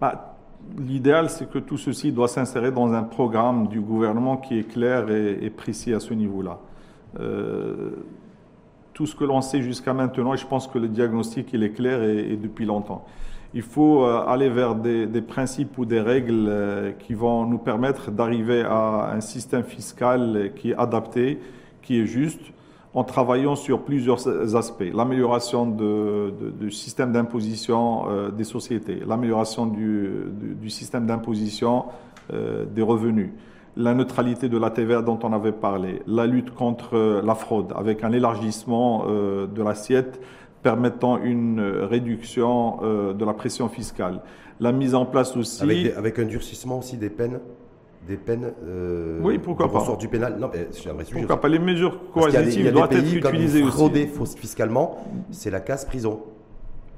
Bah, 0.00 0.38
L'idéal, 0.78 1.28
c'est 1.28 1.50
que 1.50 1.58
tout 1.58 1.76
ceci 1.76 2.10
doit 2.10 2.28
s'insérer 2.28 2.70
dans 2.70 2.92
un 2.94 3.02
programme 3.02 3.68
du 3.68 3.82
gouvernement 3.82 4.38
qui 4.38 4.58
est 4.58 4.64
clair 4.64 5.10
et, 5.10 5.50
précis 5.50 5.92
à 5.92 6.00
ce 6.00 6.14
niveau-là. 6.14 6.58
Euh, 7.18 7.90
tout 9.00 9.06
ce 9.06 9.16
que 9.16 9.24
l'on 9.24 9.40
sait 9.40 9.62
jusqu'à 9.62 9.94
maintenant, 9.94 10.34
et 10.34 10.36
je 10.36 10.46
pense 10.46 10.66
que 10.66 10.76
le 10.76 10.86
diagnostic 10.86 11.54
il 11.54 11.62
est 11.62 11.70
clair 11.70 12.02
et, 12.02 12.36
depuis 12.36 12.66
longtemps. 12.66 13.06
Il 13.54 13.62
faut 13.62 14.04
euh, 14.04 14.26
aller 14.26 14.50
vers 14.50 14.74
des, 14.74 15.22
principes 15.22 15.78
ou 15.78 15.86
des 15.86 16.02
règles 16.02 16.46
euh, 16.46 16.92
qui 16.98 17.14
vont 17.14 17.46
nous 17.46 17.56
permettre 17.56 18.10
d'arriver 18.10 18.60
à 18.60 19.12
un 19.14 19.22
système 19.22 19.64
fiscal 19.64 20.50
qui 20.54 20.72
est 20.72 20.74
adapté, 20.74 21.38
qui 21.80 21.98
est 21.98 22.04
juste, 22.04 22.42
en 22.92 23.02
travaillant 23.02 23.56
sur 23.56 23.84
plusieurs 23.84 24.54
aspects. 24.54 24.92
L'amélioration 24.92 25.64
du 25.64 26.70
système 26.70 27.10
d'imposition 27.10 28.04
euh, 28.06 28.30
des 28.30 28.44
sociétés, 28.44 29.00
l'amélioration 29.06 29.64
du, 29.64 30.68
système 30.68 31.06
d'imposition 31.06 31.86
des 32.30 32.82
revenus, 32.82 33.30
la 33.76 33.94
neutralité 33.94 34.48
de 34.48 34.58
la 34.58 34.70
TVA 34.70 35.02
dont 35.02 35.18
on 35.22 35.32
avait 35.32 35.52
parlé, 35.52 36.02
la 36.06 36.26
lutte 36.26 36.50
contre 36.54 36.96
euh, 36.96 37.22
la 37.24 37.34
fraude 37.34 37.72
avec 37.76 38.04
un 38.04 38.12
élargissement 38.12 39.06
de 39.06 39.62
l'assiette 39.62 40.20
permettant 40.62 41.18
une 41.18 41.60
réduction 41.60 42.78
de 42.82 43.24
la 43.24 43.32
pression 43.32 43.68
fiscale. 43.68 44.20
La 44.60 44.72
mise 44.72 44.94
en 44.94 45.06
place 45.06 45.34
aussi... 45.36 45.62
Avec, 45.62 45.96
avec 45.96 46.18
un 46.18 46.24
durcissement 46.24 46.78
aussi 46.78 46.98
des 46.98 47.08
peines 47.08 47.40
des 48.06 48.16
peines 48.16 48.52
euh, 48.66 49.20
oui, 49.22 49.38
pourquoi 49.38 49.70
pas. 49.70 49.78
ressort 49.78 49.96
du 49.96 50.08
pénal. 50.08 50.36
Non, 50.38 50.50
mais 50.52 50.68
un 50.70 50.72
sujet. 50.72 50.90
Pourquoi 51.12 51.40
pas 51.40 51.48
Les 51.48 51.58
mesures 51.58 52.10
coercitives 52.12 52.72
doivent 52.72 52.92
être 52.92 53.14
utilisées 53.14 53.62
aussi. 53.62 53.72
Frauder 53.72 54.10
fiscalement, 54.36 54.98
c'est 55.30 55.50
la 55.50 55.60
casse 55.60 55.84
prison. 55.84 56.20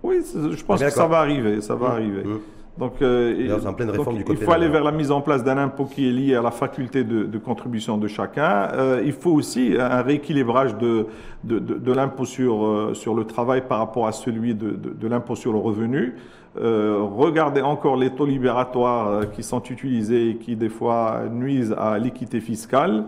Oui, 0.03 0.23
je 0.35 0.65
pense 0.65 0.83
que 0.83 0.91
ça 0.91 1.07
va 1.07 1.19
arriver. 1.19 1.61
Ça 1.61 1.75
va 1.75 1.89
mmh. 1.89 1.93
arriver. 1.93 2.25
Mmh. 2.25 2.41
Donc, 2.79 3.03
euh, 3.03 3.61
en 3.67 3.75
pleine 3.75 3.91
réforme 3.91 4.17
du 4.17 4.25
code 4.25 4.39
il 4.41 4.45
faut 4.45 4.53
aller 4.53 4.69
vers 4.69 4.83
la 4.83 4.93
mise 4.93 5.11
en 5.11 5.21
place 5.21 5.45
d'un 5.45 5.59
impôt 5.59 5.85
qui 5.85 6.09
est 6.09 6.13
lié 6.13 6.35
à 6.35 6.43
la 6.43 6.51
faculté 6.51 7.05
de, 7.05 7.39
contribution 7.39 7.99
de 7.99 8.09
chacun. 8.09 8.69
Euh, 8.73 9.03
il 9.05 9.13
faut 9.13 9.33
aussi 9.33 9.75
un 9.79 10.01
rééquilibrage 10.01 10.77
de, 10.79 11.07
de, 11.45 11.59
de 11.59 11.93
l'impôt 11.93 12.25
sur, 12.25 12.65
euh, 12.65 12.95
sur 12.95 13.15
le 13.15 13.25
travail 13.25 13.63
par 13.69 13.79
rapport 13.79 14.07
à 14.07 14.13
celui 14.13 14.55
de, 14.55 15.07
l'impôt 15.07 15.37
sur 15.37 15.53
le 15.53 15.59
revenu. 15.59 16.15
Regardez 16.57 17.63
encore 17.63 17.97
les 17.97 18.11
taux 18.11 18.27
libératoires 18.27 19.31
qui 19.31 19.43
sont 19.43 19.63
utilisés 19.63 20.31
et 20.31 20.37
qui 20.37 20.55
des 20.55 20.69
fois 20.69 21.23
nuisent 21.31 21.75
à 21.79 21.99
l'équité 21.99 22.41
fiscale. 22.41 23.05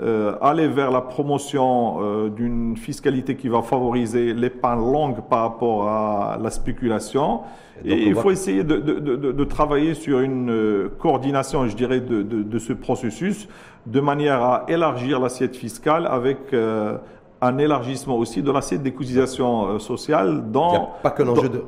Euh, 0.00 0.36
aller 0.40 0.68
vers 0.68 0.92
la 0.92 1.00
promotion 1.00 1.96
euh, 2.00 2.28
d'une 2.28 2.76
fiscalité 2.76 3.34
qui 3.34 3.48
va 3.48 3.62
favoriser 3.62 4.32
l'épargne 4.32 4.80
longue 4.80 5.22
par 5.28 5.40
rapport 5.40 5.88
à 5.88 6.38
la 6.40 6.50
spéculation. 6.50 7.40
Et, 7.84 8.06
il 8.06 8.14
faut 8.14 8.30
essayer 8.30 8.62
de, 8.62 8.76
de, 8.76 9.00
de, 9.00 9.32
de, 9.32 9.44
travailler 9.44 9.94
sur 9.94 10.20
une 10.20 10.50
euh, 10.50 10.88
coordination, 11.00 11.66
je 11.66 11.74
dirais, 11.74 12.00
de, 12.00 12.58
ce 12.58 12.72
processus, 12.72 13.48
de 13.86 14.00
manière 14.00 14.42
à 14.42 14.64
élargir 14.68 15.18
l'assiette 15.18 15.56
fiscale 15.56 16.06
avec 16.06 16.38
euh, 16.52 16.98
un 17.40 17.58
élargissement 17.58 18.16
aussi 18.16 18.42
de 18.42 18.50
l'assiette 18.50 18.82
des 18.82 18.92
cotisations 18.92 19.68
euh, 19.68 19.78
sociales 19.78 20.50
dans. 20.50 20.68
Il 20.68 20.72
n'y 20.72 20.76
a 20.76 20.88
pas 21.02 21.10
qu'un 21.10 21.28
enjeu, 21.28 21.48
de, 21.48 21.64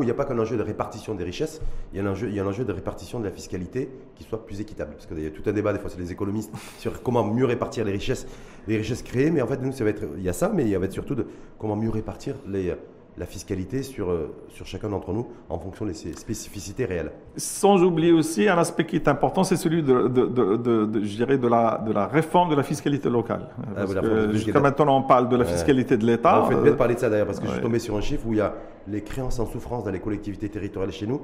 il 0.00 0.10
a 0.10 0.14
pas 0.14 0.24
qu'un 0.24 0.38
enjeu 0.38 0.56
de 0.56 0.62
répartition 0.62 1.14
des 1.14 1.24
richesses, 1.24 1.60
il 1.92 1.98
y, 1.98 2.00
a 2.00 2.08
un 2.08 2.12
enjeu, 2.12 2.28
il 2.28 2.34
y 2.34 2.40
a 2.40 2.42
un 2.42 2.46
enjeu 2.46 2.64
de 2.64 2.72
répartition 2.72 3.20
de 3.20 3.24
la 3.24 3.30
fiscalité 3.30 3.90
qui 4.16 4.24
soit 4.24 4.44
plus 4.44 4.60
équitable. 4.60 4.94
Parce 4.94 5.06
qu'il 5.06 5.22
y 5.22 5.26
a 5.26 5.30
tout 5.30 5.42
un 5.46 5.52
débat, 5.52 5.72
des 5.72 5.78
fois, 5.78 5.90
c'est 5.90 6.00
les 6.00 6.12
économistes 6.12 6.52
sur 6.78 7.02
comment 7.02 7.24
mieux 7.24 7.44
répartir 7.44 7.84
les 7.84 7.92
richesses, 7.92 8.26
les 8.66 8.76
richesses 8.76 9.02
créées, 9.02 9.30
mais 9.30 9.42
en 9.42 9.46
fait, 9.46 9.60
nous, 9.62 9.72
ça 9.72 9.84
va 9.84 9.90
être, 9.90 10.02
il 10.16 10.22
y 10.22 10.28
a 10.28 10.32
ça, 10.32 10.50
mais 10.52 10.68
il 10.68 10.76
va 10.76 10.84
être 10.84 10.92
surtout 10.92 11.14
de 11.14 11.26
comment 11.58 11.76
mieux 11.76 11.90
répartir 11.90 12.34
les, 12.46 12.74
la 13.18 13.26
fiscalité 13.26 13.82
sur, 13.82 14.10
euh, 14.10 14.34
sur 14.48 14.66
chacun 14.66 14.88
d'entre 14.88 15.12
nous 15.12 15.26
en 15.50 15.58
fonction 15.58 15.84
des 15.84 15.92
spécificités 15.92 16.86
réelles. 16.86 17.12
Sans 17.36 17.82
oublier 17.82 18.12
aussi 18.12 18.48
un 18.48 18.56
aspect 18.56 18.86
qui 18.86 18.96
est 18.96 19.06
important, 19.06 19.44
c'est 19.44 19.56
celui 19.56 19.82
de, 19.82 20.08
de, 20.08 20.26
de, 20.26 21.04
je 21.04 21.16
dirais 21.16 21.36
de, 21.36 21.46
la, 21.46 21.82
de 21.86 21.92
la 21.92 22.06
réforme 22.06 22.50
de 22.50 22.54
la 22.54 22.62
fiscalité 22.62 23.10
locale. 23.10 23.48
Ah, 23.76 23.84
jusqu'à 24.32 24.60
maintenant, 24.60 24.98
on 24.98 25.02
parle 25.02 25.28
de 25.28 25.36
la 25.36 25.44
fiscalité 25.44 25.96
de 25.96 26.06
l'État. 26.06 26.40
vous 26.40 26.50
faites 26.52 26.62
bien 26.62 26.72
de 26.72 26.76
parler 26.76 26.94
de 26.94 27.00
ça 27.00 27.10
d'ailleurs, 27.10 27.26
parce 27.26 27.40
que 27.40 27.46
je 27.46 27.52
suis 27.52 27.60
tombé 27.60 27.78
sur 27.78 27.96
un 27.96 28.00
chiffre 28.00 28.26
où 28.26 28.32
il 28.32 28.38
y 28.38 28.42
a 28.42 28.54
les 28.88 29.02
créances 29.02 29.38
en 29.38 29.46
souffrance 29.46 29.84
dans 29.84 29.90
les 29.90 30.00
collectivités 30.00 30.48
territoriales 30.48 30.92
chez 30.92 31.06
nous, 31.06 31.20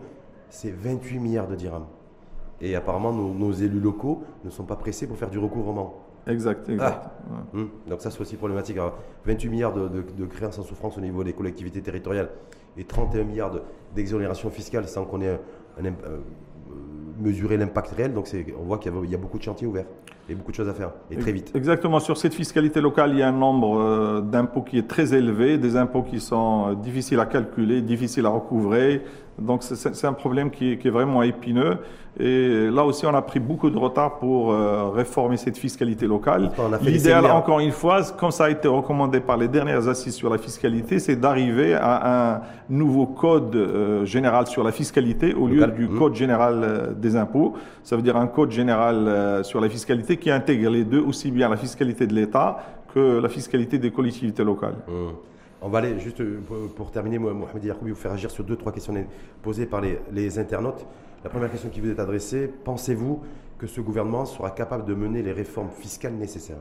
c'est 0.50 0.70
28 0.70 1.18
milliards 1.18 1.48
de 1.48 1.54
dirhams. 1.54 1.86
Et 2.60 2.74
apparemment, 2.74 3.12
nos, 3.12 3.32
nos 3.32 3.52
élus 3.52 3.80
locaux 3.80 4.24
ne 4.44 4.50
sont 4.50 4.64
pas 4.64 4.76
pressés 4.76 5.06
pour 5.06 5.16
faire 5.16 5.30
du 5.30 5.38
recouvrement. 5.38 6.07
Exact, 6.28 6.68
exact. 6.68 7.02
Ah. 7.30 7.56
Hum. 7.56 7.70
Donc 7.88 8.00
ça, 8.00 8.10
c'est 8.10 8.20
aussi 8.20 8.36
problématique. 8.36 8.76
28 9.24 9.48
milliards 9.48 9.72
de, 9.72 9.88
de, 9.88 10.26
créances 10.26 10.58
en 10.58 10.62
souffrance 10.62 10.98
au 10.98 11.00
niveau 11.00 11.24
des 11.24 11.32
collectivités 11.32 11.80
territoriales 11.80 12.28
et 12.76 12.84
31 12.84 13.24
milliards 13.24 13.52
d'exonération 13.94 14.50
fiscale 14.50 14.86
sans 14.86 15.04
qu'on 15.04 15.22
ait 15.22 15.38
un, 15.80 15.86
euh, 15.86 16.18
mesuré 17.18 17.56
l'impact 17.56 17.92
réel. 17.92 18.12
Donc 18.12 18.28
on 18.58 18.62
voit 18.64 18.78
qu'il 18.78 18.92
y, 19.06 19.14
a 19.14 19.18
beaucoup 19.18 19.38
de 19.38 19.42
chantiers 19.42 19.66
ouverts 19.66 19.86
et 20.28 20.34
beaucoup 20.34 20.50
de 20.50 20.56
choses 20.56 20.68
à 20.68 20.74
faire, 20.74 20.90
et 21.10 21.16
très 21.16 21.32
vite. 21.32 21.52
Exactement. 21.54 22.00
Sur 22.00 22.18
cette 22.18 22.34
fiscalité 22.34 22.80
locale, 22.80 23.12
il 23.12 23.18
y 23.18 23.22
a 23.22 23.28
un 23.28 23.32
nombre 23.32 23.80
euh, 23.80 24.20
d'impôts 24.20 24.60
qui 24.60 24.76
est 24.76 24.86
très 24.86 25.14
élevé, 25.14 25.56
des 25.56 25.76
impôts 25.76 26.02
qui 26.02 26.20
sont 26.20 26.68
euh, 26.68 26.74
difficiles 26.74 27.20
à 27.20 27.26
calculer, 27.26 27.80
difficiles 27.80 28.26
à 28.26 28.30
recouvrer. 28.30 29.02
Donc 29.38 29.62
c'est 29.62 30.04
un 30.04 30.12
problème 30.14 30.50
qui 30.50 30.72
est, 30.72 30.90
vraiment 30.90 31.22
épineux. 31.22 31.78
Et 32.18 32.68
là 32.72 32.84
aussi, 32.84 33.06
on 33.06 33.14
a 33.14 33.22
pris 33.22 33.38
beaucoup 33.38 33.70
de 33.70 33.78
retard 33.78 34.18
pour 34.18 34.50
euh, 34.50 34.88
réformer 34.88 35.36
cette 35.36 35.56
fiscalité 35.56 36.08
locale. 36.08 36.50
L'idéal, 36.82 37.24
encore 37.26 37.60
une 37.60 37.70
fois, 37.70 38.02
comme 38.18 38.32
ça 38.32 38.46
a 38.46 38.50
été 38.50 38.66
recommandé 38.66 39.20
par 39.20 39.36
les 39.36 39.46
dernières 39.46 39.86
assises 39.86 40.16
sur 40.16 40.28
la 40.28 40.38
fiscalité, 40.38 40.98
c'est 40.98 41.14
d'arriver 41.14 41.74
à 41.74 42.34
un 42.34 42.40
nouveau 42.68 43.06
code 43.06 44.02
général 44.02 44.48
sur 44.48 44.64
la 44.64 44.72
fiscalité 44.72 45.34
au 45.34 45.46
lieu 45.46 45.64
du 45.68 45.86
mmh. 45.86 45.98
code 45.98 46.16
général 46.16 46.96
des 46.96 47.14
impôts. 47.14 47.54
Ça 47.84 47.94
veut 47.94 48.02
dire 48.02 48.16
un 48.16 48.26
code 48.26 48.50
général 48.50 49.44
sur 49.44 49.60
la 49.60 49.68
fiscalité 49.68 50.16
qui 50.18 50.30
intègre 50.30 50.70
les 50.70 50.84
deux, 50.84 51.00
aussi 51.00 51.30
bien 51.30 51.48
la 51.48 51.56
fiscalité 51.56 52.06
de 52.06 52.14
l'État 52.14 52.58
que 52.94 53.20
la 53.20 53.28
fiscalité 53.28 53.78
des 53.78 53.90
collectivités 53.90 54.44
locales. 54.44 54.76
Mmh. 54.86 55.28
On 55.60 55.68
va 55.68 55.78
aller 55.78 55.98
juste 55.98 56.20
euh, 56.20 56.40
pour, 56.76 56.90
terminer, 56.90 57.18
Mohamed 57.18 57.64
Yacoubi, 57.64 57.90
vous 57.90 57.96
faire 57.96 58.12
agir 58.12 58.30
sur 58.30 58.44
deux, 58.44 58.56
trois 58.56 58.72
questions 58.72 58.94
posées 59.42 59.66
par 59.66 59.80
les, 59.80 60.38
internautes. 60.38 60.86
La 61.24 61.30
première 61.30 61.50
question 61.50 61.68
qui 61.68 61.80
vous 61.80 61.90
est 61.90 61.98
adressée, 61.98 62.48
pensez-vous 62.64 63.22
que 63.58 63.66
ce 63.66 63.80
gouvernement 63.80 64.24
sera 64.24 64.50
capable 64.50 64.84
de 64.84 64.94
mener 64.94 65.20
les 65.20 65.32
réformes 65.32 65.70
fiscales 65.70 66.12
nécessaires? 66.12 66.58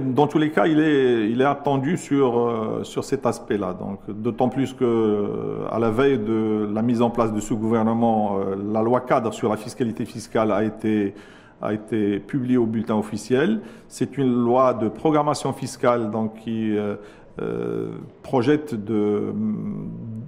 Dans 0.00 0.26
tous 0.26 0.38
les 0.38 0.50
cas, 0.50 0.66
il 0.66 0.78
est, 0.78 1.30
il 1.30 1.40
est 1.40 1.46
attendu 1.46 1.96
sur, 1.96 2.38
euh, 2.38 2.84
sur 2.84 3.04
cet 3.04 3.26
aspect-là. 3.26 3.74
Donc, 3.74 3.98
d'autant 4.08 4.48
plus 4.48 4.72
que, 4.72 4.84
euh, 4.84 5.66
à 5.70 5.78
la 5.78 5.90
veille 5.90 6.18
de 6.18 6.70
la 6.72 6.80
mise 6.80 7.02
en 7.02 7.10
place 7.10 7.32
de 7.32 7.40
ce 7.40 7.52
gouvernement, 7.52 8.38
la 8.72 8.82
loi 8.82 9.00
cadre 9.00 9.32
sur 9.32 9.50
la 9.50 9.56
fiscalité 9.56 10.06
fiscale 10.06 10.52
a 10.52 10.64
été 10.64 11.14
a 11.62 11.72
été 11.72 12.18
publié 12.20 12.56
au 12.56 12.66
bulletin 12.66 12.96
officiel. 12.96 13.60
C'est 13.88 14.16
une 14.18 14.32
loi 14.32 14.74
de 14.74 14.88
programmation 14.88 15.52
fiscale 15.52 16.10
donc, 16.10 16.34
qui 16.34 16.76
euh, 16.76 16.96
euh 17.40 17.90
projette 18.22 18.74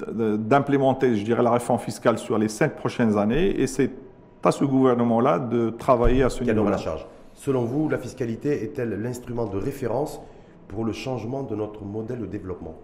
d'implémenter, 0.09 1.17
je 1.17 1.25
dirais, 1.25 1.43
la 1.43 1.53
réforme 1.53 1.79
fiscale 1.79 2.19
sur 2.19 2.39
les 2.39 2.49
cinq 2.49 2.75
prochaines 2.77 3.17
années. 3.17 3.61
Et 3.61 3.67
c'est 3.67 3.91
à 4.45 4.53
ce 4.53 4.65
gouvernement-là 4.65 5.39
de 5.39 5.71
travailler 5.71 6.23
à 6.23 6.29
ce 6.29 6.43
niveau-là. 6.45 6.71
la 6.71 6.79
charge? 6.79 7.07
Selon 7.35 7.65
vous, 7.65 7.89
la 7.89 7.99
fiscalité 7.99 8.63
est-elle 8.65 9.01
l'instrument 9.01 9.47
de 9.47 9.57
référence 9.57 10.21
pour 10.69 10.85
le 10.85 10.93
changement 10.93 11.43
de 11.43 11.55
notre 11.55 11.85
modèle 11.85 12.21
de 12.21 12.27
développement? 12.27 12.75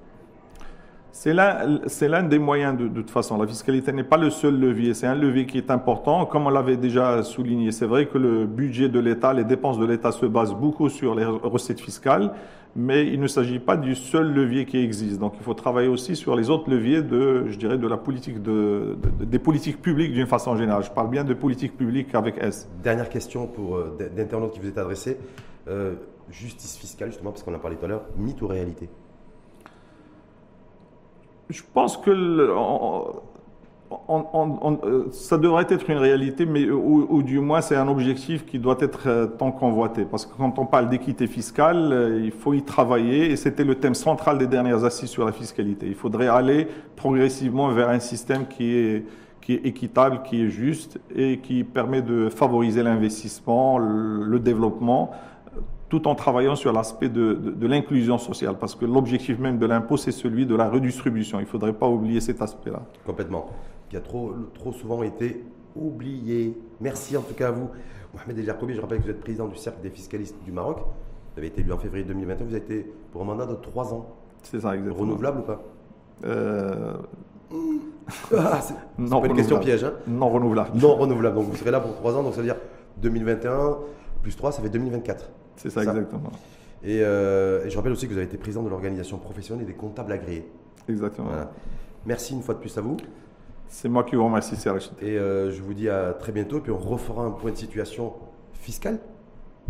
C'est 1.18 2.08
l'un 2.08 2.22
des 2.22 2.38
moyens 2.38 2.78
de, 2.78 2.86
toute 2.86 3.10
façon. 3.10 3.36
La 3.38 3.46
fiscalité 3.48 3.92
n'est 3.92 4.04
pas 4.04 4.18
le 4.18 4.30
seul 4.30 4.56
levier, 4.56 4.94
c'est 4.94 5.08
un 5.08 5.16
levier 5.16 5.46
qui 5.46 5.58
est 5.58 5.68
important. 5.68 6.24
Comme 6.26 6.46
on 6.46 6.50
l'avait 6.50 6.76
déjà 6.76 7.24
souligné, 7.24 7.72
c'est 7.72 7.86
vrai 7.86 8.06
que 8.06 8.18
le 8.18 8.46
budget 8.46 8.88
de 8.88 9.00
l'État, 9.00 9.32
les 9.32 9.42
dépenses 9.42 9.80
de 9.80 9.84
l'État 9.84 10.12
se 10.12 10.26
basent 10.26 10.54
beaucoup 10.54 10.88
sur 10.88 11.16
les 11.16 11.24
recettes 11.24 11.80
fiscales, 11.80 12.30
mais 12.76 13.04
il 13.08 13.18
ne 13.18 13.26
s'agit 13.26 13.58
pas 13.58 13.76
du 13.76 13.96
seul 13.96 14.32
levier 14.32 14.64
qui 14.64 14.78
existe. 14.78 15.18
Donc 15.18 15.34
il 15.36 15.42
faut 15.42 15.54
travailler 15.54 15.88
aussi 15.88 16.14
sur 16.14 16.36
les 16.36 16.50
autres 16.50 16.70
leviers 16.70 17.02
de, 17.02 17.48
la 17.88 17.96
politique 17.96 18.40
de, 18.40 18.96
des 19.18 19.40
politiques 19.40 19.82
publiques 19.82 20.12
d'une 20.12 20.28
façon 20.28 20.56
générale. 20.56 20.84
Je 20.84 20.92
parle 20.92 21.10
bien 21.10 21.24
de 21.24 21.34
politique 21.34 21.76
publique 21.76 22.14
avec 22.14 22.38
S. 22.38 22.68
Dernière 22.80 23.08
question 23.08 23.48
pour 23.48 23.74
euh, 23.74 23.98
d'internaute 24.16 24.52
qui 24.52 24.60
vous 24.60 24.68
est 24.68 24.78
adressée. 24.78 25.16
Euh, 25.66 25.94
justice 26.30 26.76
fiscale, 26.76 27.08
justement, 27.08 27.32
parce 27.32 27.42
qu'on 27.42 27.54
a 27.54 27.58
parlé 27.58 27.76
tout 27.76 27.86
à 27.86 27.88
l'heure, 27.88 28.04
mythe 28.16 28.40
ou 28.40 28.46
réalité? 28.46 28.88
Je 31.50 31.62
pense 31.72 31.96
que 31.96 32.10
euh, 34.10 35.04
ça 35.12 35.38
devrait 35.38 35.66
être 35.68 35.88
une 35.88 35.96
réalité, 35.96 36.44
mais 36.44 36.68
ou, 36.70 37.22
du 37.22 37.40
moins 37.40 37.60
c'est 37.62 37.76
un 37.76 37.88
objectif 37.88 38.44
qui 38.44 38.58
doit 38.58 38.76
être 38.80 39.06
euh, 39.06 39.26
tant 39.26 39.50
convoité. 39.50 40.04
Parce 40.04 40.26
que 40.26 40.34
quand 40.36 40.58
on 40.58 40.66
parle 40.66 40.90
d'équité 40.90 41.26
fiscale, 41.26 41.90
euh, 41.92 42.20
il 42.22 42.32
faut 42.32 42.52
y 42.52 42.62
travailler 42.62 43.30
et 43.30 43.36
c'était 43.36 43.64
le 43.64 43.76
thème 43.76 43.94
central 43.94 44.36
des 44.38 44.46
dernières 44.46 44.84
assises 44.84 45.08
sur 45.08 45.24
la 45.24 45.32
fiscalité. 45.32 45.86
Il 45.86 45.94
faudrait 45.94 46.28
aller 46.28 46.68
progressivement 46.96 47.68
vers 47.68 47.88
un 47.88 48.00
système 48.00 48.46
qui 48.46 48.74
est, 48.74 49.06
qui 49.40 49.54
est 49.54 49.64
équitable, 49.64 50.20
qui 50.22 50.42
est 50.44 50.50
juste 50.50 51.00
et 51.14 51.38
qui 51.38 51.64
permet 51.64 52.02
de 52.02 52.28
favoriser 52.28 52.82
l'investissement, 52.82 53.78
le 53.78 54.38
développement 54.38 55.12
tout 55.88 56.06
en 56.06 56.14
travaillant 56.14 56.54
sur 56.54 56.72
l'aspect 56.72 57.08
de, 57.08 57.34
de, 57.34 57.66
l'inclusion 57.66 58.18
sociale, 58.18 58.56
parce 58.58 58.74
que 58.74 58.84
l'objectif 58.84 59.38
même 59.38 59.58
de 59.58 59.66
l'impôt, 59.66 59.96
c'est 59.96 60.12
celui 60.12 60.44
de 60.44 60.54
la 60.54 60.68
redistribution. 60.68 61.38
Il 61.38 61.44
ne 61.44 61.48
faudrait 61.48 61.72
pas 61.72 61.88
oublier 61.88 62.20
cet 62.20 62.42
aspect-là. 62.42 62.82
Complètement, 63.06 63.46
qui 63.88 63.96
a 63.96 64.00
trop, 64.00 64.34
trop 64.54 64.72
souvent 64.72 65.02
été 65.02 65.44
oublié. 65.74 66.58
Merci 66.80 67.16
en 67.16 67.22
tout 67.22 67.34
cas 67.34 67.48
à 67.48 67.50
vous. 67.52 67.70
Mohamed 68.14 68.38
El 68.38 68.44
je 68.74 68.80
rappelle 68.80 68.98
que 68.98 69.04
vous 69.04 69.10
êtes 69.10 69.20
président 69.20 69.46
du 69.48 69.56
Cercle 69.56 69.80
des 69.82 69.90
fiscalistes 69.90 70.36
du 70.44 70.52
Maroc. 70.52 70.78
Vous 70.78 71.38
avez 71.38 71.48
été 71.48 71.60
élu 71.60 71.72
en 71.72 71.78
février 71.78 72.04
2021, 72.04 72.44
vous 72.44 72.54
avez 72.54 72.64
été 72.64 72.92
pour 73.12 73.22
un 73.22 73.24
mandat 73.24 73.46
de 73.46 73.54
3 73.54 73.94
ans. 73.94 74.06
C'est 74.42 74.60
ça, 74.60 74.74
exactement. 74.74 75.02
Renouvelable 75.02 75.40
ou 75.40 75.42
pas? 75.42 75.62
Euh... 76.24 76.94
ah, 78.36 78.60
c'est 78.60 78.74
pas 78.74 79.26
une 79.26 79.36
question 79.36 79.58
piège. 79.58 79.84
Hein 79.84 79.92
non 80.06 80.28
renouvelable. 80.28 80.70
Non 80.74 80.96
renouvelable. 80.96 81.36
Donc 81.36 81.46
vous 81.46 81.56
serez 81.56 81.70
là 81.70 81.80
pour 81.80 81.94
3 81.94 82.16
ans, 82.16 82.22
donc 82.22 82.34
ça 82.34 82.40
veut 82.40 82.46
dire 82.46 82.56
2021 82.98 83.78
plus 84.22 84.36
3, 84.36 84.52
ça 84.52 84.62
fait 84.62 84.68
2024. 84.68 85.30
C'est 85.58 85.70
ça, 85.70 85.82
exactement. 85.82 86.30
Euh, 86.84 87.64
et, 87.64 87.70
je 87.70 87.76
rappelle 87.76 87.92
aussi 87.92 88.06
que 88.06 88.12
vous 88.12 88.18
avez 88.18 88.26
été 88.26 88.38
président 88.38 88.62
de 88.62 88.68
l'organisation 88.68 89.18
professionnelle 89.18 89.66
des 89.66 89.74
comptables 89.74 90.12
agréés. 90.12 90.46
Exactement. 90.88 91.30
Merci 92.06 92.34
une 92.34 92.42
fois 92.42 92.54
de 92.54 92.60
plus 92.60 92.76
à 92.78 92.80
vous. 92.80 92.96
C'est 93.68 93.88
moi 93.88 94.04
qui 94.04 94.16
vous 94.16 94.24
remercie, 94.24 94.56
Serge. 94.56 94.90
Et 95.02 95.18
euh, 95.18 95.50
je 95.50 95.60
vous 95.60 95.74
dis 95.74 95.88
à 95.88 96.14
très 96.14 96.32
bientôt, 96.32 96.60
puis 96.60 96.72
on 96.72 96.78
refera 96.78 97.22
un 97.22 97.30
point 97.30 97.50
de 97.50 97.56
situation 97.56 98.14
fiscal 98.54 98.98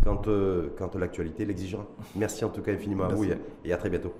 quand, 0.03 0.27
euh, 0.27 0.69
quand 0.77 0.95
l'actualité 0.95 1.45
l'exigera. 1.45 1.85
Merci 2.15 2.45
en 2.45 2.49
tout 2.49 2.61
cas 2.61 2.71
infiniment 2.71 3.05
à 3.05 3.13
vous 3.13 3.25
et 3.65 3.73
à 3.73 3.77
très 3.77 3.89
bientôt. 3.89 4.13